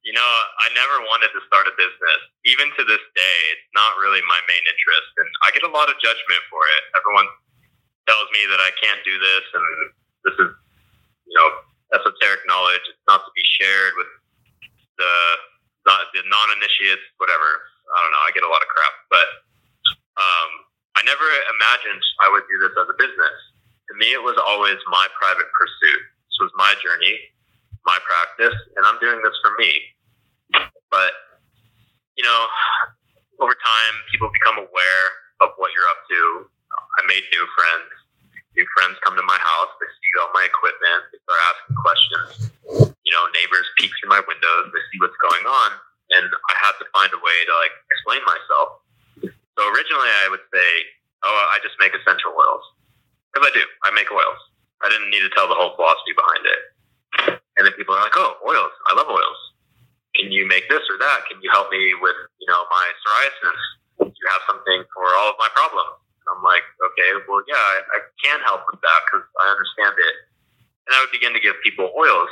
You 0.02 0.16
know, 0.16 0.26
I 0.26 0.66
never 0.74 1.06
wanted 1.06 1.30
to 1.30 1.40
start 1.46 1.70
a 1.70 1.74
business. 1.78 2.20
Even 2.42 2.72
to 2.74 2.82
this 2.82 3.02
day, 3.14 3.38
it's 3.54 3.68
not 3.76 3.94
really 4.02 4.18
my 4.26 4.40
main 4.50 4.64
interest. 4.66 5.10
And 5.22 5.28
I 5.46 5.54
get 5.54 5.62
a 5.62 5.70
lot 5.70 5.86
of 5.86 5.94
judgment 6.02 6.42
for 6.50 6.62
it. 6.66 6.82
Everyone 6.98 7.28
tells 8.10 8.26
me 8.34 8.42
that 8.50 8.58
I 8.58 8.74
can't 8.82 8.98
do 9.06 9.14
this 9.14 9.44
and 9.54 9.66
this 10.26 10.36
is, 10.42 10.50
you 11.28 11.34
know, 11.38 11.48
esoteric 11.94 12.42
knowledge. 12.50 12.82
It's 12.90 13.06
not 13.06 13.22
to 13.22 13.30
be 13.36 13.44
shared 13.44 13.94
with 13.94 14.10
the 14.98 15.14
the 16.14 16.22
non-initiates, 16.28 17.02
whatever. 17.18 17.50
I 17.88 17.96
don't 18.04 18.12
know. 18.14 18.22
I 18.22 18.30
get 18.30 18.44
a 18.46 18.52
lot 18.52 18.62
of 18.62 18.68
crap, 18.68 18.94
but 19.10 19.28
um, 20.18 20.50
I 20.94 21.02
never 21.02 21.24
imagined 21.24 22.02
I 22.22 22.30
would 22.30 22.46
do 22.46 22.56
this 22.62 22.74
as 22.78 22.86
a 22.86 22.96
business. 23.00 23.38
To 23.90 23.98
me, 23.98 24.14
it 24.14 24.22
was 24.22 24.38
always 24.38 24.78
my 24.86 25.06
private 25.18 25.50
pursuit. 25.50 26.02
This 26.30 26.38
was 26.38 26.54
my 26.54 26.78
journey, 26.78 27.18
my 27.82 27.98
practice, 28.06 28.54
and 28.78 28.86
I'm 28.86 29.02
doing 29.02 29.18
this 29.18 29.34
for 29.42 29.50
me. 29.58 29.70
But 30.94 31.10
you 32.14 32.22
know, 32.22 32.46
over 33.42 33.56
time, 33.56 33.94
people 34.12 34.30
become 34.30 34.62
aware 34.62 35.06
of 35.42 35.56
what 35.58 35.74
you're 35.74 35.90
up 35.90 36.04
to. 36.06 36.20
I 36.70 37.00
made 37.08 37.24
new 37.34 37.44
friends. 37.56 37.90
New 38.54 38.66
friends 38.78 39.00
come 39.02 39.16
to 39.16 39.26
my 39.26 39.38
house. 39.40 39.72
They 39.80 39.88
see 39.88 40.12
all 40.20 40.30
my 40.36 40.44
equipment. 40.44 41.10
They 41.10 41.18
start 41.24 41.40
asking 41.50 41.76
questions. 41.80 42.30
You 43.02 43.12
know, 43.16 43.24
neighbors 43.42 43.66
peek 43.80 43.90
through 43.98 44.12
my 44.12 44.22
windows. 44.22 44.70
They 44.70 44.84
see 44.92 44.98
what's 45.02 45.18
going 45.18 45.46
on, 45.48 45.70
and 46.14 46.28
I 46.30 46.54
have 46.62 46.78
to 46.78 46.86
find 46.94 47.10
a 47.10 47.18
way 47.18 47.38
to 47.48 47.52
like 47.58 47.74
explain 47.90 48.22
myself. 48.22 48.86
So 49.58 49.60
originally, 49.66 50.12
I 50.22 50.28
would 50.30 50.44
say, 50.52 50.68
"Oh, 51.24 51.36
I 51.50 51.58
just 51.64 51.74
make 51.80 51.96
essential 51.96 52.36
oils," 52.36 52.64
because 53.32 53.50
I 53.90 53.92
make 53.98 54.06
oils. 54.14 54.40
I 54.86 54.88
didn't 54.88 55.10
need 55.10 55.26
to 55.26 55.32
tell 55.34 55.50
the 55.50 55.58
whole 55.58 55.74
philosophy 55.74 56.14
behind 56.14 56.46
it. 56.46 56.60
And 57.58 57.66
then 57.66 57.74
people 57.74 57.98
are 57.98 58.06
like, 58.06 58.14
"Oh, 58.14 58.38
oils! 58.46 58.70
I 58.86 58.94
love 58.94 59.10
oils. 59.10 59.40
Can 60.14 60.30
you 60.30 60.46
make 60.46 60.70
this 60.70 60.86
or 60.86 60.96
that? 61.02 61.26
Can 61.26 61.42
you 61.42 61.50
help 61.50 61.74
me 61.74 61.92
with, 61.98 62.14
you 62.38 62.46
know, 62.46 62.62
my 62.70 62.86
psoriasis? 63.02 63.60
Do 63.98 64.14
you 64.14 64.28
have 64.30 64.46
something 64.46 64.86
for 64.94 65.04
all 65.18 65.34
of 65.34 65.38
my 65.42 65.50
problems?" 65.52 65.98
And 66.22 66.26
I'm 66.38 66.42
like, 66.46 66.62
"Okay, 66.94 67.10
well, 67.26 67.42
yeah, 67.50 67.58
I, 67.58 67.76
I 67.82 68.00
can 68.22 68.38
help 68.46 68.62
with 68.70 68.80
that 68.80 69.00
because 69.10 69.26
I 69.42 69.50
understand 69.50 69.98
it." 69.98 70.14
And 70.86 70.94
I 70.94 71.02
would 71.02 71.12
begin 71.12 71.34
to 71.34 71.42
give 71.42 71.58
people 71.66 71.90
oils. 71.98 72.30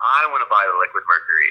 I 0.00 0.24
want 0.32 0.40
to 0.40 0.50
buy 0.50 0.64
the 0.64 0.76
liquid 0.80 1.04
mercury. 1.04 1.50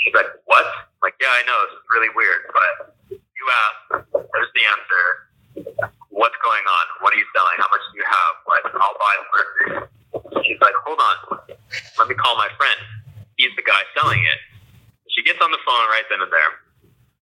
She's 0.00 0.14
like, 0.16 0.28
what? 0.48 0.64
I'm 0.64 1.00
like, 1.04 1.16
yeah, 1.20 1.32
I 1.32 1.42
know. 1.44 1.58
Is 1.68 1.76
really 1.92 2.12
weird, 2.16 2.48
but 2.52 2.72
you 3.12 3.44
asked. 3.48 4.08
There's 4.12 4.52
the 4.56 4.64
answer. 4.64 5.04
What's 6.08 6.36
going 6.40 6.64
on? 6.64 6.84
What 7.04 7.12
are 7.12 7.20
you 7.20 7.28
selling? 7.36 7.56
How 7.60 7.68
much 7.68 7.84
do 7.92 7.94
you 8.00 8.06
have? 8.08 8.32
What? 8.48 8.62
I'll 8.72 8.98
buy 9.00 9.14
the 9.20 9.26
mercury. 9.32 9.70
She's 10.44 10.60
like, 10.60 10.76
hold 10.84 11.00
on. 11.00 11.16
Let 11.98 12.08
me 12.08 12.16
call 12.16 12.36
my 12.36 12.48
friend. 12.56 12.80
He's 13.36 13.52
the 13.56 13.64
guy 13.64 13.80
selling 13.96 14.20
it. 14.20 14.40
She 15.12 15.24
gets 15.24 15.40
on 15.40 15.52
the 15.52 15.60
phone 15.64 15.86
right 15.92 16.04
then 16.08 16.20
and 16.24 16.32
there. 16.32 16.52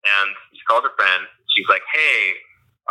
And 0.05 0.29
she 0.53 0.61
calls 0.69 0.85
her 0.85 0.93
friend. 0.97 1.25
She's 1.57 1.65
like, 1.69 1.85
hey, 1.93 2.17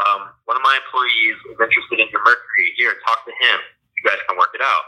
um, 0.02 0.34
one 0.46 0.58
of 0.58 0.64
my 0.66 0.78
employees 0.82 1.38
is 1.50 1.56
interested 1.58 1.98
in 2.02 2.10
your 2.10 2.22
mercury. 2.22 2.74
Here, 2.78 2.94
talk 3.06 3.22
to 3.26 3.34
him. 3.34 3.58
You 3.98 4.02
guys 4.06 4.18
can 4.26 4.34
work 4.38 4.50
it 4.54 4.62
out. 4.62 4.86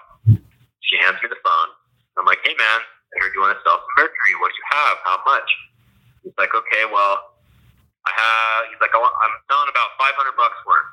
She 0.83 0.95
hands 1.03 1.19
me 1.23 1.31
the 1.31 1.39
phone. 1.43 1.71
I'm 2.17 2.25
like, 2.25 2.41
hey, 2.45 2.57
man, 2.57 2.81
I 2.81 3.15
heard 3.21 3.33
you 3.37 3.45
want 3.45 3.53
to 3.57 3.63
sell 3.63 3.77
some 3.77 3.95
mercury. 3.97 4.35
What 4.41 4.51
do 4.53 4.57
you 4.57 4.69
have? 4.73 4.97
How 5.05 5.19
much? 5.29 5.49
He's 6.25 6.37
like, 6.41 6.53
okay, 6.53 6.89
well, 6.89 7.37
I 8.09 8.13
have, 8.13 8.59
he's 8.73 8.81
like, 8.81 8.95
I 8.95 8.99
want, 8.99 9.15
I'm 9.21 9.37
selling 9.47 9.71
about 9.71 9.95
500 10.01 10.35
bucks 10.35 10.59
worth. 10.67 10.91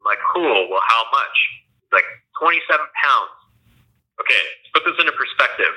I'm 0.00 0.06
like, 0.06 0.22
cool. 0.32 0.70
Well, 0.70 0.84
how 0.86 1.02
much? 1.10 1.36
He's 1.84 1.92
like, 1.92 2.08
27 2.38 2.64
pounds. 2.78 3.34
Okay, 4.22 4.44
put 4.74 4.82
this 4.86 4.96
into 4.98 5.14
perspective. 5.14 5.74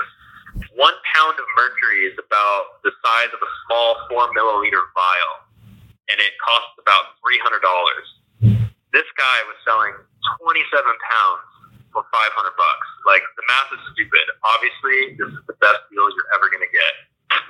One 0.76 0.96
pound 1.14 1.38
of 1.40 1.46
mercury 1.56 2.10
is 2.10 2.16
about 2.18 2.82
the 2.84 2.92
size 3.02 3.32
of 3.32 3.40
a 3.40 3.52
small 3.68 3.96
four 4.10 4.28
milliliter 4.34 4.82
vial, 4.94 5.36
and 6.10 6.18
it 6.20 6.34
costs 6.42 6.76
about 6.82 7.18
$300. 7.22 8.58
This 8.92 9.08
guy 9.16 9.38
was 9.48 9.56
selling 9.64 9.96
27 10.44 10.68
pounds 10.84 11.48
for 11.92 12.04
500 12.08 12.10
bucks. 12.56 12.88
Like, 13.08 13.24
the 13.36 13.46
math 13.48 13.70
is 13.76 13.82
stupid. 13.96 14.26
Obviously, 14.56 15.16
this 15.20 15.30
is 15.32 15.44
the 15.48 15.58
best 15.60 15.84
deal 15.92 16.08
you're 16.08 16.32
ever 16.36 16.48
going 16.48 16.64
to 16.64 16.74
get. 16.74 16.94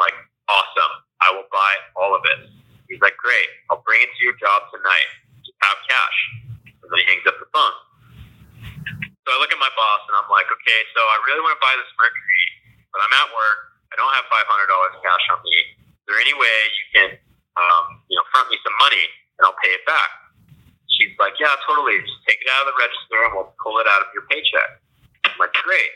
Like, 0.01 0.17
awesome. 0.49 0.93
I 1.21 1.29
will 1.33 1.47
buy 1.53 1.73
all 1.97 2.13
of 2.17 2.25
it. 2.25 2.49
He's 2.89 2.99
like, 2.99 3.15
great. 3.21 3.49
I'll 3.69 3.85
bring 3.85 4.01
it 4.01 4.11
to 4.11 4.21
your 4.25 4.35
job 4.41 4.67
tonight. 4.73 5.09
Just 5.45 5.57
have 5.61 5.77
cash. 5.85 6.17
And 6.81 6.87
then 6.89 6.97
he 6.99 7.05
hangs 7.07 7.25
up 7.29 7.37
the 7.37 7.47
phone. 7.53 7.77
So 9.23 9.27
I 9.29 9.37
look 9.37 9.53
at 9.53 9.61
my 9.61 9.69
boss 9.77 10.01
and 10.09 10.17
I'm 10.17 10.27
like, 10.33 10.49
okay, 10.49 10.79
so 10.97 10.99
I 10.99 11.17
really 11.29 11.45
want 11.45 11.53
to 11.53 11.61
buy 11.61 11.77
this 11.77 11.87
mercury, 11.93 12.45
but 12.89 13.05
I'm 13.05 13.13
at 13.13 13.29
work. 13.29 13.59
I 13.93 13.99
don't 14.01 14.11
have 14.17 14.25
$500 14.25 14.43
cash 15.05 15.25
on 15.29 15.39
me. 15.45 15.57
Is 15.77 16.05
there 16.09 16.17
any 16.17 16.33
way 16.33 16.55
you 16.73 16.85
can, 16.89 17.09
um, 17.55 18.01
you 18.09 18.17
know, 18.17 18.25
front 18.33 18.49
me 18.49 18.57
some 18.65 18.73
money 18.81 19.05
and 19.37 19.45
I'll 19.45 19.59
pay 19.61 19.71
it 19.77 19.85
back? 19.85 20.20
She's 21.01 21.17
like, 21.17 21.33
yeah, 21.41 21.57
totally. 21.65 21.97
Just 22.05 22.21
take 22.29 22.37
it 22.37 22.49
out 22.53 22.69
of 22.69 22.69
the 22.69 22.77
register 22.77 23.17
and 23.25 23.31
we'll 23.33 23.49
pull 23.57 23.81
it 23.81 23.89
out 23.89 24.05
of 24.05 24.13
your 24.13 24.29
paycheck. 24.29 24.77
I'm 25.25 25.33
like, 25.41 25.49
great. 25.65 25.93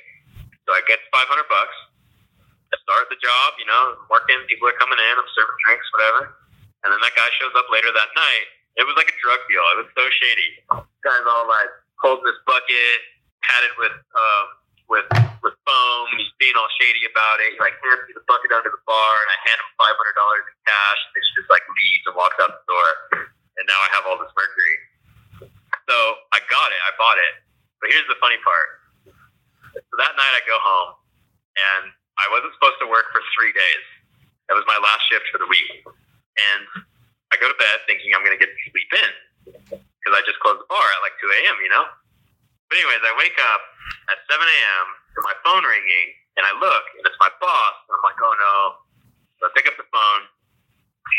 So 0.66 0.74
I 0.74 0.82
get 0.90 0.98
500 1.14 1.46
bucks. 1.46 1.78
I 2.74 2.82
start 2.82 3.06
the 3.14 3.22
job, 3.22 3.54
you 3.62 3.70
know, 3.70 4.02
working. 4.10 4.42
People 4.50 4.66
are 4.66 4.78
coming 4.82 4.98
in. 4.98 5.14
I'm 5.14 5.30
serving 5.38 5.60
drinks, 5.62 5.86
whatever. 5.94 6.22
And 6.82 6.90
then 6.90 6.98
that 7.06 7.14
guy 7.14 7.30
shows 7.38 7.54
up 7.54 7.70
later 7.70 7.94
that 7.94 8.10
night. 8.18 8.46
It 8.82 8.84
was 8.90 8.98
like 8.98 9.08
a 9.08 9.18
drug 9.22 9.40
deal. 9.46 9.62
It 9.78 9.86
was 9.86 9.92
so 9.94 10.06
shady. 10.10 10.50
Guy's 11.06 11.26
all 11.30 11.46
like 11.46 11.72
holding 12.02 12.26
this 12.26 12.42
bucket, 12.50 12.98
padded 13.46 13.74
with 13.78 13.94
um, 13.94 14.46
with 14.90 15.08
with 15.46 15.56
phone. 15.64 16.08
He's 16.18 16.34
being 16.42 16.58
all 16.58 16.68
shady 16.82 17.06
about 17.08 17.40
it. 17.46 17.56
He 17.56 17.58
like 17.62 17.78
hands 17.80 18.04
me 18.10 18.18
the 18.18 18.26
bucket 18.28 18.52
under 18.52 18.74
the 18.74 18.84
bar, 18.84 19.14
and 19.22 19.30
I 19.32 19.38
hand 19.48 19.60
him 19.62 19.70
five 19.80 19.96
hundred 19.96 20.18
dollars 20.18 20.44
in 20.50 20.56
cash. 20.68 21.00
And 21.14 21.14
he 21.22 21.30
just 21.40 21.50
like 21.54 21.64
leaves 21.64 22.06
and 22.10 22.16
walks 22.18 22.38
out 22.42 22.52
the 22.52 22.66
door. 22.68 22.90
And 23.56 23.64
now 23.70 23.80
I 23.80 23.90
have 23.96 24.04
all 24.10 24.20
this 24.20 24.34
mercury. 24.36 24.76
So 25.86 25.96
I 26.34 26.42
got 26.50 26.70
it. 26.74 26.82
I 26.86 26.92
bought 26.98 27.18
it. 27.18 27.34
But 27.82 27.94
here's 27.94 28.08
the 28.10 28.18
funny 28.18 28.42
part. 28.42 28.70
So 29.76 29.94
that 30.02 30.14
night 30.18 30.34
I 30.34 30.42
go 30.48 30.58
home, 30.58 30.98
and 31.56 31.84
I 32.18 32.26
wasn't 32.32 32.56
supposed 32.58 32.80
to 32.82 32.88
work 32.88 33.12
for 33.12 33.22
three 33.36 33.52
days. 33.52 33.86
That 34.48 34.56
was 34.56 34.66
my 34.70 34.80
last 34.80 35.04
shift 35.12 35.28
for 35.30 35.38
the 35.38 35.50
week. 35.50 35.84
And 35.84 36.64
I 37.34 37.38
go 37.38 37.50
to 37.50 37.58
bed 37.58 37.84
thinking 37.90 38.14
I'm 38.16 38.24
going 38.24 38.36
to 38.36 38.42
get 38.42 38.52
to 38.52 38.62
sleep 38.72 38.92
in 38.96 39.12
because 39.76 40.14
I 40.14 40.22
just 40.24 40.40
closed 40.42 40.62
the 40.62 40.70
bar 40.70 40.86
at 40.86 41.02
like 41.04 41.18
2 41.20 41.28
a.m., 41.28 41.58
you 41.62 41.72
know? 41.74 41.86
But 42.70 42.82
anyways, 42.82 43.02
I 43.04 43.14
wake 43.20 43.38
up 43.38 43.62
at 44.10 44.18
7 44.30 44.38
a.m. 44.42 44.86
to 45.18 45.20
my 45.26 45.36
phone 45.46 45.64
ringing, 45.66 46.08
and 46.38 46.44
I 46.46 46.54
look, 46.58 46.84
and 46.98 47.04
it's 47.06 47.20
my 47.22 47.30
boss. 47.38 47.76
And 47.90 47.98
I'm 48.00 48.04
like, 48.06 48.20
oh 48.22 48.36
no. 48.38 48.58
So 49.42 49.42
I 49.48 49.50
pick 49.54 49.70
up 49.70 49.78
the 49.78 49.88
phone. 49.90 50.22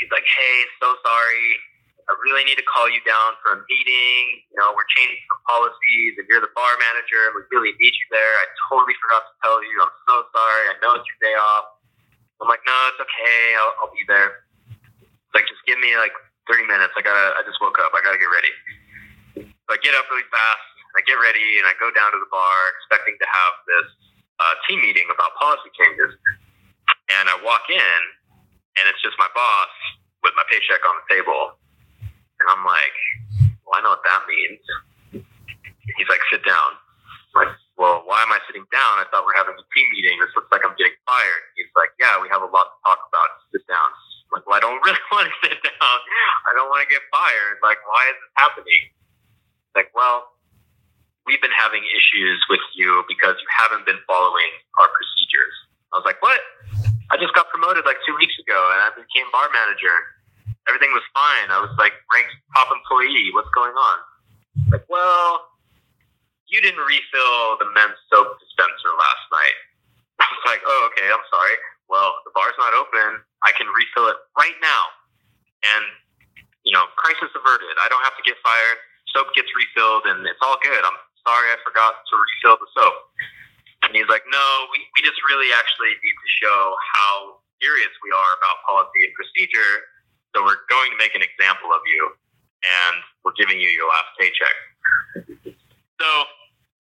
She's 0.01 0.11
like, 0.11 0.27
hey, 0.27 0.57
so 0.83 0.99
sorry. 1.07 1.49
I 2.07 2.15
really 2.23 2.47
need 2.47 2.55
to 2.55 2.67
call 2.71 2.87
you 2.87 3.03
down 3.03 3.35
for 3.43 3.59
a 3.59 3.61
meeting. 3.67 4.47
You 4.55 4.63
know, 4.63 4.71
we're 4.79 4.87
changing 4.95 5.19
some 5.27 5.43
policies, 5.51 6.15
and 6.23 6.25
you're 6.31 6.39
the 6.39 6.55
bar 6.55 6.79
manager, 6.79 7.35
we 7.35 7.43
really 7.51 7.75
need 7.83 7.95
you 7.99 8.07
there. 8.15 8.35
I 8.39 8.47
totally 8.71 8.95
forgot 9.03 9.27
to 9.27 9.35
tell 9.43 9.59
you. 9.59 9.75
I'm 9.83 9.97
so 10.07 10.17
sorry. 10.31 10.65
I 10.71 10.75
know 10.79 10.95
it's 11.03 11.07
your 11.11 11.19
day 11.19 11.35
off. 11.35 11.83
I'm 12.39 12.47
like, 12.47 12.63
no, 12.63 12.77
it's 12.95 13.03
okay. 13.03 13.43
I'll, 13.59 13.75
I'll 13.83 13.95
be 13.95 14.07
there. 14.07 14.47
Like, 15.35 15.51
just 15.51 15.67
give 15.67 15.83
me 15.83 15.99
like 15.99 16.15
30 16.47 16.71
minutes. 16.71 16.95
I 16.95 17.03
gotta. 17.03 17.35
I 17.35 17.43
just 17.43 17.59
woke 17.59 17.77
up. 17.83 17.91
I 17.91 18.01
gotta 18.07 18.23
get 18.23 18.31
ready. 18.31 18.55
So 19.67 19.75
I 19.75 19.79
get 19.83 19.99
up 19.99 20.07
really 20.07 20.27
fast. 20.31 20.67
I 20.97 21.05
get 21.05 21.21
ready 21.21 21.61
and 21.61 21.69
I 21.69 21.77
go 21.77 21.93
down 21.93 22.09
to 22.15 22.21
the 22.23 22.31
bar 22.33 22.57
expecting 22.81 23.21
to 23.21 23.27
have 23.29 23.53
this 23.69 23.89
uh, 24.41 24.55
team 24.65 24.81
meeting 24.81 25.05
about 25.13 25.37
policy 25.37 25.69
changes. 25.77 26.17
And 27.13 27.29
I 27.29 27.37
walk 27.45 27.69
in 27.69 28.01
and 28.81 28.85
it's 28.89 29.03
just 29.05 29.19
my 29.21 29.29
boss 29.37 29.73
with 30.25 30.33
my 30.39 30.47
paycheck 30.49 30.81
on 30.89 30.97
the 30.97 31.07
table. 31.13 31.61
I'm 32.51 32.64
like, 32.64 32.97
well, 33.64 33.76
I 33.76 33.80
know 33.82 33.92
what 33.94 34.05
that 34.07 34.22
means. 34.30 34.62
He's 35.97 36.11
like, 36.11 36.22
sit 36.30 36.42
down. 36.44 36.70
I'm 37.34 37.47
like, 37.47 37.55
well, 37.76 38.03
why 38.09 38.24
am 38.24 38.32
I 38.32 38.40
sitting 38.49 38.64
down? 38.72 39.03
I 39.03 39.05
thought 39.12 39.28
we're 39.28 39.36
having 39.36 39.55
a 39.57 39.66
team 39.74 39.86
meeting. 39.92 40.16
This 40.18 40.32
looks 40.32 40.49
like 40.49 40.64
I'm 40.64 40.74
getting 40.80 40.97
fired. 41.05 41.42
He's 41.61 41.70
like, 41.76 41.92
yeah, 42.01 42.16
we 42.16 42.26
have 42.32 42.40
a 42.40 42.49
lot 42.49 42.72
to 42.72 42.76
talk 42.88 43.01
about. 43.05 43.28
Sit 43.53 43.64
down. 43.68 43.88
I'm 44.30 44.40
like, 44.40 44.44
well, 44.49 44.57
I 44.57 44.62
don't 44.64 44.80
really 44.86 45.05
want 45.12 45.28
to 45.28 45.34
sit 45.44 45.61
down. 45.61 45.99
I 46.49 46.57
don't 46.57 46.72
want 46.72 46.82
to 46.86 46.90
get 46.90 47.05
fired. 47.12 47.61
Like, 47.61 47.78
why 47.84 48.03
is 48.11 48.16
this 48.16 48.32
happening? 48.40 48.82
Like, 49.76 49.92
well, 49.92 50.32
we've 51.28 51.42
been 51.42 51.55
having 51.55 51.84
issues 51.92 52.40
with 52.49 52.64
you 52.72 53.05
because 53.11 53.36
you 53.36 53.49
haven't 53.51 53.84
been 53.84 54.01
following 54.09 54.51
our 54.80 54.88
procedures. 54.88 55.57
I 55.92 56.01
was 56.01 56.07
like, 56.09 56.22
what? 56.24 56.40
I 57.12 57.20
just 57.20 57.34
got 57.36 57.47
promoted 57.53 57.84
like 57.86 58.01
two 58.09 58.16
weeks 58.18 58.34
ago 58.40 58.57
and 58.74 58.80
I 58.82 58.90
became 58.97 59.28
bar 59.30 59.47
manager. 59.53 60.16
Everything 60.67 60.91
was 60.91 61.07
fine. 61.14 61.49
I 61.55 61.62
was 61.62 61.71
like 61.79 61.95
ranked 62.11 62.35
top 62.55 62.69
employee. 62.75 63.31
What's 63.33 63.51
going 63.55 63.75
on? 63.75 63.97
Like, 64.71 64.87
well, 64.91 65.47
you 66.47 66.62
didn't 66.62 66.83
refill 66.83 67.59
the 67.59 67.71
men's 67.75 67.99
soap 68.11 68.39
dispenser 68.39 68.91
last 68.95 69.25
night. 69.31 69.59
I 70.23 70.27
was 70.27 70.45
like, 70.47 70.62
oh, 70.67 70.91
okay, 70.91 71.07
I'm 71.07 71.27
sorry. 71.31 71.57
Well, 71.87 72.11
the 72.27 72.35
bar's 72.35 72.57
not 72.59 72.75
open. 72.75 73.23
I 73.47 73.55
can 73.55 73.71
refill 73.71 74.11
it 74.11 74.19
right 74.35 74.59
now. 74.59 74.83
And, 75.77 75.87
you 76.67 76.75
know, 76.75 76.91
crisis 76.99 77.31
averted. 77.31 77.75
I 77.79 77.87
don't 77.87 78.03
have 78.03 78.19
to 78.19 78.25
get 78.27 78.35
fired. 78.43 78.79
Soap 79.14 79.31
gets 79.39 79.51
refilled 79.55 80.07
and 80.11 80.27
it's 80.27 80.43
all 80.43 80.59
good. 80.62 80.83
I'm 80.83 80.99
sorry, 81.23 81.47
I 81.55 81.59
forgot 81.62 81.95
to 81.95 82.14
refill 82.14 82.59
the 82.59 82.71
soap. 82.75 82.97
And 83.87 83.95
he's 83.95 84.11
like, 84.11 84.27
no, 84.27 84.47
we, 84.75 84.83
we 84.99 85.01
just 85.07 85.19
really 85.31 85.55
actually 85.55 85.95
need 86.03 86.17
to 86.19 86.31
show 86.43 86.75
how 86.75 87.39
serious 87.62 87.93
we 88.03 88.11
are 88.11 88.31
about 88.35 88.62
policy 88.67 89.07
and 89.07 89.14
procedure. 89.14 89.73
So 90.37 90.45
we're 90.45 90.61
going 90.68 90.93
to 90.93 90.99
make 91.01 91.16
an 91.16 91.24
example 91.24 91.72
of 91.72 91.80
you, 91.89 92.12
and 92.61 93.01
we're 93.24 93.32
giving 93.41 93.57
you 93.57 93.72
your 93.72 93.89
last 93.89 94.12
paycheck. 94.20 94.57
So 95.97 96.09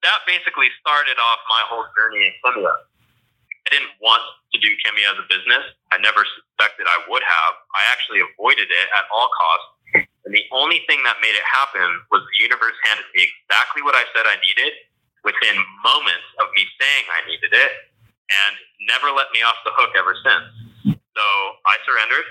that 0.04 0.20
basically 0.28 0.68
started 0.76 1.16
off 1.16 1.40
my 1.48 1.64
whole 1.64 1.88
journey 1.96 2.28
in 2.28 2.36
Kymia. 2.44 2.68
I 2.68 3.68
didn't 3.72 3.96
want 4.04 4.20
to 4.52 4.60
do 4.60 4.68
Kymia 4.84 5.08
as 5.08 5.18
a 5.18 5.26
business. 5.32 5.72
I 5.88 5.96
never 6.04 6.20
suspected 6.36 6.84
I 6.84 7.00
would 7.08 7.24
have. 7.24 7.52
I 7.72 7.88
actually 7.88 8.20
avoided 8.20 8.68
it 8.68 8.86
at 8.92 9.08
all 9.08 9.32
costs 9.32 9.76
and 10.26 10.34
the 10.34 10.42
only 10.50 10.82
thing 10.90 10.98
that 11.06 11.22
made 11.22 11.38
it 11.38 11.46
happen 11.46 11.86
was 12.10 12.26
the 12.26 12.38
universe 12.42 12.74
handed 12.82 13.06
me 13.14 13.30
exactly 13.30 13.80
what 13.86 13.94
I 13.94 14.02
said 14.10 14.26
I 14.26 14.34
needed 14.42 14.74
within 15.22 15.54
moments 15.86 16.26
of 16.42 16.50
me 16.58 16.66
saying 16.82 17.04
I 17.06 17.20
needed 17.30 17.54
it 17.54 17.72
and 18.26 18.52
never 18.90 19.14
let 19.14 19.30
me 19.30 19.46
off 19.46 19.54
the 19.62 19.70
hook 19.78 19.94
ever 19.94 20.18
since. 20.18 20.98
So 20.98 21.24
I 21.62 21.78
surrendered 21.86 22.26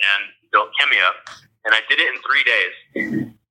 and 0.00 0.22
built 0.50 0.70
Kymia, 0.78 1.10
and 1.66 1.72
I 1.74 1.80
did 1.86 1.98
it 1.98 2.08
in 2.10 2.16
three 2.22 2.44
days. 2.44 2.74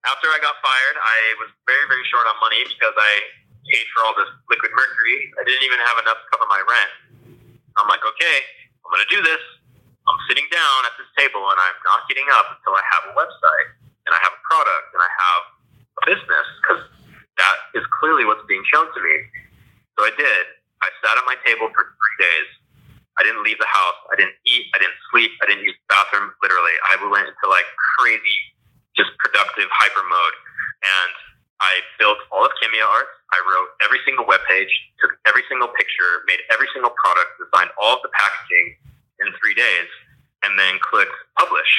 After 0.04 0.28
I 0.28 0.40
got 0.44 0.56
fired, 0.60 0.98
I 1.00 1.18
was 1.40 1.50
very, 1.64 1.88
very 1.88 2.04
short 2.12 2.28
on 2.28 2.36
money 2.44 2.60
because 2.68 2.92
I 2.92 3.12
paid 3.72 3.88
for 3.96 4.04
all 4.04 4.16
this 4.20 4.28
liquid 4.52 4.72
mercury. 4.76 5.32
I 5.40 5.48
didn't 5.48 5.64
even 5.64 5.80
have 5.80 5.98
enough 6.04 6.20
to 6.20 6.28
cover 6.36 6.48
my 6.52 6.60
rent. 6.60 6.92
I'm 7.80 7.88
like, 7.88 8.04
okay, 8.04 8.38
I'm 8.84 8.90
going 8.92 9.06
to 9.08 9.12
do 9.12 9.24
this. 9.24 9.42
I'm 10.04 10.20
sitting 10.28 10.44
down 10.52 10.80
at 10.84 10.94
this 11.00 11.08
table 11.16 11.48
and 11.48 11.56
I'm 11.56 11.80
not 11.88 12.04
getting 12.12 12.28
up 12.36 12.52
until 12.52 12.76
I 12.76 12.84
have 12.84 13.04
a 13.08 13.14
website 13.16 13.70
and 14.04 14.12
I 14.12 14.20
have 14.20 14.36
a 14.36 14.42
product 14.44 14.88
and 14.92 15.00
I 15.00 15.12
have 15.16 15.42
a 15.96 16.02
business 16.12 16.48
because 16.60 16.84
that 17.40 17.56
is 17.80 17.88
clearly 18.04 18.28
what's 18.28 18.44
being 18.44 18.64
shown 18.68 18.92
to 18.92 19.00
me. 19.00 19.16
So 19.96 20.04
I 20.04 20.12
did. 20.20 20.44
I 20.84 20.92
sat 21.00 21.16
at 21.16 21.24
my 21.24 21.40
table 21.48 21.72
for 21.72 21.84
three 21.88 22.18
days. 22.20 22.50
I 23.18 23.22
didn't 23.22 23.46
leave 23.46 23.62
the 23.62 23.70
house. 23.70 24.00
I 24.10 24.16
didn't 24.18 24.38
eat. 24.46 24.70
I 24.74 24.82
didn't 24.82 24.98
sleep. 25.14 25.32
I 25.42 25.46
didn't 25.46 25.64
use 25.64 25.78
the 25.78 25.90
bathroom. 25.94 26.34
Literally, 26.42 26.74
I 26.90 26.98
went 27.06 27.30
into 27.30 27.46
like 27.46 27.68
crazy, 27.98 28.38
just 28.98 29.14
productive 29.22 29.70
hyper 29.70 30.06
mode. 30.06 30.36
And 30.82 31.14
I 31.62 31.80
built 32.02 32.20
all 32.34 32.44
of 32.44 32.52
Kymia 32.60 32.84
Arts. 32.84 33.14
I 33.32 33.40
wrote 33.46 33.70
every 33.86 34.02
single 34.04 34.26
web 34.26 34.42
page, 34.50 34.70
took 35.00 35.14
every 35.30 35.46
single 35.48 35.70
picture, 35.78 36.26
made 36.26 36.42
every 36.52 36.68
single 36.74 36.92
product, 36.98 37.38
designed 37.40 37.72
all 37.78 37.98
of 37.98 38.02
the 38.02 38.12
packaging 38.12 38.76
in 39.22 39.30
three 39.38 39.56
days, 39.56 39.90
and 40.44 40.58
then 40.58 40.82
clicked 40.82 41.16
publish. 41.38 41.70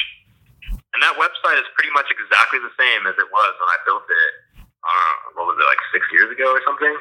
And 0.95 1.03
that 1.03 1.19
website 1.19 1.59
is 1.59 1.67
pretty 1.75 1.91
much 1.91 2.07
exactly 2.07 2.63
the 2.63 2.71
same 2.79 3.03
as 3.05 3.19
it 3.19 3.27
was 3.27 3.51
when 3.59 3.69
I 3.69 3.77
built 3.83 4.07
it. 4.07 4.31
Uh, 4.63 5.13
what 5.35 5.51
was 5.51 5.57
it 5.59 5.67
like 5.67 5.81
six 5.91 6.07
years 6.15 6.31
ago 6.31 6.55
or 6.55 6.63
something? 6.63 6.95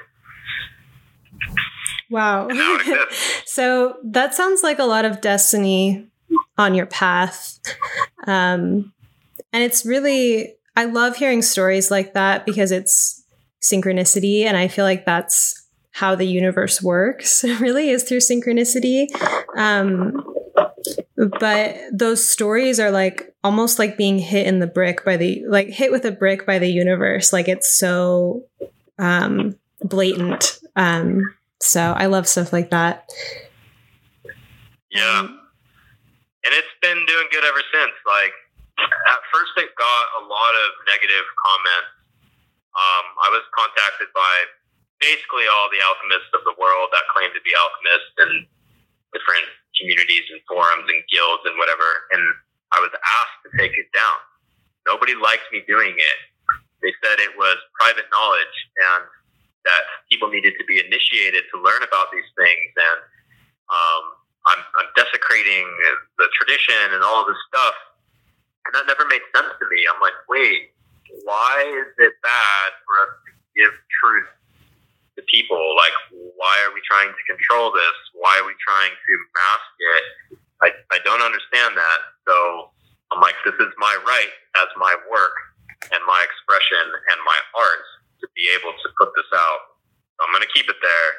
Wow. 2.10 2.48
so 3.44 3.96
that 4.04 4.34
sounds 4.34 4.62
like 4.62 4.78
a 4.78 4.84
lot 4.84 5.04
of 5.04 5.20
destiny 5.20 6.08
on 6.58 6.74
your 6.74 6.86
path. 6.86 7.58
Um, 8.26 8.92
and 9.52 9.62
it's 9.62 9.84
really, 9.84 10.54
I 10.76 10.86
love 10.86 11.16
hearing 11.16 11.42
stories 11.42 11.90
like 11.90 12.14
that 12.14 12.46
because 12.46 12.70
it's 12.70 13.24
synchronicity. 13.62 14.44
And 14.44 14.56
I 14.56 14.68
feel 14.68 14.84
like 14.84 15.04
that's 15.04 15.60
how 15.92 16.14
the 16.14 16.26
universe 16.26 16.82
works, 16.82 17.44
really, 17.60 17.90
is 17.90 18.02
through 18.02 18.18
synchronicity. 18.18 19.06
Um, 19.56 20.24
but 21.16 21.76
those 21.92 22.28
stories 22.28 22.78
are 22.78 22.90
like 22.90 23.34
almost 23.42 23.78
like 23.78 23.96
being 23.96 24.18
hit 24.18 24.46
in 24.46 24.58
the 24.58 24.66
brick 24.66 25.04
by 25.04 25.16
the 25.16 25.44
like 25.48 25.68
hit 25.68 25.90
with 25.90 26.04
a 26.04 26.12
brick 26.12 26.46
by 26.46 26.58
the 26.58 26.68
universe 26.68 27.32
like 27.32 27.48
it's 27.48 27.76
so 27.76 28.44
um 28.98 29.56
blatant 29.82 30.60
um 30.76 31.22
so 31.64 31.92
i 31.96 32.06
love 32.06 32.28
stuff 32.28 32.52
like 32.52 32.70
that 32.70 33.08
yeah 34.90 35.20
and 35.24 36.52
it's 36.52 36.74
been 36.82 37.00
doing 37.06 37.26
good 37.32 37.44
ever 37.44 37.62
since 37.72 37.94
like 38.06 38.34
at 38.78 39.20
first 39.32 39.52
it 39.56 39.70
got 39.78 40.04
a 40.20 40.22
lot 40.26 40.54
of 40.66 40.68
negative 40.86 41.24
comments 41.40 41.92
um 42.76 43.04
i 43.24 43.28
was 43.32 43.42
contacted 43.56 44.08
by 44.12 44.34
basically 45.00 45.44
all 45.50 45.68
the 45.68 45.80
alchemists 45.84 46.32
of 46.32 46.42
the 46.48 46.54
world 46.56 46.88
that 46.94 47.04
claim 47.12 47.28
to 47.34 47.42
be 47.42 47.52
alchemists 47.52 48.14
and 48.18 48.32
different 49.12 49.46
communities 49.78 50.26
and 50.30 50.40
forums 50.46 50.86
and 50.88 51.02
guilds 51.10 51.42
and 51.46 51.54
whatever. 51.58 51.86
And 52.14 52.22
I 52.74 52.78
was 52.82 52.90
asked 52.94 53.38
to 53.46 53.50
take 53.58 53.74
it 53.76 53.90
down. 53.94 54.18
Nobody 54.86 55.14
liked 55.14 55.46
me 55.52 55.62
doing 55.66 55.94
it. 55.94 56.18
They 56.82 56.92
said 57.00 57.20
it 57.22 57.32
was 57.38 57.56
private 57.80 58.04
knowledge 58.12 58.56
and 58.76 59.02
that 59.64 59.82
people 60.10 60.28
needed 60.28 60.54
to 60.60 60.64
be 60.64 60.80
initiated 60.80 61.44
to 61.52 61.56
learn 61.60 61.82
about 61.82 62.12
these 62.12 62.28
things. 62.36 62.70
And 62.76 63.00
um, 63.68 64.02
I'm, 64.48 64.60
I'm 64.80 64.88
desecrating 64.96 65.66
the 66.20 66.28
tradition 66.36 66.92
and 66.92 67.02
all 67.02 67.24
this 67.24 67.40
stuff. 67.48 67.76
And 68.68 68.76
that 68.76 68.88
never 68.88 69.04
made 69.08 69.24
sense 69.36 69.52
to 69.56 69.64
me. 69.68 69.84
I'm 69.88 70.00
like, 70.00 70.16
wait, 70.28 70.72
why 71.24 71.64
is 71.84 71.92
it 72.00 72.14
bad 72.24 72.68
for 72.88 72.94
us 73.04 73.12
to 73.12 73.30
give 73.56 73.72
truth 74.00 74.28
to 75.16 75.22
people. 75.30 75.58
Like, 75.76 75.94
why 76.36 76.54
are 76.66 76.74
we 76.74 76.82
trying 76.86 77.10
to 77.10 77.22
control 77.26 77.70
this? 77.70 77.96
Why 78.14 78.38
are 78.42 78.46
we 78.46 78.54
trying 78.58 78.94
to 78.94 79.12
mask 79.34 79.70
it? 79.78 80.04
I, 80.62 80.68
I 80.94 80.98
don't 81.06 81.22
understand 81.22 81.78
that. 81.78 82.00
So 82.26 82.70
I'm 83.14 83.20
like, 83.22 83.38
this 83.46 83.56
is 83.58 83.70
my 83.78 83.94
right 84.06 84.34
as 84.58 84.68
my 84.76 84.94
work 85.10 85.36
and 85.92 86.00
my 86.06 86.20
expression 86.24 86.84
and 86.90 87.18
my 87.22 87.38
art 87.54 87.86
to 88.24 88.28
be 88.32 88.48
able 88.56 88.72
to 88.72 88.88
put 88.96 89.12
this 89.12 89.28
out. 89.36 89.76
I'm 90.24 90.32
going 90.32 90.44
to 90.44 90.54
keep 90.56 90.64
it 90.72 90.80
there. 90.80 91.10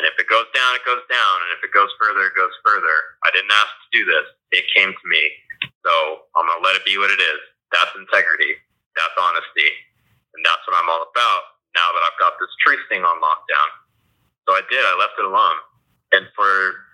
And 0.00 0.08
if 0.08 0.16
it 0.16 0.32
goes 0.32 0.48
down 0.56 0.80
it 0.80 0.84
goes 0.88 1.04
down. 1.12 1.36
And 1.44 1.50
if 1.52 1.60
it 1.60 1.76
goes 1.76 1.92
further, 2.00 2.32
it 2.32 2.36
goes 2.38 2.56
further. 2.64 2.96
I 3.20 3.28
didn't 3.36 3.52
ask 3.52 3.68
to 3.68 3.88
do 3.92 4.02
this. 4.08 4.26
It 4.56 4.64
came 4.72 4.96
to 4.96 5.06
me. 5.12 5.24
So 5.84 6.24
I'm 6.32 6.48
going 6.48 6.56
to 6.56 6.64
let 6.64 6.80
it 6.80 6.88
be 6.88 6.96
what 6.96 7.12
it 7.12 7.20
is. 7.20 7.40
That's 7.68 7.92
integrity. 7.92 8.56
That's 8.96 9.12
honesty. 9.20 9.70
And 10.32 10.40
that's 10.40 10.64
what 10.64 10.80
I'm 10.80 10.88
all 10.88 11.04
about 11.04 11.42
now 11.76 11.88
that 11.92 12.02
I've 12.08 12.20
got 12.22 12.40
this 12.40 12.50
truth 12.64 12.80
thing 12.88 13.04
on 13.04 13.20
lockdown. 13.20 13.68
So 14.48 14.56
I 14.56 14.62
did. 14.72 14.82
I 14.82 14.96
left 14.96 15.20
it 15.20 15.26
alone. 15.28 15.58
And 16.16 16.26
for 16.34 16.86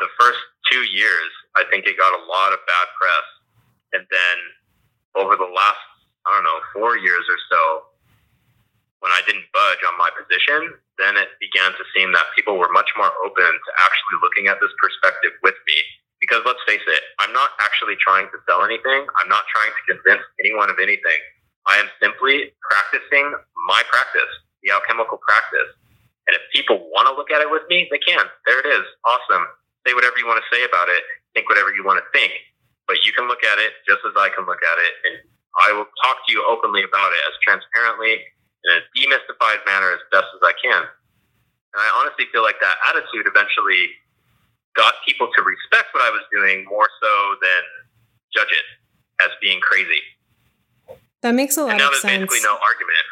the 0.00 0.08
first 0.16 0.40
two 0.70 0.84
years, 0.94 1.30
I 1.56 1.64
think 1.68 1.84
it 1.84 1.98
got 1.98 2.14
a 2.14 2.22
lot 2.24 2.54
of 2.54 2.60
bad 2.64 2.86
press. 2.96 3.26
And 3.92 4.04
then 4.08 4.36
over 5.20 5.36
the 5.36 5.50
last, 5.50 5.82
I 6.24 6.32
don't 6.32 6.46
know, 6.46 6.60
four 6.72 6.96
years 6.96 7.24
or 7.28 7.40
so, 7.50 7.91
when 9.02 9.10
I 9.10 9.18
didn't 9.26 9.50
budge 9.50 9.82
on 9.82 9.98
my 9.98 10.14
position, 10.14 10.78
then 10.94 11.18
it 11.18 11.34
began 11.42 11.74
to 11.74 11.84
seem 11.90 12.14
that 12.14 12.30
people 12.38 12.54
were 12.54 12.70
much 12.70 12.86
more 12.94 13.10
open 13.26 13.50
to 13.50 13.70
actually 13.82 14.18
looking 14.22 14.46
at 14.46 14.62
this 14.62 14.70
perspective 14.78 15.34
with 15.42 15.58
me. 15.66 15.78
Because 16.22 16.46
let's 16.46 16.62
face 16.70 16.86
it, 16.86 17.02
I'm 17.18 17.34
not 17.34 17.50
actually 17.66 17.98
trying 17.98 18.30
to 18.30 18.38
sell 18.46 18.62
anything. 18.62 19.02
I'm 19.18 19.26
not 19.26 19.42
trying 19.50 19.74
to 19.74 19.82
convince 19.90 20.22
anyone 20.38 20.70
of 20.70 20.78
anything. 20.78 21.20
I 21.66 21.82
am 21.82 21.90
simply 21.98 22.54
practicing 22.62 23.26
my 23.66 23.82
practice, 23.90 24.30
the 24.62 24.70
alchemical 24.70 25.18
practice. 25.18 25.74
And 26.30 26.38
if 26.38 26.42
people 26.54 26.78
want 26.94 27.10
to 27.10 27.18
look 27.18 27.34
at 27.34 27.42
it 27.42 27.50
with 27.50 27.66
me, 27.66 27.90
they 27.90 27.98
can. 27.98 28.22
There 28.46 28.62
it 28.62 28.70
is. 28.70 28.86
Awesome. 29.02 29.50
Say 29.82 29.98
whatever 29.98 30.14
you 30.22 30.30
want 30.30 30.38
to 30.38 30.48
say 30.54 30.62
about 30.62 30.86
it. 30.86 31.02
Think 31.34 31.50
whatever 31.50 31.74
you 31.74 31.82
want 31.82 31.98
to 31.98 32.06
think. 32.14 32.30
But 32.86 33.02
you 33.02 33.10
can 33.10 33.26
look 33.26 33.42
at 33.42 33.58
it 33.58 33.74
just 33.82 34.06
as 34.06 34.14
I 34.14 34.30
can 34.30 34.46
look 34.46 34.62
at 34.62 34.78
it. 34.78 34.94
And 35.10 35.14
I 35.66 35.74
will 35.74 35.90
talk 36.06 36.22
to 36.22 36.28
you 36.30 36.46
openly 36.46 36.86
about 36.86 37.10
it 37.10 37.22
as 37.26 37.34
transparently 37.42 38.22
in 38.64 38.70
a 38.78 38.80
demystified 38.94 39.64
manner 39.66 39.92
as 39.92 40.02
best 40.10 40.28
as 40.34 40.42
I 40.42 40.54
can. 40.60 40.82
And 40.82 41.78
I 41.80 41.88
honestly 42.00 42.26
feel 42.32 42.42
like 42.42 42.60
that 42.60 42.76
attitude 42.92 43.26
eventually 43.26 43.96
got 44.76 44.94
people 45.06 45.28
to 45.28 45.40
respect 45.42 45.92
what 45.92 46.02
I 46.04 46.10
was 46.10 46.22
doing 46.32 46.64
more 46.68 46.88
so 47.00 47.12
than 47.40 47.62
judge 48.32 48.52
it 48.52 48.66
as 49.24 49.30
being 49.40 49.60
crazy. 49.60 50.00
That 51.22 51.34
makes 51.34 51.56
a 51.56 51.62
lot 51.62 51.70
and 51.70 51.78
now 51.78 51.86
of 51.86 51.92
there's 51.92 52.02
sense. 52.02 52.28
basically 52.28 52.42
no 52.42 52.58
argument. 52.58 53.06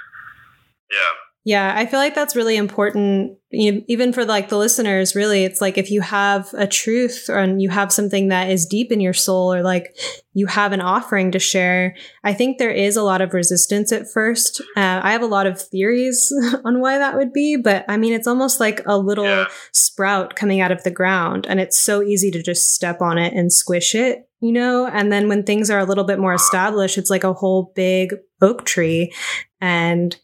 Yeah. 0.91 1.13
Yeah, 1.43 1.73
I 1.75 1.87
feel 1.87 1.99
like 1.99 2.15
that's 2.15 2.37
really 2.37 2.59
important, 2.59 3.39
you 3.49 3.73
know, 3.73 3.81
even 3.89 4.13
for 4.13 4.27
like 4.27 4.51
the 4.51 4.59
listeners. 4.59 5.15
Really, 5.17 5.45
it's 5.45 5.63
like 5.63 5.79
if 5.79 5.91
you 5.91 6.03
have 6.03 6.53
a 6.53 6.67
truth 6.67 7.27
or 7.31 7.39
and 7.39 7.63
you 7.63 7.71
have 7.71 7.91
something 7.93 8.29
that 8.29 8.51
is 8.51 8.67
deep 8.67 8.93
in 8.93 9.01
your 9.01 9.15
soul, 9.15 9.53
or 9.53 9.63
like 9.63 9.97
you 10.35 10.47
have 10.47 10.73
an 10.73 10.83
offering 10.83 11.33
to 11.33 11.39
share. 11.39 11.97
I 12.23 12.35
think 12.35 12.59
there 12.59 12.71
is 12.71 12.95
a 12.95 13.03
lot 13.03 13.23
of 13.23 13.33
resistance 13.33 13.91
at 13.91 14.11
first. 14.13 14.61
Uh, 14.77 15.01
I 15.03 15.13
have 15.13 15.23
a 15.23 15.27
lot 15.27 15.47
of 15.47 15.59
theories 15.61 16.31
on 16.67 16.81
why 16.81 16.99
that 16.99 17.17
would 17.17 17.33
be, 17.33 17.57
but 17.57 17.87
I 17.89 17.97
mean, 17.97 18.13
it's 18.13 18.29
almost 18.29 18.61
like 18.61 18.83
a 18.85 18.99
little 18.99 19.25
Yeah. 19.25 19.47
sprout 19.73 20.37
coming 20.37 20.61
out 20.61 20.73
of 20.73 20.83
the 20.83 20.91
ground, 20.91 21.47
and 21.49 21.59
it's 21.59 21.79
so 21.81 22.03
easy 22.03 22.31
to 22.33 22.43
just 22.43 22.75
step 22.75 23.01
on 23.01 23.17
it 23.17 23.33
and 23.33 23.51
squish 23.51 23.95
it, 23.95 24.29
you 24.41 24.53
know. 24.53 24.87
And 24.87 25.11
then 25.11 25.27
when 25.29 25.45
things 25.45 25.71
are 25.71 25.79
a 25.79 25.87
little 25.87 26.05
bit 26.05 26.19
more 26.19 26.35
established, 26.35 26.99
it's 26.99 27.11
like 27.11 27.25
a 27.25 27.33
whole 27.33 27.73
big 27.75 28.15
oak 28.43 28.67
tree, 28.67 29.11
and 29.59 30.15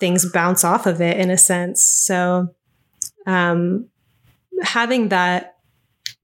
things 0.00 0.30
bounce 0.30 0.64
off 0.64 0.86
of 0.86 1.00
it 1.00 1.18
in 1.18 1.30
a 1.30 1.38
sense. 1.38 1.82
So, 1.82 2.54
um, 3.26 3.88
having 4.62 5.08
that 5.08 5.56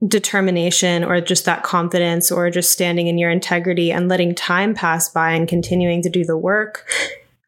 determination 0.06 1.04
or 1.04 1.20
just 1.20 1.44
that 1.44 1.62
confidence 1.62 2.30
or 2.30 2.50
just 2.50 2.72
standing 2.72 3.06
in 3.06 3.18
your 3.18 3.30
integrity 3.30 3.90
and 3.90 4.08
letting 4.08 4.34
time 4.34 4.74
pass 4.74 5.08
by 5.08 5.32
and 5.32 5.48
continuing 5.48 6.02
to 6.02 6.10
do 6.10 6.24
the 6.24 6.36
work, 6.36 6.88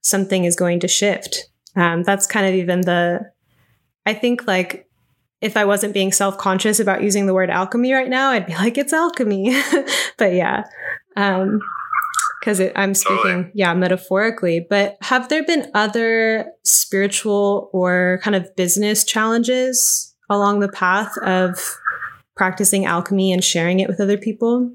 something 0.02 0.44
is 0.44 0.56
going 0.56 0.80
to 0.80 0.88
shift. 0.88 1.48
Um, 1.74 2.02
that's 2.02 2.26
kind 2.26 2.46
of 2.46 2.54
even 2.54 2.82
the, 2.82 3.30
I 4.06 4.14
think 4.14 4.46
like, 4.46 4.84
if 5.42 5.56
I 5.56 5.66
wasn't 5.66 5.92
being 5.92 6.12
self 6.12 6.38
conscious 6.38 6.80
about 6.80 7.02
using 7.02 7.26
the 7.26 7.34
word 7.34 7.50
alchemy 7.50 7.92
right 7.92 8.08
now, 8.08 8.30
I'd 8.30 8.46
be 8.46 8.54
like, 8.54 8.78
it's 8.78 8.92
alchemy. 8.92 9.54
but 10.16 10.32
yeah. 10.32 10.64
Um, 11.14 11.60
because 12.46 12.62
I'm 12.76 12.94
speaking, 12.94 13.16
Totally. 13.18 13.50
yeah, 13.54 13.74
metaphorically. 13.74 14.64
But 14.70 14.96
have 15.02 15.28
there 15.28 15.42
been 15.42 15.68
other 15.74 16.46
spiritual 16.62 17.70
or 17.72 18.20
kind 18.22 18.36
of 18.36 18.54
business 18.54 19.02
challenges 19.02 20.14
along 20.30 20.60
the 20.60 20.68
path 20.68 21.10
of 21.26 21.58
practicing 22.36 22.86
alchemy 22.86 23.32
and 23.32 23.42
sharing 23.42 23.80
it 23.80 23.88
with 23.88 24.00
other 24.00 24.16
people? 24.16 24.70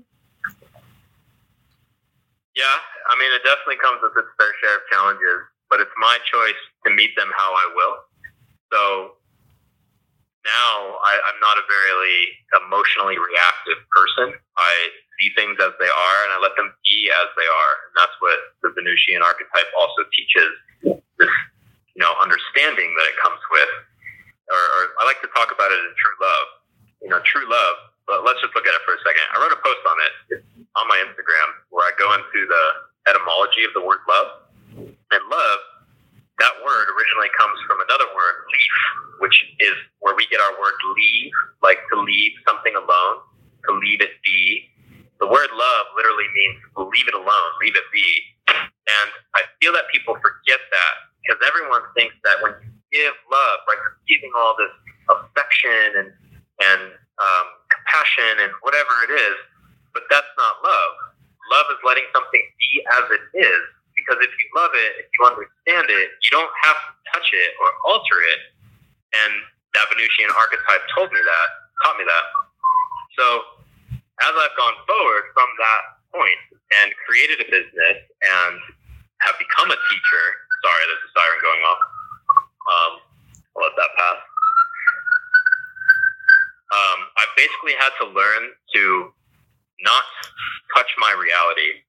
Yeah, 2.59 2.75
I 3.07 3.15
mean, 3.17 3.31
it 3.31 3.41
definitely 3.47 3.79
comes 3.79 4.03
with 4.03 4.11
its 4.19 4.27
fair 4.37 4.51
share 4.59 4.75
of 4.75 4.83
challenges, 4.91 5.39
but 5.69 5.79
it's 5.79 5.95
my 5.95 6.17
choice 6.27 6.59
to 6.85 6.91
meet 6.91 7.15
them 7.15 7.31
how 7.31 7.53
I 7.53 7.71
will. 7.73 7.95
So 8.73 9.11
now 10.43 10.99
I, 10.99 11.13
I'm 11.23 11.39
not 11.39 11.55
a 11.55 11.63
very 11.71 12.35
emotionally 12.67 13.15
reactive 13.15 13.79
person. 13.95 14.35
I 14.57 14.73
see 15.21 15.29
things 15.37 15.53
as 15.61 15.69
they 15.77 15.87
are 15.87 16.17
and 16.25 16.31
I 16.33 16.37
let 16.41 16.57
them 16.57 16.73
be 16.81 16.97
as 17.13 17.29
they 17.37 17.45
are. 17.45 17.73
And 17.85 17.93
that's 18.01 18.17
what 18.17 18.37
the 18.65 18.73
Venusian 18.73 19.21
archetype 19.21 19.69
also 19.77 20.01
teaches 20.09 20.49
this, 21.21 21.33
you 21.93 22.01
know, 22.01 22.17
understanding 22.17 22.89
that 22.97 23.05
it 23.05 23.17
comes 23.21 23.41
with. 23.53 23.71
Or, 24.49 24.57
or 24.57 24.81
I 24.97 25.05
like 25.05 25.21
to 25.21 25.29
talk 25.37 25.53
about 25.53 25.69
it 25.69 25.79
in 25.79 25.93
true 25.93 26.17
love. 26.17 26.47
You 27.05 27.09
know, 27.13 27.21
true 27.21 27.45
love. 27.45 27.93
But 28.09 28.25
let's 28.25 28.41
just 28.41 28.57
look 28.57 28.65
at 28.65 28.73
it 28.73 28.81
for 28.83 28.97
a 28.97 29.01
second. 29.05 29.23
I 29.31 29.37
wrote 29.37 29.53
a 29.53 29.61
post 29.61 29.83
on 29.85 29.97
it 30.09 30.13
on 30.75 30.89
my 30.89 30.97
Instagram 31.05 31.47
where 31.69 31.85
I 31.85 31.93
go 31.95 32.11
into 32.17 32.41
the 32.49 32.63
etymology 33.07 33.63
of 33.63 33.71
the 33.77 33.85
word 33.85 34.01
love. 34.09 34.49
And 34.75 35.21
love, 35.29 35.59
that 36.39 36.55
word 36.65 36.87
originally 36.97 37.29
comes 37.37 37.59
from 37.69 37.79
another 37.85 38.09
word, 38.15 38.35
leaf, 38.49 38.75
which 39.19 39.37
is 39.59 39.75
where 39.99 40.15
we 40.15 40.25
get 40.33 40.41
our 40.41 40.57
word 40.57 40.73
leave, 40.97 41.31
like 41.61 41.77
to 41.93 42.01
leave 42.01 42.33
something 42.47 42.73
alone, 42.75 43.21
to 43.67 43.77
leave 43.77 44.01
it 44.01 44.17
be. 44.23 44.70
The 45.21 45.29
word 45.29 45.53
love 45.53 45.85
literally 45.95 46.25
means 46.33 46.57
leave 46.75 47.05
it 47.07 47.13
alone, 47.13 47.51
leave 47.61 47.77
it 47.77 47.85
be. 47.93 48.09
And 48.49 49.09
I 49.37 49.45
feel 49.61 49.71
that 49.77 49.85
people 49.93 50.17
forget 50.17 50.57
that 50.57 50.93
because 51.21 51.37
everyone 51.45 51.85
thinks 51.93 52.17
that 52.25 52.41
when 52.41 52.57
you 52.65 52.73
give 52.89 53.13
love, 53.29 53.57
right, 53.69 53.77
you're 53.77 54.01
giving 54.09 54.33
all 54.33 54.57
this 54.57 54.73
affection 55.13 56.01
and 56.01 56.09
and 56.61 56.81
um, 57.21 57.47
compassion 57.69 58.41
and 58.45 58.51
whatever 58.65 58.93
it 59.05 59.13
is, 59.13 59.37
but 59.93 60.09
that's 60.09 60.29
not 60.37 60.61
love. 60.65 60.93
Love 61.53 61.67
is 61.73 61.81
letting 61.85 62.05
something 62.13 62.41
be 62.41 62.71
as 63.01 63.05
it 63.13 63.23
is. 63.37 63.63
Because 63.93 64.17
if 64.25 64.33
you 64.33 64.47
love 64.57 64.73
it, 64.73 65.05
if 65.05 65.07
you 65.13 65.21
understand 65.25 65.85
it, 65.89 66.07
you 66.25 66.31
don't 66.33 66.53
have 66.65 66.77
to 66.81 66.91
touch 67.13 67.29
it 67.33 67.51
or 67.61 67.69
alter 67.85 68.17
it. 68.33 68.41
And 69.13 69.33
that 69.77 69.85
Venusian 69.93 70.33
archetype 70.33 70.81
told 70.97 71.13
me 71.13 71.21
that, 71.21 71.47
taught 71.85 71.97
me 72.01 72.05
that. 72.09 72.25
So 73.17 73.25
as 74.27 74.33
I've 74.37 74.55
gone 74.57 74.77
forward 74.85 75.25
from 75.33 75.49
that 75.57 75.81
point 76.13 76.41
and 76.81 76.93
created 77.07 77.41
a 77.41 77.47
business 77.49 77.97
and 78.21 78.55
have 79.25 79.35
become 79.37 79.69
a 79.69 79.79
teacher, 79.89 80.23
sorry, 80.61 80.83
there's 80.87 81.05
a 81.05 81.11
siren 81.13 81.39
going 81.41 81.63
off. 81.65 81.81
Um, 82.61 82.93
I'll 83.57 83.63
let 83.65 83.75
that 83.75 83.91
pass. 83.97 84.19
Um, 86.71 86.99
I've 87.19 87.33
basically 87.35 87.75
had 87.75 87.91
to 87.99 88.05
learn 88.15 88.43
to 88.75 88.83
not 89.83 90.05
touch 90.75 90.87
my 90.97 91.11
reality. 91.17 91.83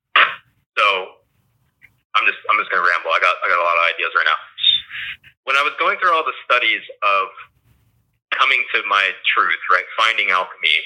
So 0.72 1.20
I'm 2.16 2.24
just 2.24 2.40
I'm 2.48 2.58
just 2.58 2.72
gonna 2.72 2.84
ramble. 2.84 3.12
I 3.12 3.20
got 3.20 3.36
I 3.44 3.46
got 3.52 3.60
a 3.60 3.66
lot 3.66 3.76
of 3.76 3.84
ideas 3.92 4.12
right 4.16 4.24
now. 4.26 4.40
When 5.44 5.56
I 5.56 5.62
was 5.62 5.76
going 5.78 6.00
through 6.00 6.16
all 6.16 6.24
the 6.24 6.36
studies 6.48 6.80
of 7.04 7.28
coming 8.32 8.64
to 8.74 8.82
my 8.88 9.12
truth, 9.36 9.60
right, 9.70 9.84
finding 10.00 10.32
alchemy, 10.32 10.78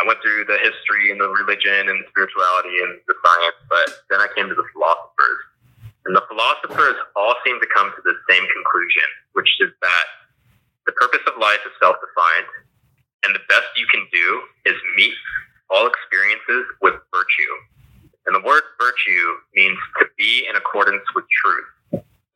I 0.00 0.06
went 0.06 0.22
through 0.22 0.46
the 0.46 0.58
history 0.62 1.10
and 1.10 1.18
the 1.18 1.26
religion 1.26 1.90
and 1.90 1.98
the 1.98 2.08
spirituality 2.14 2.78
and 2.86 3.02
the 3.10 3.16
science, 3.18 3.58
but 3.66 3.88
then 4.10 4.20
I 4.22 4.30
came 4.38 4.46
to 4.46 4.54
the 4.54 4.68
philosophers. 4.70 5.40
And 6.06 6.14
the 6.14 6.24
philosophers 6.30 6.96
all 7.18 7.34
seem 7.44 7.58
to 7.58 7.68
come 7.74 7.90
to 7.90 8.02
the 8.06 8.14
same 8.30 8.46
conclusion, 8.46 9.08
which 9.34 9.50
is 9.60 9.74
that 9.82 10.06
the 10.86 10.94
purpose 10.96 11.20
of 11.26 11.36
life 11.36 11.60
is 11.66 11.74
self 11.82 11.98
defined, 12.00 12.48
and 13.26 13.34
the 13.34 13.44
best 13.50 13.68
you 13.76 13.84
can 13.90 14.06
do 14.08 14.26
is 14.70 14.78
meet 14.96 15.12
all 15.68 15.84
experiences 15.84 16.64
with 16.80 16.96
virtue. 17.12 17.54
And 18.24 18.32
the 18.32 18.44
word 18.46 18.62
virtue 18.80 19.26
means 19.52 19.76
to 20.00 20.06
be 20.16 20.46
in 20.48 20.56
accordance 20.56 21.04
with 21.14 21.24
truth. 21.28 21.68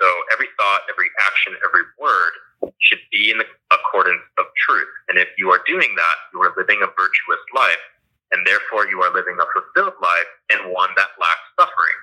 So 0.02 0.08
every 0.34 0.50
thought, 0.58 0.82
every 0.90 1.08
action, 1.30 1.54
every 1.64 1.86
word 1.96 2.74
should 2.82 3.00
be 3.12 3.30
in 3.30 3.38
the 3.38 3.46
accordance 3.82 4.22
of 4.38 4.46
truth. 4.54 4.88
And 5.10 5.18
if 5.18 5.28
you 5.36 5.50
are 5.50 5.60
doing 5.66 5.90
that, 5.98 6.16
you 6.32 6.38
are 6.46 6.54
living 6.56 6.78
a 6.82 6.90
virtuous 6.94 7.42
life, 7.50 7.84
and 8.30 8.46
therefore 8.46 8.86
you 8.86 9.02
are 9.02 9.10
living 9.10 9.34
a 9.42 9.46
fulfilled 9.50 9.98
life 9.98 10.30
and 10.54 10.70
one 10.70 10.90
that 10.94 11.18
lacks 11.18 11.48
suffering. 11.58 11.98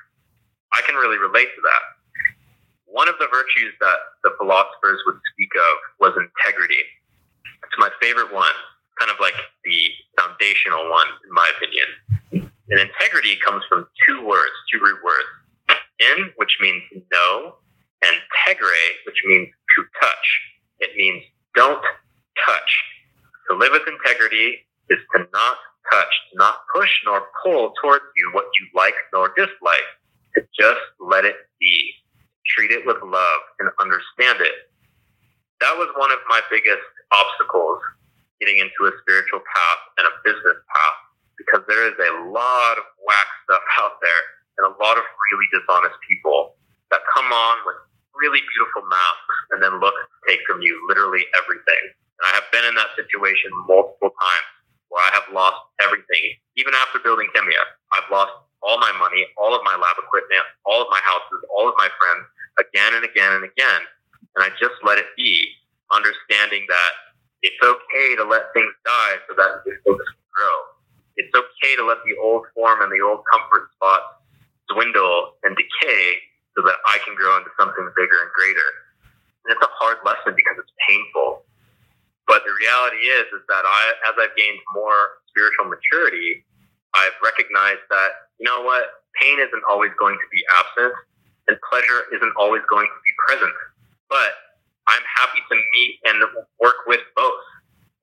I 0.75 0.83
can 0.85 0.95
really 0.99 1.17
relate 1.17 1.49
to 1.55 1.61
that. 1.63 1.83
One 2.85 3.07
of 3.07 3.15
the 3.19 3.31
virtues 3.31 3.73
that 3.79 3.99
the 4.23 4.35
philosophers 4.37 4.99
would 5.07 5.19
speak 5.33 5.49
of 5.55 5.73
was 5.99 6.13
integrity. 6.19 6.83
It's 7.63 7.77
my 7.77 7.89
favorite 8.01 8.33
one, 8.33 8.57
kind 8.99 9.11
of 9.11 9.17
like 9.21 9.37
the 9.63 9.79
foundational 10.17 10.89
one, 10.89 11.07
in 11.23 11.31
my 11.31 11.47
opinion. 11.55 11.87
And 12.69 12.79
integrity 12.79 13.37
comes 13.45 13.63
from 13.69 13.87
two 14.05 14.25
words, 14.25 14.53
two 14.71 14.79
root 14.81 14.99
words. 15.01 15.29
In, 15.99 16.31
which 16.37 16.57
means 16.61 16.81
no, 17.11 17.55
and 18.05 18.15
tegre, 18.45 18.83
which 19.05 19.21
means 19.25 19.49
to 19.75 19.83
touch. 20.01 20.27
It 20.79 20.95
means 20.95 21.23
don't 21.55 21.81
touch. 22.45 22.71
To 23.49 23.57
live 23.57 23.71
with 23.73 23.87
integrity 23.87 24.65
is 24.89 24.99
to 25.15 25.19
not 25.33 25.57
touch, 25.91 26.13
to 26.31 26.37
not 26.37 26.61
push 26.73 26.89
nor 27.05 27.23
pull 27.43 27.73
towards 27.81 28.05
you 28.15 28.29
what 28.33 28.45
you 28.59 28.67
like 28.75 28.93
nor 29.13 29.33
dislike, 29.35 29.89
to 30.35 30.41
just 30.57 30.81
let 30.99 31.25
it 31.25 31.35
be. 31.59 31.91
Treat 32.45 32.71
it 32.71 32.85
with 32.85 32.97
love 33.03 33.41
and 33.59 33.69
understand 33.79 34.41
it. 34.41 34.73
That 35.61 35.77
was 35.77 35.89
one 35.97 36.11
of 36.11 36.17
my 36.29 36.41
biggest 36.49 36.81
obstacles 37.13 37.77
getting 38.39 38.57
into 38.57 38.89
a 38.89 38.93
spiritual 39.03 39.43
path 39.43 39.81
and 39.99 40.07
a 40.07 40.13
business 40.23 40.57
path 40.65 40.97
because 41.37 41.63
there 41.67 41.87
is 41.87 41.95
a 41.99 42.11
lot 42.31 42.79
of 42.79 42.85
whack 43.03 43.29
stuff 43.45 43.63
out 43.79 43.99
there 44.01 44.23
and 44.57 44.63
a 44.71 44.73
lot 44.81 44.97
of 44.97 45.03
really 45.31 45.47
dishonest 45.51 45.95
people 46.07 46.55
that 46.91 47.01
come 47.13 47.29
on 47.31 47.55
with 47.67 47.79
really 48.19 48.43
beautiful 48.55 48.83
masks 48.87 49.37
and 49.51 49.59
then 49.63 49.79
look 49.79 49.95
take 50.27 50.43
from 50.45 50.61
you 50.61 50.75
literally 50.87 51.23
everything. 51.39 51.83
And 52.19 52.23
I 52.27 52.31
have 52.35 52.47
been 52.51 52.67
in 52.67 52.75
that 52.75 52.91
situation 52.99 53.49
multiple 53.65 54.11
times 54.11 54.49
where 54.91 55.03
I 55.07 55.11
have 55.15 55.27
lost 55.31 55.59
everything. 55.79 56.35
Even 56.59 56.75
after 56.75 56.99
building 56.99 57.31
Kymia, 57.31 57.63
I've 57.95 58.09
lost 58.11 58.33
all 58.61 58.77
my 58.77 58.91
money, 58.99 59.23
all 59.39 59.55
of 59.55 59.63
my 59.63 59.73
lab 59.73 59.95
equipment, 59.97 60.43
all 60.67 60.83
of 60.83 60.89
my 60.91 60.99
houses, 61.03 61.39
all 61.47 61.69
of 61.69 61.75
my 61.79 61.87
friends 61.87 62.27
again 62.59 62.91
and 62.99 63.05
again 63.07 63.31
and 63.39 63.45
again. 63.47 63.81
And 64.35 64.43
I 64.43 64.49
just 64.59 64.75
let 64.83 64.99
it 64.99 65.07
be, 65.15 65.47
understanding 65.91 66.65
that 66.67 66.91
it's 67.41 67.57
okay 67.63 68.15
to 68.19 68.23
let 68.27 68.51
things 68.53 68.73
die 68.85 69.15
so 69.27 69.33
that 69.39 69.63
new 69.65 69.73
things 69.73 70.03
can 70.03 70.27
grow. 70.35 70.55
It's 71.17 71.33
okay 71.33 71.73
to 71.77 71.83
let 71.87 71.97
the 72.05 72.19
old 72.21 72.45
form 72.53 72.81
and 72.81 72.91
the 72.91 73.01
old 73.01 73.23
comfort 73.31 73.71
spot 73.75 74.21
dwindle 74.69 75.33
and 75.43 75.55
decay 75.57 76.28
so 76.57 76.65
that 76.65 76.77
I 76.87 76.97
can 77.05 77.13
grow 77.15 77.37
into 77.37 77.51
something 77.59 77.85
bigger 77.95 78.19
and 78.23 78.31
greater. 78.33 78.69
And 79.45 79.55
it's 79.55 79.63
a 79.63 79.73
hard 79.79 80.01
lesson 80.05 80.33
because 80.35 80.57
it's 80.57 80.73
painful. 80.87 81.45
But 82.29 82.45
the 82.45 82.53
reality 82.53 83.09
is, 83.09 83.25
is 83.33 83.43
that 83.49 83.65
I, 83.65 83.81
as 84.11 84.15
I've 84.21 84.35
gained 84.37 84.61
more 84.73 85.17
spiritual 85.33 85.65
maturity, 85.65 86.45
I've 86.93 87.17
recognized 87.25 87.85
that, 87.89 88.29
you 88.37 88.45
know 88.45 88.61
what, 88.61 89.05
pain 89.17 89.41
isn't 89.41 89.65
always 89.65 89.89
going 89.97 90.17
to 90.17 90.27
be 90.29 90.41
absent 90.61 90.93
and 91.49 91.57
pleasure 91.65 92.05
isn't 92.13 92.33
always 92.37 92.61
going 92.69 92.85
to 92.85 92.99
be 93.01 93.13
present. 93.25 93.55
But 94.09 94.37
I'm 94.85 95.01
happy 95.05 95.41
to 95.41 95.55
meet 95.57 95.93
and 96.05 96.17
work 96.61 96.85
with 96.85 97.01
both. 97.17 97.45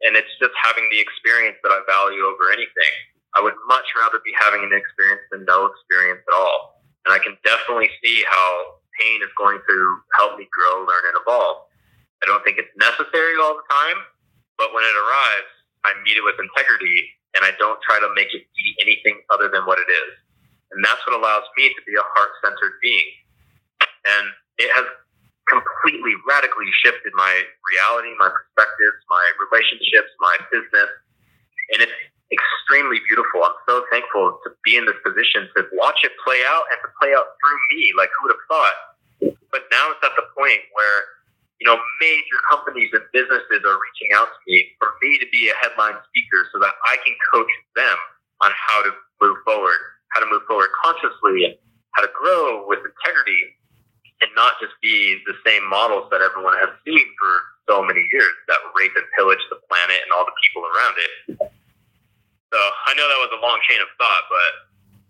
And 0.03 0.15
it's 0.19 0.31
just 0.39 0.55
having 0.59 0.91
the 0.91 0.99
experience 0.99 1.57
that 1.63 1.71
I 1.71 1.81
value 1.87 2.27
over 2.27 2.51
anything. 2.51 2.95
I 3.35 3.43
would 3.43 3.55
much 3.67 3.87
rather 4.03 4.19
be 4.27 4.35
having 4.39 4.63
an 4.67 4.75
experience 4.75 5.23
than 5.31 5.45
no 5.47 5.67
experience 5.71 6.23
at 6.27 6.35
all. 6.35 6.76
And 7.07 7.15
I 7.15 7.23
can 7.23 7.39
definitely 7.47 7.89
see 8.03 8.27
how 8.27 8.83
pain 8.99 9.23
is 9.23 9.31
going 9.39 9.63
to 9.63 9.77
help 10.19 10.35
me 10.37 10.51
grow, 10.51 10.83
learn, 10.83 11.05
and 11.15 11.17
evolve. 11.23 11.71
I 12.23 12.27
don't 12.27 12.43
think 12.43 12.59
it's 12.59 12.73
necessary 12.75 13.39
all 13.39 13.55
the 13.55 13.69
time, 13.71 14.03
but 14.59 14.75
when 14.75 14.83
it 14.83 14.97
arrives, 14.97 15.53
I 15.87 15.95
meet 16.03 16.19
it 16.19 16.25
with 16.27 16.35
integrity 16.43 17.07
and 17.39 17.47
I 17.47 17.55
don't 17.61 17.79
try 17.87 18.01
to 18.01 18.11
make 18.17 18.33
it 18.35 18.49
be 18.57 18.67
anything 18.83 19.23
other 19.31 19.47
than 19.53 19.63
what 19.69 19.79
it 19.79 19.87
is. 19.87 20.13
And 20.75 20.83
that's 20.83 20.99
what 21.07 21.15
allows 21.15 21.47
me 21.55 21.71
to 21.71 21.81
be 21.87 21.95
a 21.95 22.03
heart 22.03 22.33
centered 22.43 22.81
being. 22.83 23.11
And 23.85 24.27
it 24.59 24.73
has 24.75 24.89
completely 25.47 26.19
radically 26.27 26.67
shifted 26.83 27.15
my 27.15 27.31
reality, 27.71 28.11
my 28.19 28.33
perspectives, 28.33 28.99
my 29.07 29.25
relationships, 29.47 30.11
my 30.19 30.37
business. 30.51 30.91
And 31.71 31.79
it's 31.87 31.99
extremely 32.33 32.99
beautiful. 33.07 33.45
I'm 33.45 33.59
so 33.69 33.85
thankful 33.91 34.39
to 34.43 34.49
be 34.65 34.77
in 34.77 34.87
this 34.87 34.99
position 35.05 35.47
to 35.57 35.67
watch 35.79 36.03
it 36.03 36.13
play 36.25 36.43
out 36.47 36.65
and 36.75 36.79
to 36.83 36.91
play 36.99 37.15
out 37.15 37.37
through 37.39 37.61
me. 37.75 37.93
Like, 37.95 38.11
who 38.19 38.27
would 38.27 38.35
have 38.35 38.47
thought? 38.51 38.77
But 39.55 39.63
now 39.71 39.95
it's 39.95 40.03
at 40.03 40.15
the 40.19 40.27
point 40.35 40.61
where, 40.75 40.99
you 41.63 41.67
know, 41.71 41.79
major 42.03 42.39
companies 42.51 42.91
and 42.93 43.03
businesses 43.15 43.63
are 43.63 43.79
reaching 43.79 44.11
out 44.15 44.29
to 44.29 44.39
me 44.51 44.69
for 44.83 44.99
me 45.01 45.19
to 45.23 45.27
be 45.31 45.49
a 45.49 45.57
headline 45.63 45.97
speaker 46.11 46.41
so 46.53 46.61
that 46.61 46.75
I 46.91 46.99
can 47.07 47.15
coach 47.33 47.51
them 47.79 47.99
on 48.43 48.51
how 48.53 48.83
to 48.85 48.91
move 49.23 49.39
forward, 49.47 49.81
how 50.13 50.21
to 50.21 50.29
move 50.29 50.43
forward 50.45 50.69
consciously 50.85 51.47
and 51.49 51.55
how 51.97 52.03
to 52.05 52.11
grow 52.13 52.67
with 52.69 52.85
integrity 52.85 53.57
and 54.21 54.31
not 54.35 54.57
just 54.61 54.73
be 54.83 55.21
the 55.25 55.37
same 55.45 55.65
models 55.69 56.09
that 56.11 56.21
everyone 56.21 56.57
has 56.61 56.73
seen 56.85 57.05
for 57.17 57.33
so 57.69 57.83
many 57.85 58.01
years 58.13 58.35
that 58.49 58.61
rape 58.77 58.93
and 58.97 59.05
pillage 59.17 59.41
the 59.51 59.61
planet 59.69 60.01
and 60.05 60.11
all 60.13 60.25
the 60.25 60.37
people 60.41 60.65
around 60.65 60.97
it. 60.97 61.56
So 62.53 62.59
I 62.59 62.95
know 62.95 63.09
that 63.09 63.19
was 63.19 63.31
a 63.37 63.43
long 63.43 63.59
chain 63.69 63.79
of 63.81 63.89
thought, 63.99 64.23
but 64.31 64.67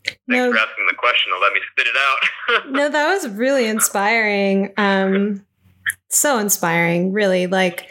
thanks 0.06 0.20
no, 0.28 0.50
for 0.52 0.58
asking 0.58 0.86
the 0.88 0.96
question 0.96 1.32
to 1.32 1.38
let 1.38 1.52
me 1.52 1.60
spit 1.72 1.86
it 1.86 1.96
out. 1.96 2.70
no, 2.70 2.88
that 2.88 3.08
was 3.08 3.28
really 3.28 3.66
inspiring. 3.66 4.72
Um, 4.76 5.44
so 6.08 6.38
inspiring, 6.38 7.12
really. 7.12 7.46
Like, 7.46 7.88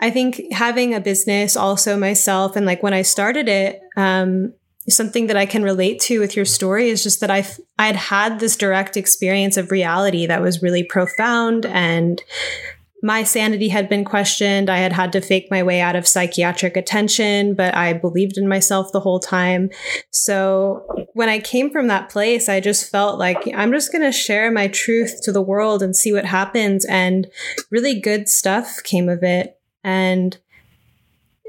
I 0.00 0.10
think 0.10 0.52
having 0.52 0.94
a 0.94 1.00
business 1.00 1.56
also 1.56 1.98
myself, 1.98 2.56
and 2.56 2.66
like 2.66 2.82
when 2.82 2.94
I 2.94 3.02
started 3.02 3.48
it, 3.48 3.80
um, 3.96 4.54
something 4.88 5.26
that 5.28 5.36
I 5.36 5.46
can 5.46 5.62
relate 5.62 6.00
to 6.00 6.18
with 6.18 6.34
your 6.34 6.44
story 6.44 6.88
is 6.88 7.02
just 7.02 7.20
that 7.20 7.30
I've 7.30 7.60
I'd 7.78 7.96
had 7.96 8.40
this 8.40 8.56
direct 8.56 8.96
experience 8.96 9.56
of 9.56 9.70
reality 9.70 10.26
that 10.26 10.42
was 10.42 10.62
really 10.62 10.82
profound 10.82 11.66
and 11.66 12.22
my 13.02 13.22
sanity 13.22 13.68
had 13.68 13.88
been 13.88 14.04
questioned. 14.04 14.68
I 14.68 14.78
had 14.78 14.92
had 14.92 15.12
to 15.12 15.20
fake 15.20 15.48
my 15.50 15.62
way 15.62 15.80
out 15.80 15.96
of 15.96 16.06
psychiatric 16.06 16.76
attention, 16.76 17.54
but 17.54 17.74
I 17.74 17.92
believed 17.92 18.36
in 18.36 18.48
myself 18.48 18.92
the 18.92 19.00
whole 19.00 19.20
time. 19.20 19.70
So 20.10 21.08
when 21.14 21.28
I 21.28 21.38
came 21.38 21.70
from 21.70 21.86
that 21.86 22.10
place, 22.10 22.48
I 22.48 22.60
just 22.60 22.90
felt 22.90 23.18
like 23.18 23.38
I'm 23.54 23.72
just 23.72 23.92
going 23.92 24.04
to 24.04 24.12
share 24.12 24.50
my 24.50 24.68
truth 24.68 25.20
to 25.22 25.32
the 25.32 25.42
world 25.42 25.82
and 25.82 25.96
see 25.96 26.12
what 26.12 26.26
happens. 26.26 26.84
And 26.84 27.26
really 27.70 27.98
good 27.98 28.28
stuff 28.28 28.82
came 28.82 29.08
of 29.08 29.22
it. 29.22 29.58
And 29.82 30.36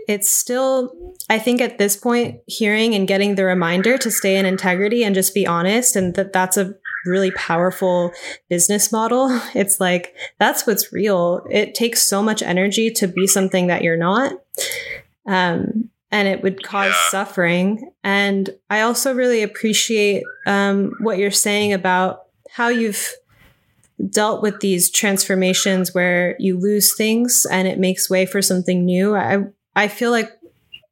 it's 0.08 0.30
still, 0.30 0.93
I 1.30 1.38
think 1.38 1.62
at 1.62 1.78
this 1.78 1.95
point, 1.95 2.41
hearing 2.47 2.95
and 2.95 3.08
getting 3.08 3.36
the 3.36 3.45
reminder 3.45 3.97
to 3.99 4.12
stay 4.12 4.36
in 4.38 4.45
integrity 4.45 5.04
and 5.04 5.14
just 5.14 5.34
be 5.34 5.45
honest, 5.45 5.95
and 5.95 6.16
that 6.16 6.34
that's 6.34 6.58
a 6.58 6.74
really 7.06 7.32
powerful 7.32 8.12
business 8.49 8.91
model. 8.91 9.30
It's 9.56 9.80
like, 9.80 10.16
that's 10.39 10.66
what's 10.66 10.93
real. 10.93 11.45
It 11.49 11.76
takes 11.76 12.04
so 12.04 12.24
much 12.24 12.41
energy 12.41 12.89
to 12.91 13.08
be 13.08 13.28
something 13.28 13.68
that 13.68 13.84
you're 13.84 13.97
not. 13.97 14.34
Um, 15.28 15.89
and 16.10 16.28
it 16.28 16.41
would 16.41 16.64
cause 16.64 16.93
yeah. 16.93 17.10
suffering. 17.10 17.91
And 18.04 18.49
I 18.70 18.82
also 18.82 19.14
really 19.14 19.43
appreciate 19.43 20.24
um, 20.45 20.93
what 20.99 21.18
you're 21.18 21.32
saying 21.32 21.74
about 21.74 22.24
how 22.49 22.70
you've 22.70 23.14
dealt 24.10 24.41
with 24.41 24.60
these 24.60 24.89
transformations 24.89 25.93
where 25.93 26.36
you 26.39 26.58
lose 26.60 26.95
things 26.95 27.45
and 27.49 27.68
it 27.68 27.80
makes 27.80 28.10
way 28.10 28.26
for 28.26 28.41
something 28.41 28.84
new. 28.86 29.16
I 29.16 29.43
I 29.76 29.88
feel 29.88 30.12
like 30.12 30.32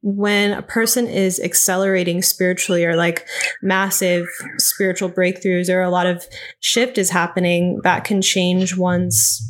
when 0.02 0.52
a 0.52 0.62
person 0.62 1.06
is 1.06 1.38
accelerating 1.40 2.22
spiritually 2.22 2.84
or 2.84 2.96
like 2.96 3.26
massive 3.62 4.26
spiritual 4.56 5.10
breakthroughs 5.10 5.68
or 5.68 5.82
a 5.82 5.90
lot 5.90 6.06
of 6.06 6.24
shift 6.60 6.96
is 6.96 7.10
happening 7.10 7.80
that 7.84 8.04
can 8.04 8.22
change 8.22 8.76
one's 8.76 9.42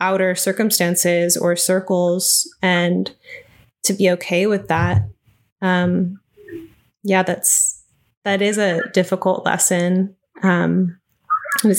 outer 0.00 0.34
circumstances 0.34 1.36
or 1.36 1.54
circles 1.54 2.52
and 2.60 3.14
to 3.84 3.92
be 3.92 4.10
okay 4.10 4.46
with 4.46 4.68
that 4.68 5.02
um 5.62 6.18
yeah 7.04 7.22
that's 7.22 7.84
that 8.24 8.40
is 8.42 8.58
a 8.58 8.80
difficult 8.92 9.44
lesson. 9.44 10.16
Um 10.42 10.98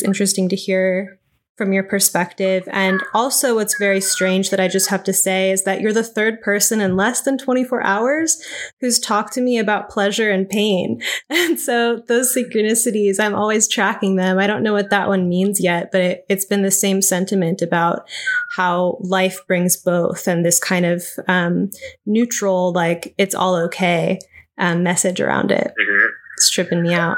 interesting 0.03 0.47
to 0.49 0.55
hear 0.55 1.19
from 1.57 1.71
your 1.71 1.83
perspective. 1.83 2.67
And 2.71 3.01
also, 3.13 3.55
what's 3.55 3.77
very 3.77 4.01
strange 4.01 4.49
that 4.49 4.59
I 4.59 4.67
just 4.67 4.89
have 4.89 5.03
to 5.05 5.13
say 5.13 5.51
is 5.51 5.63
that 5.63 5.79
you're 5.79 5.93
the 5.93 6.03
third 6.03 6.41
person 6.41 6.81
in 6.81 6.97
less 6.97 7.21
than 7.21 7.37
24 7.37 7.83
hours 7.83 8.41
who's 8.81 8.99
talked 8.99 9.33
to 9.33 9.41
me 9.41 9.57
about 9.57 9.89
pleasure 9.89 10.31
and 10.31 10.49
pain. 10.49 11.01
And 11.29 11.59
so, 11.59 11.97
those 12.07 12.35
synchronicities, 12.35 13.19
I'm 13.19 13.35
always 13.35 13.67
tracking 13.67 14.15
them. 14.15 14.37
I 14.37 14.47
don't 14.47 14.63
know 14.63 14.73
what 14.73 14.89
that 14.89 15.07
one 15.07 15.27
means 15.27 15.61
yet, 15.61 15.89
but 15.91 16.01
it, 16.01 16.25
has 16.29 16.45
been 16.45 16.61
the 16.61 16.71
same 16.71 17.01
sentiment 17.01 17.61
about 17.61 18.07
how 18.55 18.97
life 19.01 19.39
brings 19.47 19.77
both 19.77 20.27
and 20.27 20.45
this 20.45 20.59
kind 20.59 20.85
of 20.85 21.03
um, 21.27 21.69
neutral, 22.05 22.73
like, 22.73 23.13
it's 23.17 23.35
all 23.35 23.55
okay 23.55 24.19
um, 24.57 24.83
message 24.83 25.19
around 25.19 25.51
it. 25.51 25.67
Mm-hmm. 25.67 26.07
It's 26.37 26.49
tripping 26.49 26.81
me 26.81 26.93
out. 26.93 27.17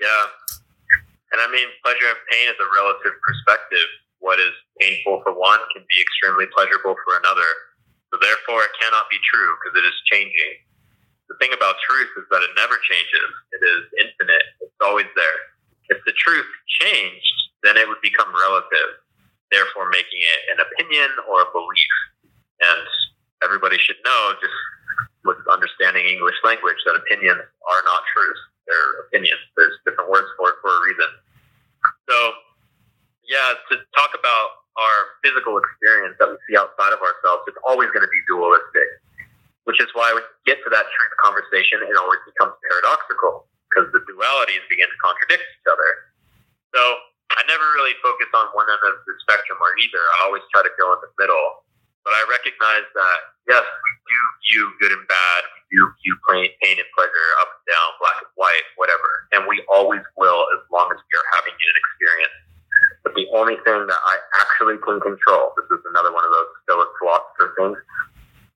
Yeah. 0.00 0.26
And 1.34 1.42
I 1.42 1.50
mean, 1.50 1.66
pleasure 1.82 2.06
and 2.06 2.22
pain 2.30 2.46
is 2.46 2.54
a 2.62 2.68
relative 2.78 3.18
perspective. 3.18 3.90
What 4.22 4.38
is 4.38 4.54
painful 4.78 5.26
for 5.26 5.34
one 5.34 5.58
can 5.74 5.82
be 5.82 5.98
extremely 5.98 6.46
pleasurable 6.54 6.94
for 7.02 7.18
another. 7.18 7.50
So 8.14 8.22
therefore, 8.22 8.62
it 8.62 8.70
cannot 8.78 9.10
be 9.10 9.18
true 9.26 9.50
because 9.58 9.74
it 9.82 9.82
is 9.82 9.98
changing. 10.06 10.62
The 11.26 11.34
thing 11.42 11.50
about 11.50 11.74
truth 11.82 12.14
is 12.22 12.30
that 12.30 12.46
it 12.46 12.54
never 12.54 12.78
changes. 12.86 13.30
It 13.50 13.62
is 13.66 13.82
infinite. 13.98 14.46
It's 14.62 14.78
always 14.78 15.10
there. 15.18 15.38
If 15.90 15.98
the 16.06 16.14
truth 16.14 16.46
changed, 16.78 17.34
then 17.66 17.74
it 17.82 17.90
would 17.90 17.98
become 17.98 18.30
relative, 18.30 19.02
therefore 19.50 19.90
making 19.90 20.22
it 20.22 20.40
an 20.54 20.62
opinion 20.62 21.10
or 21.26 21.42
a 21.42 21.50
belief. 21.50 21.94
And 22.62 22.86
everybody 23.42 23.82
should 23.82 23.98
know, 24.06 24.38
just 24.38 24.54
with 25.26 25.42
understanding 25.50 26.06
English 26.06 26.38
language, 26.46 26.78
that 26.86 26.94
opinions 26.94 27.42
are 27.42 27.82
not 27.90 28.06
truth. 28.14 28.40
They're 28.70 29.10
opinions. 29.10 29.42
There's 29.58 29.76
different 29.82 30.14
words 30.14 30.30
for 30.38 30.54
it 30.54 30.62
for 30.62 30.70
a 30.70 30.80
reason. 30.86 31.10
So, 32.08 32.16
yeah, 33.24 33.56
to 33.72 33.74
talk 33.96 34.12
about 34.12 34.64
our 34.76 34.96
physical 35.22 35.56
experience 35.56 36.18
that 36.18 36.28
we 36.28 36.36
see 36.50 36.56
outside 36.58 36.92
of 36.92 37.00
ourselves, 37.00 37.46
it's 37.46 37.60
always 37.62 37.88
going 37.94 38.04
to 38.04 38.12
be 38.12 38.20
dualistic. 38.28 39.00
Which 39.64 39.80
is 39.80 39.88
why 39.96 40.12
you 40.12 40.20
get 40.44 40.60
to 40.60 40.68
that 40.68 40.84
truth 40.84 41.14
conversation, 41.24 41.80
it 41.88 41.96
always 41.96 42.20
becomes 42.28 42.52
paradoxical 42.68 43.48
because 43.72 43.88
the 43.96 44.04
dualities 44.04 44.60
begin 44.68 44.84
to 44.84 44.98
contradict 45.00 45.40
each 45.40 45.66
other. 45.66 45.90
So 46.76 46.82
I 47.32 47.40
never 47.48 47.64
really 47.72 47.96
focus 48.04 48.28
on 48.36 48.52
one 48.52 48.68
end 48.68 48.84
of 48.84 49.00
the 49.08 49.14
spectrum 49.24 49.56
or 49.56 49.72
either. 49.80 50.02
I 50.20 50.28
always 50.28 50.44
try 50.52 50.60
to 50.60 50.74
go 50.76 50.92
in 50.92 51.00
the 51.00 51.12
middle. 51.16 51.64
But 52.04 52.12
I 52.12 52.22
recognize 52.28 52.84
that, 52.92 53.18
yes, 53.48 53.64
we 53.64 53.90
do 54.04 54.20
view 54.52 54.64
good 54.76 54.92
and 54.92 55.08
bad. 55.08 55.40
We 55.48 55.60
do 55.74 55.82
view 56.06 56.14
pain, 56.30 56.48
pain 56.62 56.78
and 56.78 56.90
pleasure 56.94 57.28
up 57.42 57.50
and 57.58 57.64
down, 57.66 57.88
black 57.98 58.18
and 58.22 58.30
white, 58.38 58.66
whatever. 58.78 59.26
And 59.34 59.50
we 59.50 59.58
always 59.66 60.06
will 60.14 60.46
as 60.54 60.62
long 60.70 60.86
as 60.94 60.98
we 61.02 61.12
are 61.18 61.28
having 61.34 61.54
an 61.58 61.76
experience. 61.82 62.36
But 63.02 63.18
the 63.18 63.26
only 63.34 63.58
thing 63.66 63.80
that 63.90 64.00
I 64.00 64.14
actually 64.40 64.78
can 64.80 65.02
control, 65.02 65.52
this 65.58 65.68
is 65.74 65.82
another 65.90 66.14
one 66.14 66.24
of 66.24 66.30
those 66.30 66.50
stoic 66.64 66.90
philosopher 67.02 67.48
things, 67.58 67.78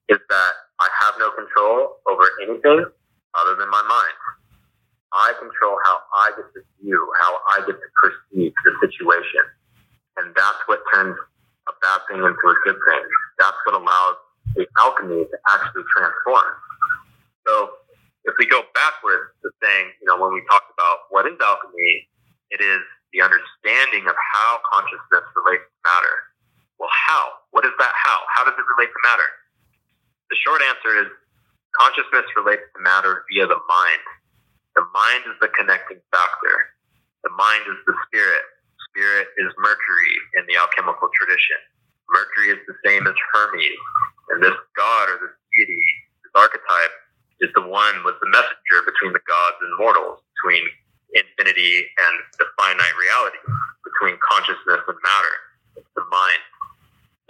is 0.09 0.21
that 0.31 0.53
I 0.79 0.87
have 1.05 1.19
no 1.19 1.29
control 1.35 1.99
over 2.07 2.25
anything 2.47 2.87
other 3.35 3.53
than 3.59 3.69
my 3.69 3.83
mind. 3.83 4.17
I 5.13 5.33
control 5.37 5.77
how 5.85 5.97
I 6.13 6.27
get 6.37 6.47
to 6.53 6.61
view, 6.81 7.01
how 7.19 7.31
I 7.53 7.65
get 7.67 7.77
to 7.77 7.89
perceive 7.99 8.53
the 8.63 8.71
situation. 8.81 9.43
And 10.17 10.33
that's 10.33 10.61
what 10.65 10.81
turns 10.93 11.17
a 11.67 11.73
bad 11.81 12.01
thing 12.09 12.21
into 12.21 12.45
a 12.45 12.55
good 12.65 12.77
thing. 12.77 13.03
That's 13.37 13.57
what 13.65 13.75
allows 13.77 14.17
the 14.55 14.65
alchemy 14.81 15.25
to 15.25 15.37
actually 15.53 15.83
transform. 15.93 16.49
So 17.49 17.81
if 18.29 18.37
we 18.37 18.45
go 18.45 18.61
backwards 18.77 19.33
to 19.41 19.49
saying, 19.57 19.89
you 19.97 20.05
know, 20.05 20.21
when 20.21 20.29
we 20.37 20.45
talked 20.45 20.69
about 20.69 21.09
what 21.09 21.25
is 21.25 21.33
alchemy, 21.41 22.05
it 22.53 22.61
is 22.61 22.85
the 23.09 23.25
understanding 23.25 24.05
of 24.05 24.13
how 24.13 24.61
consciousness 24.69 25.25
relates 25.33 25.65
to 25.65 25.77
matter. 25.81 26.17
Well, 26.77 26.93
how? 26.93 27.41
What 27.49 27.65
is 27.65 27.73
that 27.81 27.93
how? 27.97 28.21
How 28.37 28.45
does 28.45 28.53
it 28.53 28.67
relate 28.77 28.93
to 28.93 29.01
matter? 29.01 29.29
The 30.29 30.37
short 30.45 30.61
answer 30.61 30.93
is 31.01 31.09
consciousness 31.73 32.29
relates 32.37 32.69
to 32.77 32.79
matter 32.85 33.25
via 33.33 33.49
the 33.49 33.57
mind. 33.65 34.05
The 34.77 34.85
mind 34.93 35.25
is 35.25 35.37
the 35.41 35.49
connecting 35.57 35.97
factor. 36.13 36.55
The 37.25 37.33
mind 37.33 37.65
is 37.65 37.81
the 37.89 37.97
spirit. 38.05 38.45
Spirit 38.93 39.27
is 39.41 39.49
Mercury 39.57 40.15
in 40.37 40.45
the 40.45 40.61
alchemical 40.61 41.09
tradition. 41.17 41.57
Mercury 42.13 42.53
is 42.53 42.61
the 42.69 42.77
same 42.85 43.09
as 43.09 43.17
Hermes. 43.33 43.81
And 44.29 44.37
this 44.41 44.55
god 44.77 45.09
or 45.09 45.17
this 45.17 45.33
deity, 45.57 45.81
this 46.21 46.33
archetype, 46.37 46.93
is 47.41 47.51
the 47.55 47.63
one 47.63 48.03
with 48.03 48.19
the 48.19 48.29
messenger 48.29 48.77
between 48.83 49.15
the 49.15 49.23
gods 49.23 49.59
and 49.63 49.71
mortals, 49.79 50.19
between 50.35 50.63
infinity 51.15 51.87
and 51.97 52.13
the 52.37 52.47
finite 52.59 52.97
reality, 52.99 53.41
between 53.83 54.19
consciousness 54.21 54.83
and 54.85 54.99
matter. 54.99 55.35
It's 55.79 55.93
the 55.95 56.05
mind. 56.11 56.43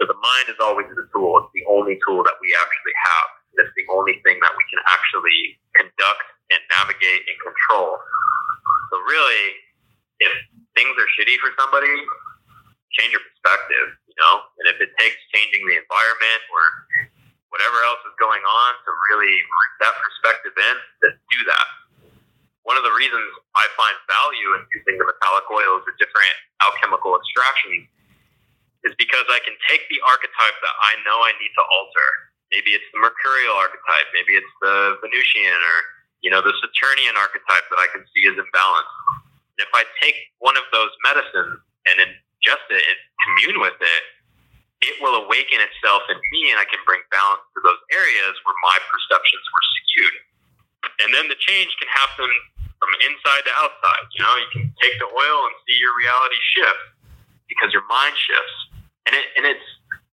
So 0.00 0.08
the 0.08 0.18
mind 0.18 0.48
is 0.48 0.58
always 0.58 0.88
the 0.92 1.06
tool. 1.12 1.44
It's 1.44 1.52
the 1.54 1.64
only 1.68 2.00
tool 2.08 2.24
that 2.24 2.36
we 2.40 2.50
actually 2.56 2.96
have. 2.96 3.26
It's 3.60 3.74
the 3.76 3.86
only 3.92 4.16
thing 4.24 4.40
that 4.40 4.52
we 4.56 4.64
can 4.72 4.80
actually 4.88 5.60
conduct 5.76 6.24
and 6.50 6.60
navigate 6.72 7.22
and 7.28 7.36
control. 7.40 8.00
So 8.90 8.94
really, 9.04 9.44
if 10.24 10.32
things 10.74 10.92
are 10.96 11.08
shitty 11.14 11.36
for 11.44 11.52
somebody, 11.60 11.92
change 12.96 13.12
your 13.12 13.22
perspective, 13.22 13.94
you 14.08 14.16
know? 14.18 14.34
And 14.60 14.66
if 14.72 14.80
it 14.82 14.90
takes 14.98 15.20
changing 15.30 15.62
the 15.68 15.76
environment 15.78 16.40
or 16.50 16.62
whatever 17.50 17.78
else 17.86 18.02
is 18.06 18.14
going 18.18 18.42
on 18.42 18.70
to 18.86 18.90
really 19.10 19.34
bring 19.34 19.72
that 19.82 19.94
perspective 19.98 20.54
in, 20.54 20.76
then 21.02 21.14
do 21.18 21.40
that. 21.50 21.66
One 22.62 22.78
of 22.78 22.86
the 22.86 22.94
reasons 22.94 23.26
I 23.58 23.66
find 23.74 23.96
value 24.06 24.48
in 24.58 24.62
using 24.70 24.96
the 24.98 25.06
metallic 25.06 25.46
oils 25.50 25.82
or 25.82 25.92
different 25.98 26.34
alchemical 26.62 27.18
extractions 27.18 27.90
is 28.86 28.94
because 28.96 29.26
I 29.28 29.42
can 29.42 29.56
take 29.68 29.84
the 29.90 30.00
archetype 30.06 30.56
that 30.62 30.76
I 30.78 30.96
know 31.04 31.18
I 31.20 31.34
need 31.42 31.52
to 31.58 31.64
alter. 31.66 32.10
Maybe 32.54 32.74
it's 32.74 32.86
the 32.94 33.00
Mercurial 33.02 33.54
archetype, 33.58 34.08
maybe 34.14 34.38
it's 34.38 34.54
the 34.62 34.98
Venusian 35.02 35.58
or, 35.58 35.76
you 36.22 36.30
know, 36.30 36.40
the 36.40 36.54
Saturnian 36.62 37.18
archetype 37.18 37.66
that 37.70 37.80
I 37.80 37.88
can 37.92 38.06
see 38.14 38.24
is 38.26 38.38
imbalanced. 38.38 38.96
And 39.58 39.66
if 39.66 39.72
I 39.74 39.84
take 39.98 40.16
one 40.38 40.56
of 40.56 40.64
those 40.70 40.90
medicines 41.04 41.60
and 41.90 41.96
ingest 42.00 42.66
it 42.70 42.82
and 42.86 42.98
commune 43.26 43.58
with 43.60 43.78
it, 43.78 44.02
it 44.80 44.96
will 45.04 45.20
awaken 45.20 45.60
itself 45.60 46.02
in 46.08 46.16
me 46.32 46.52
and 46.52 46.56
I 46.56 46.64
can 46.64 46.80
bring 46.88 47.04
balance 47.12 47.44
to 47.52 47.60
those 47.60 47.80
areas 47.92 48.32
where 48.48 48.56
my 48.64 48.76
perceptions 48.88 49.44
were 49.52 49.64
skewed. 49.76 50.16
And 51.04 51.08
then 51.12 51.28
the 51.28 51.36
change 51.36 51.68
can 51.76 51.88
happen 51.92 52.28
from 52.80 52.90
inside 53.04 53.44
to 53.44 53.52
outside. 53.60 54.04
You 54.16 54.24
know, 54.24 54.34
you 54.40 54.48
can 54.52 54.64
take 54.80 54.96
the 54.96 55.08
oil 55.08 55.38
and 55.48 55.54
see 55.68 55.76
your 55.76 55.92
reality 56.00 56.40
shift 56.56 56.82
because 57.48 57.72
your 57.76 57.84
mind 57.92 58.16
shifts. 58.16 58.56
and 59.04 59.12
it 59.12 59.26
and 59.36 59.44
it's 59.44 59.68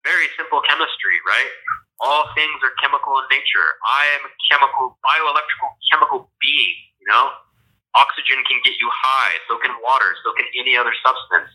very 0.05 0.29
simple 0.37 0.61
chemistry, 0.65 1.17
right? 1.29 1.53
All 2.01 2.29
things 2.37 2.61
are 2.65 2.73
chemical 2.81 3.17
in 3.21 3.27
nature. 3.33 3.69
I 3.85 4.03
am 4.17 4.29
a 4.29 4.33
chemical, 4.49 4.97
bioelectrical 5.01 5.71
chemical 5.93 6.29
being. 6.41 6.77
You 7.01 7.09
know, 7.13 7.33
oxygen 7.97 8.41
can 8.49 8.61
get 8.65 8.81
you 8.81 8.89
high. 8.89 9.37
So 9.49 9.61
can 9.61 9.77
water. 9.85 10.17
So 10.25 10.33
can 10.37 10.49
any 10.57 10.77
other 10.77 10.93
substance. 11.05 11.53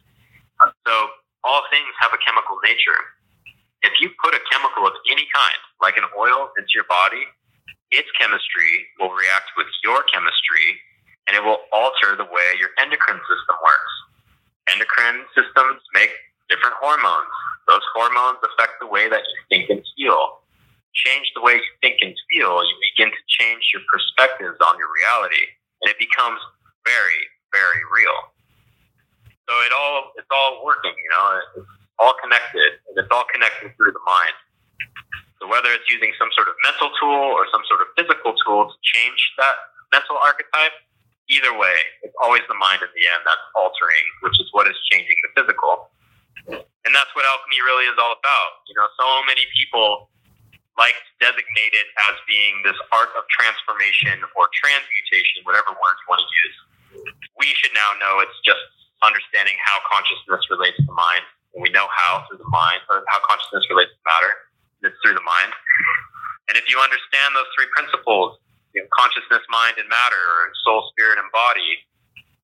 So 0.86 0.94
all 1.44 1.64
things 1.72 1.90
have 2.02 2.12
a 2.12 2.22
chemical 2.22 2.60
nature. 2.64 3.00
If 3.82 3.96
you 4.04 4.12
put 4.20 4.36
a 4.36 4.44
chemical 4.52 4.84
of 4.88 4.94
any 5.08 5.24
kind, 5.32 5.62
like 5.80 5.96
an 5.96 6.08
oil, 6.18 6.52
into 6.60 6.72
your 6.76 6.88
body, 6.92 7.24
its 7.92 8.10
chemistry 8.20 8.92
will 9.00 9.16
react 9.16 9.56
with 9.56 9.68
your 9.84 10.04
chemistry, 10.12 10.84
and 11.28 11.38
it 11.38 11.44
will 11.44 11.64
alter 11.72 12.20
the 12.20 12.28
way 12.28 12.60
your 12.60 12.76
endocrine 12.78 13.24
system 13.24 13.56
works. 13.64 13.94
Endocrine 14.76 15.24
systems 15.34 15.82
make 15.96 16.12
different 16.52 16.76
hormones. 16.78 17.32
Those 17.68 17.86
hormones 17.96 18.44
affect 18.44 18.82
the 18.82 18.90
way 18.90 19.08
that 19.08 19.24
you 19.24 19.38
think 19.48 19.70
and 19.70 19.82
feel. 19.96 20.44
Change 20.94 21.32
the 21.38 21.42
way 21.42 21.62
you 21.62 21.72
think 21.80 22.02
and 22.02 22.14
feel, 22.34 22.60
you 22.66 22.76
begin 22.94 23.14
to 23.14 23.24
change 23.30 23.64
your 23.72 23.86
perspectives 23.88 24.58
on 24.60 24.76
your 24.78 24.90
reality, 24.90 25.46
and 25.82 25.88
it 25.94 25.98
becomes 26.02 26.42
very, 26.84 27.22
very 27.54 27.82
real. 27.94 28.18
So 29.50 29.54
it 29.66 29.74
all 29.74 30.14
it's 30.14 30.30
all 30.30 30.62
working, 30.62 30.94
you 30.94 31.10
know, 31.10 31.26
it's 31.58 31.74
all 31.98 32.14
connected, 32.22 32.78
and 32.86 32.94
it's 33.02 33.10
all 33.10 33.26
connected 33.34 33.74
through 33.74 33.98
the 33.98 34.06
mind. 34.06 34.38
So 35.42 35.50
whether 35.50 35.74
it's 35.74 35.90
using 35.90 36.14
some 36.22 36.30
sort 36.38 36.46
of 36.46 36.56
mental 36.62 36.94
tool 37.02 37.34
or 37.34 37.50
some 37.50 37.66
sort 37.66 37.82
of 37.82 37.90
physical 37.98 38.38
tool 38.46 38.70
to 38.70 38.78
change 38.86 39.18
that 39.42 39.74
mental 39.90 40.22
archetype, 40.22 40.78
either 41.34 41.50
way, 41.58 41.74
it's 42.06 42.14
always 42.22 42.46
the 42.46 42.54
mind 42.62 42.86
in 42.86 42.94
the 42.94 43.06
end 43.10 43.26
that's 43.26 43.42
altering, 43.58 44.06
which 44.22 44.38
is 44.38 44.54
what 44.54 44.70
is 44.70 44.78
changing 44.94 45.18
the 45.26 45.32
physical. 45.34 45.90
And 46.46 46.92
that's 46.94 47.10
what 47.18 47.26
alchemy 47.26 47.58
really 47.66 47.90
is 47.90 47.98
all 47.98 48.14
about. 48.14 48.52
You 48.70 48.78
know, 48.78 48.86
so 49.02 49.26
many 49.26 49.50
people 49.58 50.14
like 50.78 50.94
to 50.94 51.34
designate 51.34 51.74
it 51.74 51.90
as 52.06 52.22
being 52.30 52.62
this 52.62 52.78
art 52.94 53.10
of 53.18 53.26
transformation 53.34 54.22
or 54.38 54.46
transmutation, 54.54 55.42
whatever 55.42 55.74
words 55.74 55.98
you 56.06 56.08
want 56.08 56.22
to 56.22 56.32
use. 56.46 56.58
We 57.42 57.50
should 57.58 57.74
now 57.74 57.98
know 57.98 58.22
it's 58.22 58.40
just 58.46 58.79
understanding 59.04 59.56
how 59.62 59.80
consciousness 59.88 60.44
relates 60.52 60.78
to 60.84 60.92
mind. 60.92 61.24
And 61.56 61.66
we 61.66 61.74
know 61.74 61.90
how 61.90 62.26
through 62.30 62.40
the 62.42 62.52
mind, 62.54 62.86
or 62.92 63.02
how 63.10 63.20
consciousness 63.26 63.66
relates 63.74 63.92
to 63.94 64.04
matter. 64.06 64.32
It's 64.86 64.98
through 65.02 65.18
the 65.18 65.26
mind. 65.26 65.52
And 66.50 66.58
if 66.58 66.66
you 66.70 66.78
understand 66.82 67.34
those 67.34 67.50
three 67.58 67.70
principles, 67.74 68.38
you 68.74 68.82
know, 68.82 68.90
consciousness, 68.94 69.42
mind, 69.50 69.82
and 69.82 69.90
matter, 69.90 70.24
or 70.40 70.54
soul, 70.66 70.90
spirit, 70.94 71.18
and 71.18 71.30
body, 71.34 71.84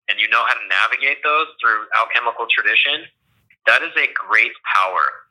and 0.10 0.18
you 0.18 0.30
know 0.30 0.42
how 0.46 0.54
to 0.54 0.66
navigate 0.70 1.22
those 1.22 1.50
through 1.62 1.86
alchemical 1.98 2.46
tradition, 2.50 3.06
that 3.66 3.82
is 3.82 3.94
a 3.98 4.10
great 4.14 4.54
power. 4.66 5.26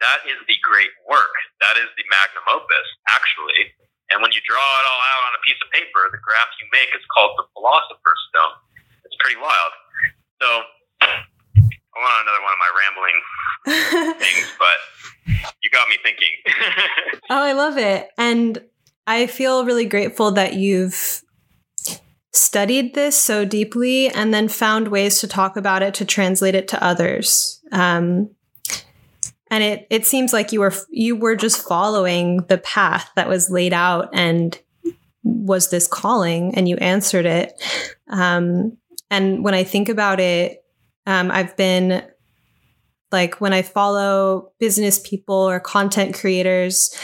That 0.00 0.24
is 0.24 0.40
the 0.48 0.56
great 0.64 0.92
work. 1.04 1.36
That 1.60 1.76
is 1.76 1.88
the 1.96 2.04
magnum 2.08 2.44
opus, 2.56 2.88
actually. 3.12 3.68
And 4.08 4.24
when 4.24 4.32
you 4.32 4.40
draw 4.48 4.64
it 4.64 4.84
all 4.88 5.02
out 5.12 5.22
on 5.28 5.32
a 5.36 5.42
piece 5.44 5.60
of 5.60 5.68
paper, 5.76 6.08
the 6.08 6.20
graph 6.24 6.48
you 6.56 6.66
make 6.72 6.88
is 6.96 7.04
called 7.12 7.36
the 7.36 7.44
Philosopher's 7.52 8.22
Stone. 8.32 8.56
It's 9.04 9.16
pretty 9.20 9.36
wild. 9.36 9.72
So, 10.40 10.46
I 11.02 11.96
want 11.96 12.26
another 12.26 12.42
one 12.42 12.52
of 12.52 12.58
my 12.58 12.70
rambling 12.80 14.18
things, 14.18 14.52
but 14.58 15.52
you 15.62 15.70
got 15.70 15.88
me 15.88 15.96
thinking. 16.02 16.28
oh, 17.30 17.42
I 17.42 17.52
love 17.52 17.76
it. 17.78 18.08
And 18.16 18.62
I 19.06 19.26
feel 19.26 19.64
really 19.64 19.86
grateful 19.86 20.30
that 20.32 20.54
you've 20.54 21.22
studied 22.32 22.94
this 22.94 23.20
so 23.20 23.44
deeply 23.44 24.08
and 24.08 24.32
then 24.32 24.48
found 24.48 24.88
ways 24.88 25.20
to 25.20 25.28
talk 25.28 25.56
about 25.56 25.82
it 25.82 25.94
to 25.94 26.04
translate 26.04 26.54
it 26.54 26.68
to 26.68 26.82
others. 26.82 27.60
Um, 27.72 28.30
and 29.50 29.64
it 29.64 29.86
it 29.90 30.06
seems 30.06 30.32
like 30.32 30.52
you 30.52 30.60
were 30.60 30.72
you 30.90 31.16
were 31.16 31.34
just 31.34 31.66
following 31.66 32.44
the 32.48 32.58
path 32.58 33.10
that 33.16 33.28
was 33.28 33.50
laid 33.50 33.72
out 33.72 34.10
and 34.12 34.58
was 35.22 35.70
this 35.70 35.86
calling 35.86 36.54
and 36.54 36.68
you 36.68 36.76
answered 36.76 37.26
it. 37.26 37.60
Um, 38.08 38.76
and 39.10 39.44
when 39.44 39.54
I 39.54 39.64
think 39.64 39.88
about 39.88 40.20
it, 40.20 40.64
um, 41.06 41.30
I've 41.30 41.56
been 41.56 42.02
like 43.12 43.40
when 43.40 43.52
I 43.52 43.62
follow 43.62 44.52
business 44.58 44.98
people 44.98 45.34
or 45.34 45.58
content 45.58 46.14
creators, 46.14 46.96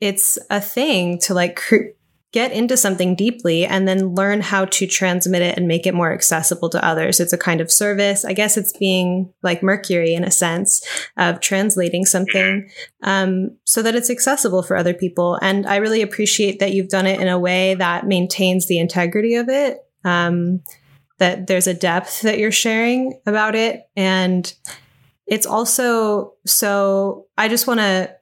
it's 0.00 0.38
a 0.50 0.60
thing 0.60 1.18
to 1.20 1.34
like 1.34 1.56
cre- 1.56 1.94
get 2.32 2.52
into 2.52 2.76
something 2.76 3.16
deeply 3.16 3.64
and 3.64 3.88
then 3.88 4.14
learn 4.14 4.40
how 4.40 4.64
to 4.64 4.86
transmit 4.86 5.42
it 5.42 5.56
and 5.56 5.66
make 5.66 5.84
it 5.84 5.94
more 5.94 6.12
accessible 6.12 6.68
to 6.70 6.84
others. 6.84 7.18
It's 7.18 7.32
a 7.32 7.38
kind 7.38 7.60
of 7.60 7.72
service. 7.72 8.24
I 8.24 8.34
guess 8.34 8.56
it's 8.56 8.76
being 8.76 9.32
like 9.42 9.64
Mercury 9.64 10.14
in 10.14 10.22
a 10.22 10.30
sense 10.30 10.80
of 11.16 11.40
translating 11.40 12.04
something 12.04 12.70
um, 13.02 13.56
so 13.64 13.82
that 13.82 13.96
it's 13.96 14.10
accessible 14.10 14.62
for 14.62 14.76
other 14.76 14.94
people. 14.94 15.38
And 15.42 15.66
I 15.66 15.76
really 15.76 16.02
appreciate 16.02 16.60
that 16.60 16.72
you've 16.72 16.88
done 16.88 17.06
it 17.06 17.20
in 17.20 17.26
a 17.26 17.38
way 17.38 17.74
that 17.74 18.06
maintains 18.06 18.68
the 18.68 18.78
integrity 18.78 19.34
of 19.34 19.48
it. 19.48 19.78
Um, 20.04 20.62
that 21.20 21.46
there's 21.46 21.66
a 21.66 21.74
depth 21.74 22.22
that 22.22 22.38
you're 22.38 22.50
sharing 22.50 23.20
about 23.26 23.54
it. 23.54 23.88
And 23.96 24.52
it's 25.26 25.46
also 25.46 26.34
so, 26.44 27.26
I 27.38 27.48
just 27.48 27.66
want 27.66 27.80
to 27.80 28.14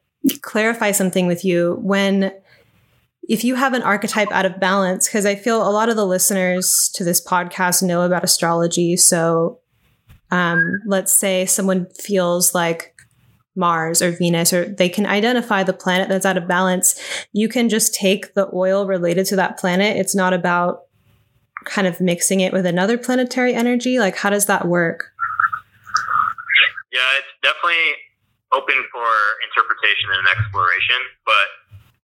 clarify 0.42 0.90
something 0.90 1.26
with 1.26 1.44
you. 1.44 1.78
When 1.80 2.32
if 3.28 3.44
you 3.44 3.54
have 3.54 3.74
an 3.74 3.82
archetype 3.82 4.30
out 4.32 4.46
of 4.46 4.58
balance, 4.58 5.06
because 5.06 5.26
I 5.26 5.34
feel 5.34 5.66
a 5.66 5.70
lot 5.70 5.88
of 5.88 5.96
the 5.96 6.06
listeners 6.06 6.90
to 6.94 7.04
this 7.04 7.24
podcast 7.24 7.82
know 7.82 8.02
about 8.02 8.24
astrology. 8.24 8.96
So 8.96 9.60
um, 10.30 10.80
let's 10.86 11.12
say 11.12 11.46
someone 11.46 11.86
feels 11.98 12.54
like 12.54 12.94
Mars 13.54 14.00
or 14.00 14.12
Venus, 14.12 14.52
or 14.52 14.64
they 14.66 14.88
can 14.88 15.04
identify 15.04 15.62
the 15.62 15.72
planet 15.72 16.08
that's 16.08 16.26
out 16.26 16.36
of 16.36 16.48
balance. 16.48 16.98
You 17.32 17.48
can 17.48 17.68
just 17.68 17.94
take 17.94 18.34
the 18.34 18.48
oil 18.54 18.86
related 18.86 19.26
to 19.26 19.36
that 19.36 19.58
planet. 19.58 19.96
It's 19.96 20.14
not 20.14 20.32
about 20.32 20.82
kind 21.68 21.86
of 21.86 22.00
mixing 22.00 22.40
it 22.40 22.52
with 22.52 22.66
another 22.66 22.98
planetary 22.98 23.54
energy. 23.54 23.98
Like, 23.98 24.16
how 24.16 24.30
does 24.30 24.46
that 24.46 24.66
work? 24.66 25.12
Yeah, 26.92 27.04
it's 27.20 27.32
definitely 27.44 27.94
open 28.52 28.80
for 28.90 29.08
interpretation 29.44 30.08
and 30.16 30.24
exploration, 30.26 31.00
but 31.28 31.48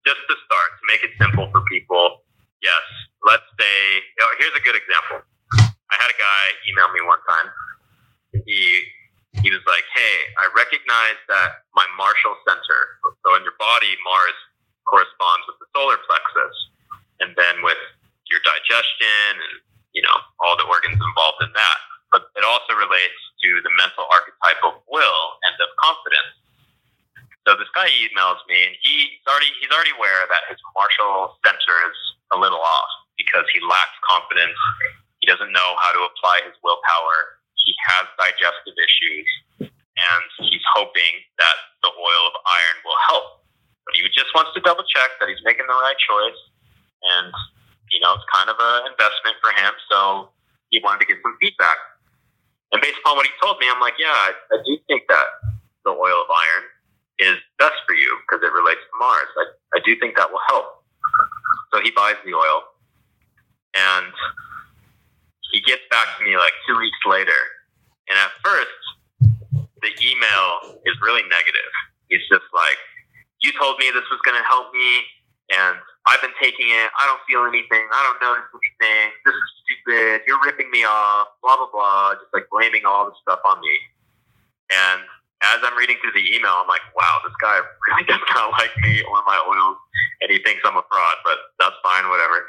just 0.03 0.19
to 0.27 0.35
start, 0.43 0.69
to 0.79 0.83
make 0.85 1.01
it 1.03 1.15
simple 1.15 1.47
for 1.55 1.63
people, 1.71 2.27
yes, 2.59 2.83
let's 3.23 3.47
say, 3.55 3.75
you 4.03 4.19
know, 4.19 4.31
here's 4.39 4.55
a 4.55 4.63
good 4.63 4.75
example. 4.75 5.23
I 5.87 5.95
had 5.95 6.11
a 6.11 6.19
guy 6.19 6.43
email 6.67 6.91
me 6.91 6.99
one 7.05 7.21
time. 7.23 7.47
He 8.43 8.83
he 9.41 9.49
was 9.49 9.61
like, 9.65 9.85
"Hey, 9.93 10.15
I 10.37 10.45
recognize 10.53 11.17
that 11.29 11.65
my 11.73 11.85
martial 11.97 12.37
center. 12.45 12.81
So 13.25 13.33
in 13.33 13.41
your 13.41 13.57
body, 13.57 13.93
Mars 14.05 14.37
corresponds 14.85 15.45
with 15.49 15.57
the 15.57 15.67
solar 15.73 15.97
plexus, 16.05 16.55
and 17.21 17.33
then 17.37 17.61
with 17.61 17.77
your 18.33 18.41
digestion 18.41 19.37
and 19.37 19.61
you 19.93 20.01
know 20.01 20.17
all 20.41 20.57
the 20.57 20.65
organs 20.65 20.97
involved 20.97 21.45
in 21.45 21.53
that. 21.53 21.79
But 22.09 22.29
it 22.33 22.45
also 22.45 22.73
relates 22.73 23.21
to 23.45 23.49
the 23.61 23.73
mental 23.77 24.09
archetype 24.09 24.61
of 24.65 24.81
will 24.89 25.23
and 25.45 25.53
of 25.61 25.69
confidence. 25.81 26.33
So 27.45 27.59
this 27.59 27.69
guy 27.75 27.91
emails 28.01 28.39
me, 28.47 28.57
and 28.65 28.73
he's 28.81 29.21
already 29.29 29.51
he's 29.61 29.69
already 29.69 29.93
aware 29.93 30.25
that 30.25 30.49
his 30.49 30.57
martial 30.73 31.37
center 31.45 31.75
is 31.91 31.97
a 32.33 32.37
little 32.39 32.61
off 32.61 32.91
because 33.19 33.45
he 33.53 33.59
lacks 33.61 33.93
confidence. 34.07 34.57
He 35.21 35.29
doesn't 35.29 35.51
know 35.51 35.69
how 35.79 35.91
to 35.93 36.01
apply 36.07 36.47
his 36.47 36.55
willpower. 36.63 37.39
He 37.63 37.75
has 37.91 38.07
digestive 38.19 38.75
issues, 38.75 39.27
and 39.69 40.23
he's 40.47 40.63
hoping 40.75 41.23
that 41.39 41.57
the 41.83 41.91
oil 41.91 42.23
of 42.31 42.35
iron 42.43 42.77
will 42.83 42.99
help. 43.11 43.43
But 43.87 43.95
he 43.99 44.07
just 44.15 44.31
wants 44.35 44.55
to 44.55 44.63
double 44.63 44.87
check 44.87 45.15
that 45.19 45.27
he's 45.27 45.43
making 45.43 45.67
the 45.67 45.75
right 45.75 45.99
choice, 45.99 46.39
and 47.19 47.31
you 47.93 48.01
know 48.01 48.17
it's 48.17 48.25
kind 48.33 48.49
of 48.49 48.57
an 48.57 48.91
investment 48.91 49.37
for 49.39 49.53
him. 49.53 49.73
So 49.89 50.33
he 50.73 50.81
wanted 50.81 51.05
to 51.05 51.07
get 51.07 51.21
some 51.21 51.37
feedback. 51.39 51.77
And 52.73 52.81
based 52.81 52.97
upon 53.05 53.15
what 53.15 53.29
he 53.29 53.33
told 53.37 53.61
me, 53.61 53.69
I'm 53.69 53.79
like, 53.79 54.01
yeah, 54.01 54.09
I, 54.09 54.33
I 54.51 54.57
do 54.65 54.73
think 54.89 55.05
that 55.07 55.27
the 55.85 55.93
oil 55.93 56.25
of 56.25 56.29
iron 56.33 56.65
is 57.21 57.37
best 57.61 57.77
for 57.85 57.93
you 57.93 58.09
because 58.25 58.41
it 58.41 58.49
relates 58.49 58.81
to 58.81 58.93
Mars. 58.97 59.29
I, 59.37 59.45
I 59.77 59.79
do 59.85 59.93
think 60.01 60.17
that 60.17 60.33
will 60.33 60.41
help. 60.49 60.81
So 61.69 61.81
he 61.85 61.93
buys 61.93 62.17
the 62.25 62.33
oil 62.33 62.65
and 63.77 64.13
he 65.53 65.61
gets 65.61 65.85
back 65.93 66.17
to 66.17 66.25
me 66.25 66.33
like 66.33 66.53
two 66.65 66.77
weeks 66.77 66.97
later. 67.05 67.37
And 68.09 68.17
at 68.17 68.33
first, 68.41 68.81
the 69.81 69.91
email 70.01 70.81
is 70.85 70.95
really 71.01 71.21
negative. 71.29 71.71
He's 72.09 72.25
just 72.29 72.47
like, 72.53 72.79
You 73.41 73.53
told 73.59 73.77
me 73.77 73.91
this 73.93 74.07
was 74.09 74.19
going 74.25 74.37
to 74.37 74.47
help 74.47 74.73
me, 74.73 74.89
and 75.53 75.77
I've 76.05 76.19
been 76.19 76.35
taking 76.39 76.67
it. 76.67 76.89
I 76.99 77.07
don't 77.07 77.23
feel 77.23 77.47
anything. 77.47 77.87
I 77.87 77.99
don't 78.03 78.19
notice 78.19 78.49
anything. 78.51 79.15
This 79.23 79.35
is 79.35 79.49
stupid. 79.63 80.27
You're 80.27 80.41
ripping 80.43 80.67
me 80.69 80.83
off. 80.83 81.39
Blah, 81.39 81.55
blah, 81.55 81.71
blah. 81.71 82.19
Just 82.19 82.31
like 82.35 82.51
blaming 82.51 82.83
all 82.83 83.07
this 83.07 83.15
stuff 83.23 83.39
on 83.47 83.63
me. 83.63 83.75
And 84.67 85.07
as 85.43 85.59
I'm 85.63 85.75
reading 85.75 85.99
through 85.99 86.15
the 86.15 86.23
email, 86.31 86.63
I'm 86.63 86.71
like, 86.71 86.83
wow, 86.95 87.19
this 87.23 87.35
guy 87.39 87.59
really 87.59 88.07
does 88.11 88.23
not 88.31 88.55
like 88.55 88.71
me 88.79 89.03
or 89.03 89.19
my 89.27 89.37
oils, 89.43 89.79
and 90.23 90.31
he 90.31 90.39
thinks 90.43 90.63
I'm 90.63 90.79
a 90.79 90.85
fraud, 90.87 91.17
but 91.27 91.37
that's 91.59 91.75
fine, 91.83 92.07
whatever. 92.07 92.47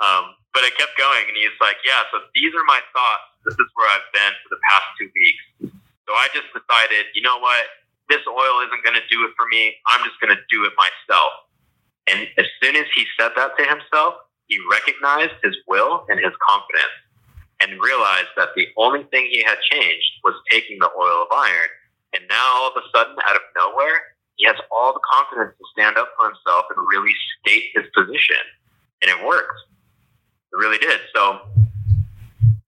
Um, 0.00 0.36
but 0.52 0.64
it 0.68 0.76
kept 0.76 0.96
going, 1.00 1.24
and 1.28 1.36
he's 1.36 1.56
like, 1.60 1.80
yeah, 1.84 2.04
so 2.12 2.20
these 2.36 2.52
are 2.52 2.66
my 2.68 2.80
thoughts. 2.92 3.26
This 3.48 3.56
is 3.56 3.68
where 3.72 3.88
I've 3.88 4.08
been 4.12 4.32
for 4.44 4.52
the 4.52 4.60
past 4.68 4.86
two 5.00 5.08
weeks. 5.08 5.72
So 6.04 6.12
I 6.12 6.28
just 6.36 6.50
decided, 6.52 7.08
you 7.16 7.24
know 7.24 7.40
what? 7.40 7.64
This 8.12 8.20
oil 8.26 8.66
isn't 8.68 8.82
going 8.84 8.98
to 8.98 9.06
do 9.08 9.24
it 9.24 9.32
for 9.38 9.46
me. 9.48 9.78
I'm 9.88 10.02
just 10.04 10.18
going 10.20 10.34
to 10.34 10.42
do 10.50 10.66
it 10.66 10.74
myself. 10.76 11.49
And 12.12 12.28
as 12.38 12.46
soon 12.62 12.76
as 12.76 12.86
he 12.94 13.04
said 13.18 13.30
that 13.36 13.56
to 13.58 13.64
himself, 13.64 14.14
he 14.46 14.58
recognized 14.70 15.34
his 15.42 15.56
will 15.68 16.06
and 16.08 16.18
his 16.18 16.32
confidence 16.46 16.96
and 17.62 17.80
realized 17.80 18.32
that 18.36 18.48
the 18.56 18.68
only 18.76 19.04
thing 19.04 19.28
he 19.30 19.42
had 19.44 19.58
changed 19.70 20.10
was 20.24 20.34
taking 20.50 20.78
the 20.78 20.90
oil 20.98 21.22
of 21.22 21.28
iron 21.32 21.70
and 22.12 22.22
now 22.28 22.46
all 22.56 22.68
of 22.68 22.76
a 22.76 22.84
sudden, 22.94 23.14
out 23.26 23.36
of 23.36 23.42
nowhere, 23.54 24.16
he 24.36 24.46
has 24.46 24.56
all 24.70 24.92
the 24.92 25.04
confidence 25.12 25.54
to 25.58 25.64
stand 25.72 25.96
up 25.96 26.10
for 26.18 26.26
himself 26.26 26.66
and 26.74 26.78
really 26.88 27.12
state 27.38 27.70
his 27.74 27.86
position. 27.94 28.42
And 29.02 29.10
it 29.10 29.24
worked. 29.24 29.58
It 30.52 30.56
really 30.56 30.78
did. 30.78 30.98
So 31.14 31.40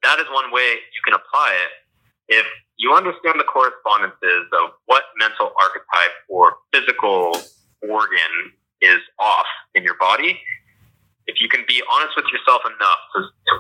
that 0.03 0.19
is 0.21 0.27
one 0.31 0.53
way 0.53 0.79
you 0.79 1.03
can 1.05 1.15
apply 1.15 1.59
it. 1.67 1.73
If 2.39 2.47
you 2.79 2.95
understand 2.95 3.41
the 3.41 3.45
correspondences 3.45 4.47
of 4.63 4.79
what 4.87 5.03
mental 5.19 5.53
archetype 5.61 6.15
or 6.29 6.57
physical 6.73 7.37
organ 7.83 8.55
is 8.83 9.01
off 9.19 9.47
in 9.75 9.83
your 9.83 9.97
body, 9.97 10.39
if 11.27 11.41
you 11.41 11.49
can 11.49 11.65
be 11.67 11.83
honest 11.91 12.13
with 12.17 12.27
yourself 12.35 12.63
enough 12.67 13.01
to, 13.15 13.21
to 13.23 13.53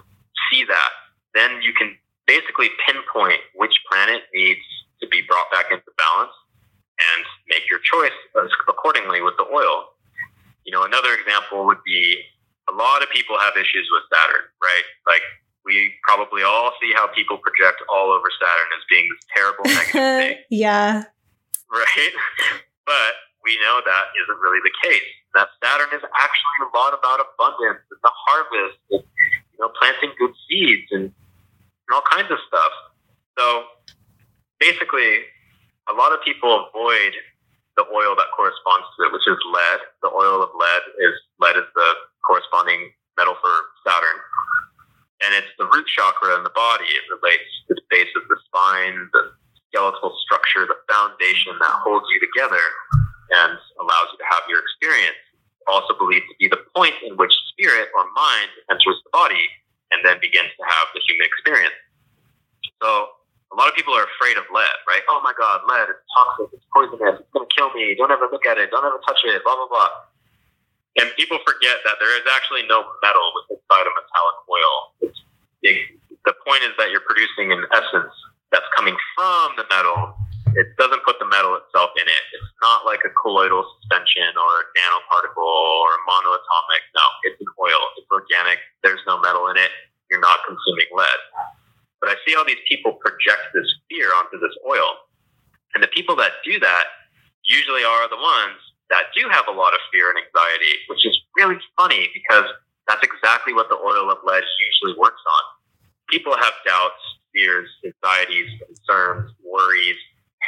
see 0.51 0.65
that, 0.66 0.90
then 1.35 1.62
you 1.62 1.73
can 1.73 1.97
basically 2.27 2.69
pinpoint 2.86 3.40
which 3.55 3.73
planet 3.90 4.23
needs 4.35 4.61
to 5.01 5.07
be 5.09 5.23
brought 5.27 5.51
back 5.51 5.66
into 5.70 5.86
balance 5.97 6.35
and 6.99 7.24
make 7.49 7.62
your 7.70 7.81
choice 7.82 8.15
accordingly 8.69 9.23
with 9.23 9.35
the 9.39 9.47
oil. 9.49 9.94
You 10.65 10.73
know, 10.73 10.85
another 10.85 11.15
example 11.15 11.65
would 11.66 11.82
be 11.85 12.19
a 12.70 12.74
lot 12.74 13.03
of 13.03 13.11
people 13.11 13.39
have 13.39 13.55
issues 13.57 13.89
with 13.90 14.03
Saturn, 14.12 14.47
right? 14.62 14.86
Like 15.07 15.23
we 15.65 15.94
probably 16.03 16.43
all 16.43 16.73
see 16.81 16.93
how 16.94 17.09
people 17.09 17.39
project 17.39 17.82
all 17.89 18.11
over 18.11 18.27
Saturn 18.39 18.69
as 18.78 18.85
being 18.90 19.09
this 19.11 19.23
terrible 19.35 19.65
negative 19.65 19.93
thing. 20.36 20.44
yeah. 20.51 21.05
Right? 21.70 22.12
But 22.85 23.15
we 23.44 23.59
know 23.59 23.82
that 23.85 24.05
isn't 24.23 24.40
really 24.40 24.62
the 24.62 24.74
case. 24.86 25.12
That 25.35 25.51
Saturn 25.62 25.90
is 25.94 26.02
actually 26.02 26.59
a 26.62 26.70
lot 26.70 26.94
about 26.94 27.19
abundance 27.19 27.82
and 27.90 28.01
the 28.02 28.14
harvest 28.14 28.78
you 28.90 29.59
know, 29.59 29.70
planting 29.78 30.14
good 30.19 30.35
seeds 30.47 30.89
and, 30.94 31.10
and 31.10 31.90
all 31.93 32.06
kinds 32.06 32.31
of 32.31 32.39
stuff. 32.47 32.73
So 33.39 33.44
basically, 34.60 35.27
a 35.90 35.94
lot 35.94 36.14
of 36.14 36.23
people 36.23 36.70
avoid 36.70 37.12
the 37.74 37.85
oil 37.90 38.14
that 38.14 38.31
corresponds 38.36 38.86
to 38.94 39.09
it, 39.09 39.12
which 39.12 39.27
is 39.27 39.40
lead. 39.51 39.81
The 40.06 40.12
oil 40.12 40.44
of 40.44 40.51
lead 40.55 40.85
is 41.02 41.14
lead 41.40 41.56
is 41.56 41.66
the 41.74 41.90
corresponding 42.23 42.93
metal 43.19 43.35
for 43.40 43.55
Saturn, 43.82 44.19
and 45.27 45.35
it's 45.35 45.51
the 45.59 45.66
root 45.66 45.86
chakra 45.90 46.36
in 46.36 46.44
the 46.44 46.55
body. 46.55 46.86
It 46.86 47.05
relates 47.10 47.51
to 47.69 47.74
the 47.74 47.86
base 47.90 48.12
of 48.14 48.28
the 48.28 48.39
spine, 48.47 49.09
the 49.10 49.32
skeletal 49.73 50.12
structure, 50.23 50.69
the 50.69 50.78
foundation 50.86 51.56
that 51.59 51.81
holds 51.82 52.06
you 52.12 52.20
together 52.20 52.60
and 53.32 53.56
allows 53.80 54.06
you 54.12 54.18
to 54.20 54.28
have 54.28 54.44
your 54.48 54.60
experience. 54.60 55.18
Also 55.70 55.94
believed 55.96 56.26
to 56.26 56.36
be 56.42 56.48
the 56.50 56.60
point 56.74 56.94
in 57.06 57.14
which 57.16 57.32
spirit 57.54 57.88
or 57.94 58.04
mind 58.12 58.50
enters 58.68 58.98
the 59.06 59.10
body 59.14 59.46
and 59.94 60.02
then 60.04 60.18
begins 60.18 60.50
to 60.59 60.64
have 60.66 60.86
the 60.92 61.00
human 61.06 61.24
experience. 61.24 61.76
So 62.82 63.14
a 63.52 63.54
lot 63.54 63.68
of 63.68 63.74
people 63.76 63.94
are 63.94 64.09
afraid 64.16 64.40
of 64.40 64.48
lead, 64.50 64.76
right? 64.88 65.04
Oh 65.12 65.20
my 65.22 65.36
God, 65.36 65.62
lead, 65.68 65.86
it's 65.92 66.02
toxic, 66.16 66.50
it's 66.56 66.66
poisonous, 66.72 67.20
it's 67.20 67.30
going 67.30 67.46
to 67.46 67.52
kill 67.52 67.70
me. 67.76 67.94
Don't 67.94 68.10
ever 68.10 68.26
look 68.32 68.48
at 68.48 68.59
it. 68.59 68.72
Don't 68.72 68.84
ever 68.84 68.98
touch 69.06 69.20
it, 69.28 69.44
blah, 69.44 69.54
blah, 69.54 69.68
blah. 69.68 69.92
And 70.98 71.09
people 71.16 71.38
forget 71.44 71.80
that 71.84 71.96
there 72.00 72.12
is 72.16 72.24
actually 72.28 72.64
no 72.68 72.84
metal 73.00 73.28
inside 73.48 73.86
a 73.86 73.92
metallic 73.92 74.38
oil. 74.48 75.14
It, 75.62 75.76
the 76.24 76.34
point 76.44 76.64
is 76.64 76.72
that 76.76 76.90
you're 76.90 77.04
producing 77.04 77.52
an 77.52 77.64
essence 77.72 78.12
that's 78.50 78.68
coming 78.76 78.96
from 79.16 79.56
the 79.56 79.64
metal. 79.70 80.16
It 80.54 80.76
doesn't 80.76 81.02
put 81.04 81.16
the 81.18 81.28
metal 81.28 81.56
itself 81.56 81.96
in 81.96 82.04
it. 82.04 82.24
It's 82.36 82.52
not 82.60 82.84
like 82.84 83.00
a 83.08 83.12
colloidal 83.16 83.64
suspension 83.80 84.28
or 84.36 84.50
a 84.60 84.64
nanoparticle 84.76 85.40
or 85.40 85.88
a 85.96 86.02
monoatomic. 86.04 86.82
No, 86.94 87.04
it's 87.24 87.40
an 87.40 87.48
oil. 87.56 87.80
It's 87.96 88.10
organic. 88.12 88.60
There's 88.84 89.00
no 89.06 89.20
metal 89.20 89.48
in 89.48 89.56
it. 89.56 89.72
You're 90.10 90.20
not 90.20 90.44
consuming 90.44 90.92
lead. 90.92 91.20
But 92.00 92.10
I 92.12 92.16
see 92.26 92.34
all 92.36 92.44
these 92.44 92.60
people 92.68 93.00
project 93.00 93.54
this 93.54 93.68
fear 93.88 94.12
onto 94.12 94.38
this 94.38 94.52
oil. 94.68 95.08
And 95.74 95.82
the 95.82 95.88
people 95.88 96.16
that 96.16 96.42
do 96.44 96.60
that 96.60 96.84
usually 97.44 97.84
are 97.84 98.08
the 98.08 98.20
ones 98.20 98.60
that 98.90 99.08
do 99.16 99.24
have 99.30 99.48
a 99.48 99.56
lot 99.56 99.72
of 99.72 99.80
fear 99.88 100.12
and 100.12 100.20
anxiety, 100.20 100.84
which 100.88 101.06
is 101.06 101.16
really 101.36 101.56
funny 101.80 102.12
because 102.12 102.44
that's 102.86 103.02
exactly 103.02 103.54
what 103.54 103.68
the 103.70 103.80
oil 103.80 104.10
of 104.10 104.18
lead 104.24 104.44
usually 104.44 104.98
works 105.00 105.22
on. 105.24 105.42
People 106.10 106.36
have 106.36 106.52
doubts, 106.66 107.00
fears, 107.32 107.70
anxieties, 107.86 108.50
concerns, 108.60 109.32
worries, 109.40 109.96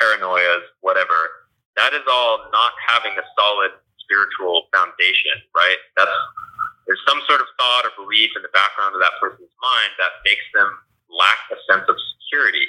paranoias, 0.01 0.65
whatever. 0.81 1.47
That 1.77 1.93
is 1.93 2.07
all 2.07 2.47
not 2.53 2.73
having 2.87 3.13
a 3.19 3.25
solid 3.35 3.73
spiritual 3.99 4.69
foundation, 4.71 5.37
right? 5.57 5.81
That's 5.97 6.13
there's 6.87 7.01
some 7.09 7.21
sort 7.25 7.41
of 7.41 7.49
thought 7.57 7.89
or 7.89 7.93
belief 7.97 8.31
in 8.37 8.45
the 8.45 8.53
background 8.53 8.93
of 8.93 9.01
that 9.01 9.17
person's 9.17 9.53
mind 9.57 9.91
that 9.97 10.21
makes 10.21 10.45
them 10.53 10.69
lack 11.09 11.41
a 11.49 11.57
sense 11.65 11.89
of 11.89 11.97
security. 11.97 12.69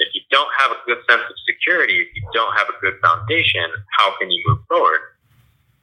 If 0.00 0.08
you 0.16 0.24
don't 0.32 0.48
have 0.56 0.72
a 0.72 0.80
good 0.88 1.04
sense 1.04 1.20
of 1.20 1.36
security, 1.44 2.00
if 2.00 2.10
you 2.16 2.24
don't 2.32 2.56
have 2.56 2.72
a 2.72 2.76
good 2.80 2.96
foundation, 3.04 3.68
how 3.92 4.16
can 4.16 4.32
you 4.32 4.40
move 4.48 4.64
forward? 4.72 5.20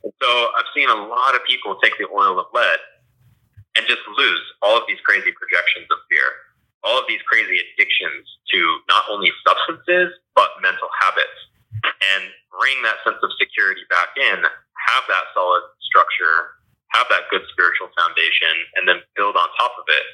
And 0.01 0.11
so 0.18 0.30
I've 0.57 0.69
seen 0.73 0.89
a 0.89 0.97
lot 0.97 1.38
of 1.38 1.45
people 1.45 1.77
take 1.77 1.93
the 2.01 2.10
oil 2.10 2.41
of 2.41 2.49
lead 2.53 2.81
and 3.77 3.85
just 3.85 4.01
lose 4.18 4.43
all 4.65 4.76
of 4.76 4.84
these 4.89 4.99
crazy 5.06 5.30
projections 5.31 5.85
of 5.93 5.99
fear, 6.10 6.27
all 6.84 6.97
of 6.99 7.06
these 7.07 7.22
crazy 7.27 7.60
addictions 7.60 8.23
to 8.51 8.60
not 8.88 9.03
only 9.11 9.31
substances, 9.45 10.15
but 10.35 10.49
mental 10.61 10.89
habits, 10.99 11.39
and 11.84 12.23
bring 12.56 12.80
that 12.84 12.99
sense 13.03 13.19
of 13.22 13.30
security 13.39 13.84
back 13.89 14.15
in, 14.15 14.39
have 14.43 15.03
that 15.07 15.26
solid 15.35 15.64
structure, 15.84 16.56
have 16.95 17.07
that 17.10 17.27
good 17.30 17.43
spiritual 17.51 17.91
foundation, 17.95 18.56
and 18.80 18.88
then 18.88 19.03
build 19.15 19.35
on 19.35 19.47
top 19.60 19.76
of 19.77 19.85
it 19.88 20.06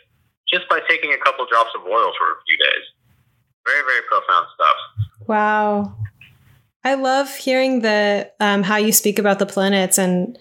just 0.50 0.68
by 0.70 0.80
taking 0.90 1.14
a 1.14 1.20
couple 1.24 1.46
drops 1.46 1.72
of 1.76 1.82
oil 1.86 2.12
for 2.18 2.28
a 2.34 2.38
few 2.46 2.58
days. 2.58 2.86
Very, 3.66 3.82
very 3.82 4.02
profound 4.10 4.46
stuff. 4.54 4.78
Wow. 5.28 5.98
I 6.84 6.94
love 6.94 7.36
hearing 7.36 7.82
the 7.82 8.32
um, 8.40 8.62
how 8.62 8.78
you 8.78 8.92
speak 8.92 9.18
about 9.18 9.40
the 9.40 9.48
planets, 9.48 9.98
and 9.98 10.38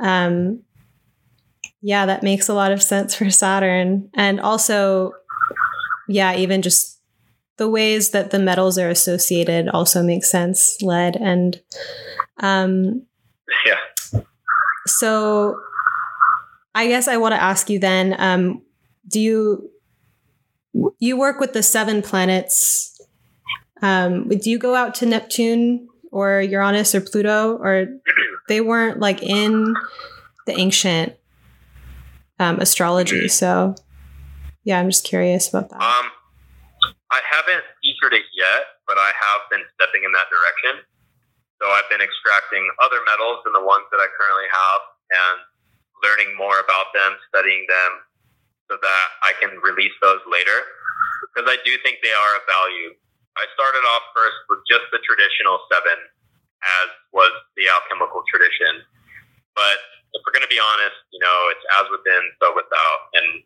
um, 0.00 0.60
yeah, 1.82 2.06
that 2.06 2.24
makes 2.24 2.48
a 2.48 2.54
lot 2.54 2.72
of 2.72 2.82
sense 2.82 3.14
for 3.14 3.30
Saturn, 3.30 4.10
and 4.14 4.40
also, 4.40 5.12
yeah, 6.08 6.34
even 6.36 6.62
just 6.62 7.00
the 7.56 7.68
ways 7.68 8.10
that 8.10 8.30
the 8.30 8.38
metals 8.38 8.78
are 8.78 8.88
associated 8.88 9.68
also 9.68 10.02
makes 10.02 10.30
sense. 10.30 10.76
Lead 10.82 11.16
and 11.16 11.60
um, 12.38 13.06
yeah. 13.64 14.22
So, 14.86 15.60
I 16.74 16.88
guess 16.88 17.08
I 17.08 17.16
want 17.16 17.32
to 17.34 17.42
ask 17.42 17.70
you 17.70 17.78
then: 17.78 18.16
um, 18.18 18.62
Do 19.08 19.20
you 19.20 19.70
you 20.98 21.16
work 21.16 21.40
with 21.40 21.52
the 21.52 21.62
seven 21.62 22.02
planets? 22.02 22.90
Um, 23.82 24.28
do 24.28 24.50
you 24.50 24.58
go 24.58 24.74
out 24.74 24.94
to 24.96 25.06
Neptune 25.06 25.88
or 26.10 26.40
Uranus 26.40 26.94
or 26.94 27.00
Pluto, 27.00 27.56
or 27.56 27.86
they 28.48 28.60
weren't 28.60 28.98
like 28.98 29.22
in 29.22 29.74
the 30.46 30.58
ancient 30.58 31.14
um, 32.38 32.58
astrology? 32.58 33.28
So, 33.28 33.74
yeah, 34.64 34.80
I'm 34.80 34.88
just 34.88 35.04
curious 35.04 35.48
about 35.48 35.70
that. 35.70 35.80
Um, 35.80 36.10
I 37.12 37.20
haven't 37.22 37.64
featured 37.80 38.12
it 38.12 38.26
yet, 38.34 38.82
but 38.88 38.98
I 38.98 39.12
have 39.14 39.40
been 39.48 39.64
stepping 39.78 40.02
in 40.02 40.12
that 40.12 40.26
direction. 40.28 40.82
So 41.62 41.70
I've 41.70 41.88
been 41.88 42.02
extracting 42.02 42.66
other 42.82 42.98
metals 43.06 43.46
than 43.46 43.54
the 43.54 43.62
ones 43.62 43.86
that 43.94 44.02
I 44.02 44.08
currently 44.18 44.50
have 44.50 44.80
and 45.14 45.38
learning 46.02 46.34
more 46.34 46.58
about 46.58 46.90
them, 46.92 47.14
studying 47.30 47.64
them, 47.70 47.92
so 48.66 48.74
that 48.76 49.06
I 49.22 49.32
can 49.38 49.54
release 49.62 49.94
those 50.02 50.20
later. 50.26 50.58
Because 51.30 51.46
I 51.46 51.56
do 51.62 51.72
think 51.86 52.02
they 52.02 52.12
are 52.12 52.32
of 52.36 52.44
value 52.44 52.98
I 53.34 53.50
started 53.54 53.82
off 53.82 54.04
first 54.14 54.38
with 54.46 54.62
just 54.70 54.86
the 54.94 55.02
traditional 55.02 55.58
seven, 55.66 55.98
as 56.62 56.88
was 57.10 57.34
the 57.58 57.66
alchemical 57.66 58.22
tradition. 58.30 58.86
But 59.58 59.78
if 60.14 60.22
we're 60.22 60.34
going 60.34 60.46
to 60.46 60.50
be 60.50 60.62
honest, 60.62 60.94
you 61.10 61.18
know, 61.18 61.50
it's 61.50 61.66
as 61.82 61.86
within, 61.90 62.22
so 62.38 62.54
without. 62.54 63.00
And 63.18 63.42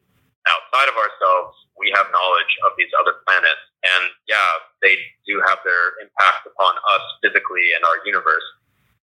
outside 0.47 0.89
of 0.89 0.97
ourselves, 0.97 1.55
we 1.75 1.91
have 1.95 2.11
knowledge 2.11 2.53
of 2.67 2.75
these 2.79 2.91
other 2.99 3.19
planets. 3.27 3.63
And 3.83 4.11
yeah, 4.27 4.51
they 4.83 4.99
do 5.27 5.39
have 5.51 5.63
their 5.63 5.99
impact 6.03 6.47
upon 6.47 6.75
us 6.99 7.05
physically 7.23 7.75
and 7.75 7.83
our 7.87 7.99
universe. 8.07 8.45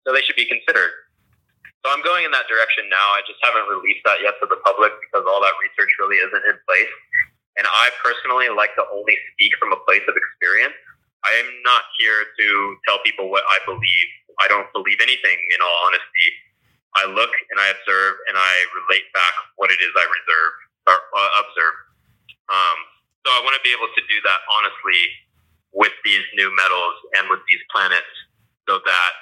So 0.06 0.12
they 0.12 0.22
should 0.22 0.38
be 0.38 0.46
considered. 0.46 0.92
So 1.84 1.92
I'm 1.92 2.00
going 2.00 2.24
in 2.24 2.32
that 2.32 2.48
direction 2.48 2.88
now. 2.88 3.08
I 3.12 3.20
just 3.28 3.40
haven't 3.44 3.68
released 3.68 4.04
that 4.08 4.24
yet 4.24 4.40
to 4.40 4.48
the 4.48 4.56
public 4.64 4.92
because 5.04 5.24
all 5.28 5.40
that 5.44 5.52
research 5.60 5.92
really 6.00 6.16
isn't 6.16 6.44
in 6.48 6.56
place. 6.64 6.94
And 7.60 7.68
I 7.68 7.92
personally 8.00 8.50
like 8.50 8.72
to 8.80 8.84
only 8.88 9.14
speak 9.34 9.52
from 9.60 9.70
a 9.70 9.80
place 9.84 10.02
of 10.08 10.16
experience. 10.16 10.74
I 11.24 11.32
am 11.40 11.48
not 11.64 11.84
here 12.00 12.24
to 12.24 12.46
tell 12.88 12.98
people 13.04 13.28
what 13.28 13.44
I 13.46 13.60
believe. 13.68 14.08
I 14.42 14.48
don't 14.48 14.66
believe 14.74 14.98
anything, 14.98 15.38
in 15.38 15.58
all 15.62 15.78
honesty. 15.86 16.28
I 16.96 17.04
look 17.10 17.30
and 17.50 17.58
I 17.58 17.68
observe 17.74 18.14
and 18.30 18.36
I 18.38 18.52
relate 18.82 19.06
back 19.12 19.34
what 19.56 19.70
it 19.70 19.78
is 19.78 19.92
I 19.94 20.06
reserve 20.08 20.54
or 20.86 20.96
uh, 20.96 21.30
observe. 21.44 21.76
Um, 22.48 22.78
so 23.24 23.32
I 23.32 23.40
want 23.40 23.56
to 23.56 23.64
be 23.64 23.72
able 23.72 23.88
to 23.88 24.02
do 24.04 24.18
that 24.28 24.40
honestly 24.52 25.00
with 25.72 25.92
these 26.04 26.24
new 26.36 26.48
metals 26.54 26.96
and 27.18 27.28
with 27.28 27.40
these 27.48 27.60
planets 27.72 28.14
so 28.68 28.78
that 28.84 29.12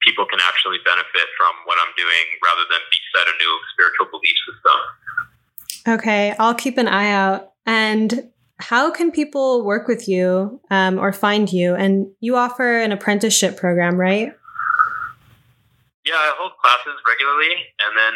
people 0.00 0.24
can 0.26 0.40
actually 0.46 0.78
benefit 0.84 1.28
from 1.36 1.52
what 1.64 1.78
I'm 1.80 1.92
doing 1.96 2.24
rather 2.42 2.64
than 2.70 2.80
be 2.90 3.00
set 3.14 3.26
a 3.28 3.34
new 3.36 3.52
spiritual 3.72 4.06
belief 4.10 4.36
system. 4.48 4.78
Okay, 6.00 6.34
I'll 6.38 6.54
keep 6.54 6.78
an 6.78 6.88
eye 6.88 7.10
out. 7.10 7.52
And 7.66 8.30
how 8.58 8.90
can 8.90 9.10
people 9.10 9.64
work 9.64 9.86
with 9.86 10.08
you 10.08 10.60
um, 10.70 10.98
or 10.98 11.12
find 11.12 11.52
you? 11.52 11.74
And 11.74 12.08
you 12.20 12.36
offer 12.36 12.80
an 12.80 12.92
apprenticeship 12.92 13.56
program, 13.56 13.96
right? 13.96 14.32
Yeah, 16.04 16.14
I 16.14 16.32
hold 16.38 16.52
classes 16.56 16.98
regularly, 17.06 17.52
and 17.84 17.96
then 17.96 18.12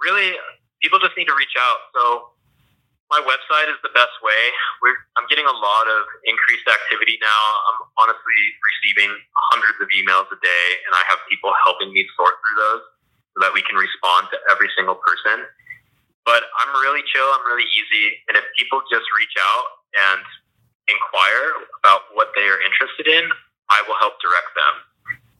really 0.00 0.36
people 0.82 0.98
just 0.98 1.14
need 1.16 1.30
to 1.30 1.36
reach 1.38 1.54
out. 1.56 1.80
So 1.94 2.02
my 3.08 3.20
website 3.22 3.68
is 3.68 3.78
the 3.84 3.92
best 3.92 4.12
way. 4.24 4.42
We're, 4.80 4.96
I'm 5.20 5.28
getting 5.28 5.46
a 5.46 5.52
lot 5.52 5.86
of 5.86 6.00
increased 6.24 6.64
activity 6.64 7.20
now. 7.20 7.42
I'm 7.70 7.80
honestly 8.00 8.40
receiving 8.58 9.12
hundreds 9.52 9.78
of 9.84 9.88
emails 9.92 10.26
a 10.32 10.38
day, 10.40 10.66
and 10.88 10.92
I 10.96 11.02
have 11.12 11.20
people 11.28 11.52
helping 11.64 11.92
me 11.92 12.08
sort 12.16 12.34
through 12.40 12.56
those 12.56 12.84
so 13.36 13.38
that 13.44 13.52
we 13.52 13.60
can 13.64 13.76
respond 13.76 14.32
to 14.32 14.36
every 14.48 14.68
single 14.76 14.96
person. 14.96 15.44
But 16.24 16.48
I'm 16.56 16.72
really 16.80 17.04
chill. 17.12 17.28
I'm 17.36 17.44
really 17.44 17.68
easy. 17.76 18.16
And 18.32 18.40
if 18.40 18.44
people 18.56 18.80
just 18.88 19.04
reach 19.18 19.36
out 19.38 19.66
and 20.12 20.22
inquire 20.88 21.68
about 21.84 22.08
what 22.16 22.32
they 22.34 22.48
are 22.48 22.60
interested 22.64 23.06
in, 23.12 23.28
I 23.68 23.84
will 23.84 23.98
help 24.00 24.16
direct 24.24 24.52
them. 24.56 24.74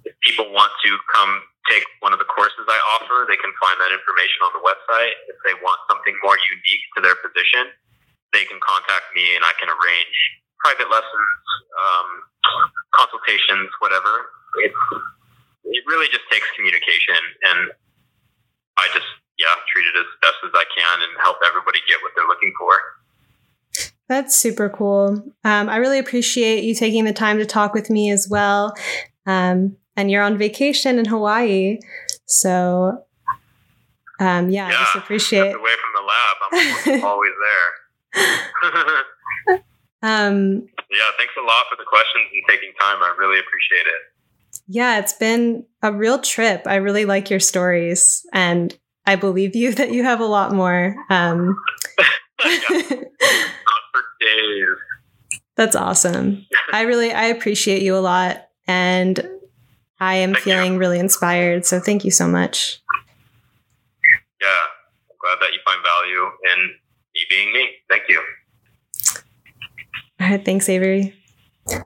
If 0.05 0.19
people 0.23 0.51
want 0.51 0.73
to 0.85 0.91
come 1.15 1.43
take 1.71 1.87
one 2.03 2.11
of 2.11 2.19
the 2.19 2.27
courses 2.27 2.67
I 2.67 2.79
offer, 2.99 3.27
they 3.31 3.39
can 3.39 3.55
find 3.63 3.79
that 3.79 3.95
information 3.95 4.41
on 4.43 4.53
the 4.59 4.63
website. 4.67 5.15
If 5.31 5.39
they 5.47 5.55
want 5.63 5.79
something 5.87 6.15
more 6.27 6.35
unique 6.35 6.85
to 6.97 7.07
their 7.07 7.15
position, 7.23 7.71
they 8.35 8.43
can 8.45 8.59
contact 8.59 9.15
me 9.15 9.39
and 9.39 9.47
I 9.47 9.55
can 9.63 9.71
arrange 9.71 10.17
private 10.59 10.91
lessons, 10.91 11.35
um, 11.79 12.09
consultations, 12.95 13.71
whatever. 13.79 14.31
It, 14.67 14.75
it 15.71 15.83
really 15.87 16.11
just 16.11 16.27
takes 16.31 16.47
communication. 16.59 17.19
And 17.47 17.71
I 18.79 18.91
just 18.91 19.07
yeah, 19.39 19.55
treat 19.73 19.87
it 19.87 19.99
as 19.99 20.07
best 20.21 20.39
as 20.45 20.53
I 20.55 20.65
can 20.77 21.03
and 21.03 21.13
help 21.21 21.39
everybody 21.47 21.79
get 21.89 21.99
what 22.03 22.13
they're 22.15 22.27
looking 22.27 22.53
for. 22.59 22.73
That's 24.09 24.37
super 24.37 24.69
cool. 24.69 25.23
Um, 25.45 25.69
I 25.69 25.77
really 25.77 25.99
appreciate 25.99 26.65
you 26.65 26.75
taking 26.75 27.05
the 27.05 27.13
time 27.13 27.39
to 27.39 27.47
talk 27.47 27.73
with 27.73 27.91
me 27.91 28.11
as 28.11 28.29
well. 28.31 28.75
Um, 29.27 29.77
and 29.97 30.11
you're 30.11 30.23
on 30.23 30.39
vacation 30.39 30.99
in 30.99 31.07
Hawaii, 31.07 31.79
so 32.27 33.05
um, 34.21 34.51
yeah, 34.51 34.69
yeah, 34.69 34.77
I 34.77 34.85
just 34.85 34.97
appreciate 34.97 35.49
it 35.49 35.57
away 35.57 35.73
from 35.81 35.93
the 35.97 36.03
lab. 36.07 36.37
I'm 36.93 37.05
always 37.05 37.33
there. 37.43 37.71
um, 40.03 40.67
yeah, 40.91 41.11
thanks 41.19 41.35
a 41.39 41.45
lot 41.45 41.65
for 41.71 41.77
the 41.77 41.85
questions 41.87 42.29
and 42.33 42.43
taking 42.49 42.73
time. 42.81 43.03
I 43.03 43.15
really 43.19 43.41
appreciate 43.41 43.87
it. 43.87 44.03
Yeah, 44.69 44.99
it's 44.99 45.15
been 45.15 45.65
a 45.83 45.93
real 45.93 46.21
trip. 46.21 46.63
I 46.67 46.77
really 46.77 47.05
like 47.05 47.31
your 47.31 47.41
stories, 47.41 48.25
and 48.33 48.77
I 49.07 49.17
believe 49.17 49.57
you 49.57 49.73
that 49.75 49.91
you 49.91 50.05
have 50.05 50.21
a 50.21 50.27
lot 50.27 50.53
more. 50.53 50.95
Um, 51.11 51.57
for 52.39 52.49
days. 54.21 54.67
That's 55.57 55.77
awesome. 55.77 56.47
I 56.73 56.83
really 56.83 57.13
I 57.13 57.25
appreciate 57.25 57.83
you 57.83 57.97
a 57.97 57.99
lot, 57.99 58.49
and 58.67 59.29
I 60.03 60.17
am 60.17 60.33
thank 60.33 60.45
feeling 60.45 60.73
you. 60.73 60.79
really 60.81 60.99
inspired. 60.99 61.65
So 61.65 61.79
thank 61.79 62.05
you 62.05 62.11
so 62.11 62.27
much. 62.27 62.83
Yeah, 64.41 64.49
I'm 64.49 65.17
glad 65.21 65.39
that 65.41 65.53
you 65.53 65.61
find 65.65 65.81
value 65.81 66.25
in 66.53 66.75
me 67.15 67.21
being 67.31 67.53
me. 67.53 67.69
Thank 67.89 68.09
you. 68.09 68.21
All 70.21 70.29
right, 70.29 70.45
thanks, 70.45 70.69
Avery. 70.69 71.15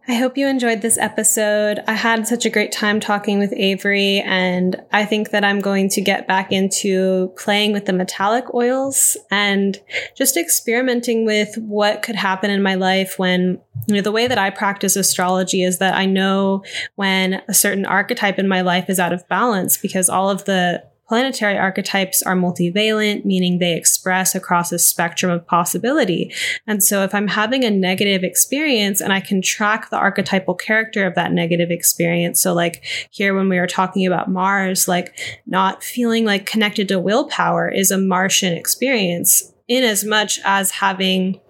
I 0.08 0.14
hope 0.14 0.38
you 0.38 0.46
enjoyed 0.46 0.80
this 0.80 0.96
episode. 0.96 1.80
I 1.86 1.92
had 1.92 2.26
such 2.26 2.46
a 2.46 2.50
great 2.50 2.72
time 2.72 2.98
talking 2.98 3.38
with 3.38 3.52
Avery, 3.52 4.20
and 4.20 4.80
I 4.90 5.04
think 5.04 5.30
that 5.30 5.44
I'm 5.44 5.60
going 5.60 5.90
to 5.90 6.00
get 6.00 6.26
back 6.26 6.50
into 6.50 7.32
playing 7.36 7.72
with 7.72 7.84
the 7.84 7.92
metallic 7.92 8.54
oils 8.54 9.18
and 9.30 9.78
just 10.16 10.38
experimenting 10.38 11.26
with 11.26 11.56
what 11.58 12.02
could 12.02 12.16
happen 12.16 12.50
in 12.50 12.62
my 12.62 12.74
life 12.74 13.18
when 13.18 13.60
you 13.86 13.96
know, 13.96 14.00
the 14.00 14.12
way 14.12 14.26
that 14.26 14.38
I 14.38 14.48
practice 14.48 14.96
astrology 14.96 15.62
is 15.62 15.78
that 15.78 15.94
I 15.94 16.06
know 16.06 16.64
when 16.94 17.42
a 17.46 17.54
certain 17.54 17.84
archetype 17.84 18.38
in 18.38 18.48
my 18.48 18.62
life 18.62 18.88
is 18.88 18.98
out 18.98 19.12
of 19.12 19.28
balance 19.28 19.76
because 19.76 20.08
all 20.08 20.30
of 20.30 20.46
the 20.46 20.82
planetary 21.08 21.56
archetypes 21.56 22.22
are 22.22 22.34
multivalent, 22.34 23.24
meaning 23.24 23.58
they 23.58 23.76
express 23.76 24.34
across 24.34 24.72
a 24.72 24.78
spectrum 24.78 25.30
of 25.30 25.46
possibility. 25.46 26.32
And 26.66 26.82
so 26.82 27.02
if 27.04 27.14
I'm 27.14 27.28
having 27.28 27.64
a 27.64 27.70
negative 27.70 28.24
experience 28.24 29.00
and 29.00 29.12
I 29.12 29.20
can 29.20 29.40
track 29.40 29.90
the 29.90 29.96
archetypal 29.96 30.54
character 30.54 31.06
of 31.06 31.14
that 31.14 31.32
negative 31.32 31.70
experience. 31.70 32.40
So 32.40 32.52
like 32.54 32.84
here 33.10 33.34
when 33.34 33.48
we 33.48 33.58
were 33.58 33.66
talking 33.66 34.06
about 34.06 34.30
Mars, 34.30 34.88
like 34.88 35.16
not 35.46 35.84
feeling 35.84 36.24
like 36.24 36.46
connected 36.46 36.88
to 36.88 36.98
willpower 36.98 37.68
is 37.68 37.90
a 37.90 37.98
Martian 37.98 38.52
experience 38.52 39.52
in 39.68 39.84
as 39.84 40.04
much 40.04 40.38
as 40.44 40.70
having 40.70 41.40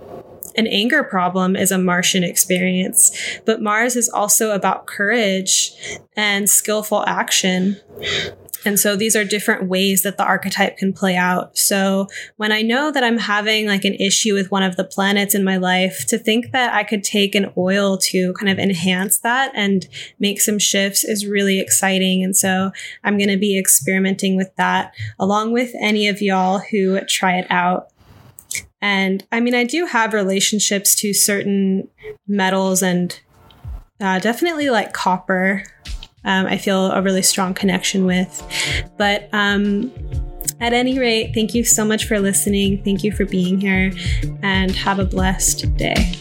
an 0.57 0.67
anger 0.67 1.05
problem 1.05 1.55
is 1.55 1.71
a 1.71 1.79
Martian 1.79 2.25
experience, 2.25 3.17
but 3.45 3.61
Mars 3.61 3.95
is 3.95 4.09
also 4.09 4.53
about 4.53 4.87
courage 4.87 5.73
and 6.17 6.49
skillful 6.49 7.05
action. 7.07 7.79
And 8.67 8.79
so 8.79 8.97
these 8.97 9.17
are 9.17 9.25
different 9.25 9.69
ways 9.69 10.03
that 10.03 10.17
the 10.17 10.25
archetype 10.25 10.77
can 10.77 10.93
play 10.93 11.17
out. 11.17 11.57
So 11.57 12.09
when 12.37 12.53
I 12.53 12.63
know 12.63 12.91
that 12.91 13.05
I'm 13.05 13.19
having 13.19 13.67
like 13.67 13.85
an 13.85 13.95
issue 13.95 14.35
with 14.35 14.51
one 14.51 14.63
of 14.63 14.77
the 14.77 14.85
planets 14.85 15.35
in 15.35 15.45
my 15.45 15.57
life, 15.57 16.05
to 16.09 16.19
think 16.19 16.53
that 16.53 16.75
I 16.75 16.85
could 16.85 17.05
take 17.05 17.35
an 17.35 17.53
oil 17.57 17.97
to 17.99 18.33
kind 18.35 18.51
of 18.51 18.59
enhance 18.59 19.19
that 19.19 19.53
and 19.55 19.87
make 20.19 20.41
some 20.41 20.59
shifts 20.59 21.05
is 21.05 21.27
really 21.27 21.61
exciting. 21.61 22.23
And 22.25 22.37
so 22.37 22.73
I'm 23.05 23.17
going 23.19 23.31
to 23.31 23.37
be 23.37 23.59
experimenting 23.59 24.37
with 24.37 24.55
that 24.57 24.95
along 25.19 25.53
with 25.53 25.73
any 25.81 26.09
of 26.09 26.21
y'all 26.21 26.59
who 26.59 27.01
try 27.03 27.39
it 27.39 27.47
out. 27.51 27.89
And 28.81 29.27
I 29.33 29.41
mean, 29.41 29.55
I 29.55 29.65
do 29.65 29.87
have 29.87 30.13
relationships 30.13 30.95
to 30.97 31.15
certain 31.15 31.89
metals 32.29 32.83
and 32.83 33.19
uh, 34.01 34.19
definitely 34.19 34.71
like 34.71 34.93
copper. 34.93 35.65
Um, 36.27 36.47
I 36.47 36.59
feel 36.59 36.91
a 36.91 37.01
really 37.01 37.23
strong 37.23 37.55
connection 37.55 38.05
with. 38.05 38.43
But 38.99 39.29
um, 39.33 39.93
at 40.61 40.73
any 40.73 40.99
rate, 40.99 41.33
thank 41.35 41.55
you 41.55 41.65
so 41.65 41.85
much 41.85 42.07
for 42.07 42.19
listening. 42.19 42.83
Thank 42.83 43.05
you 43.05 43.13
for 43.13 43.25
being 43.25 43.61
here 43.61 43.93
and 44.43 44.75
have 44.77 44.99
a 44.99 45.05
blessed 45.05 45.75
day. 45.77 46.13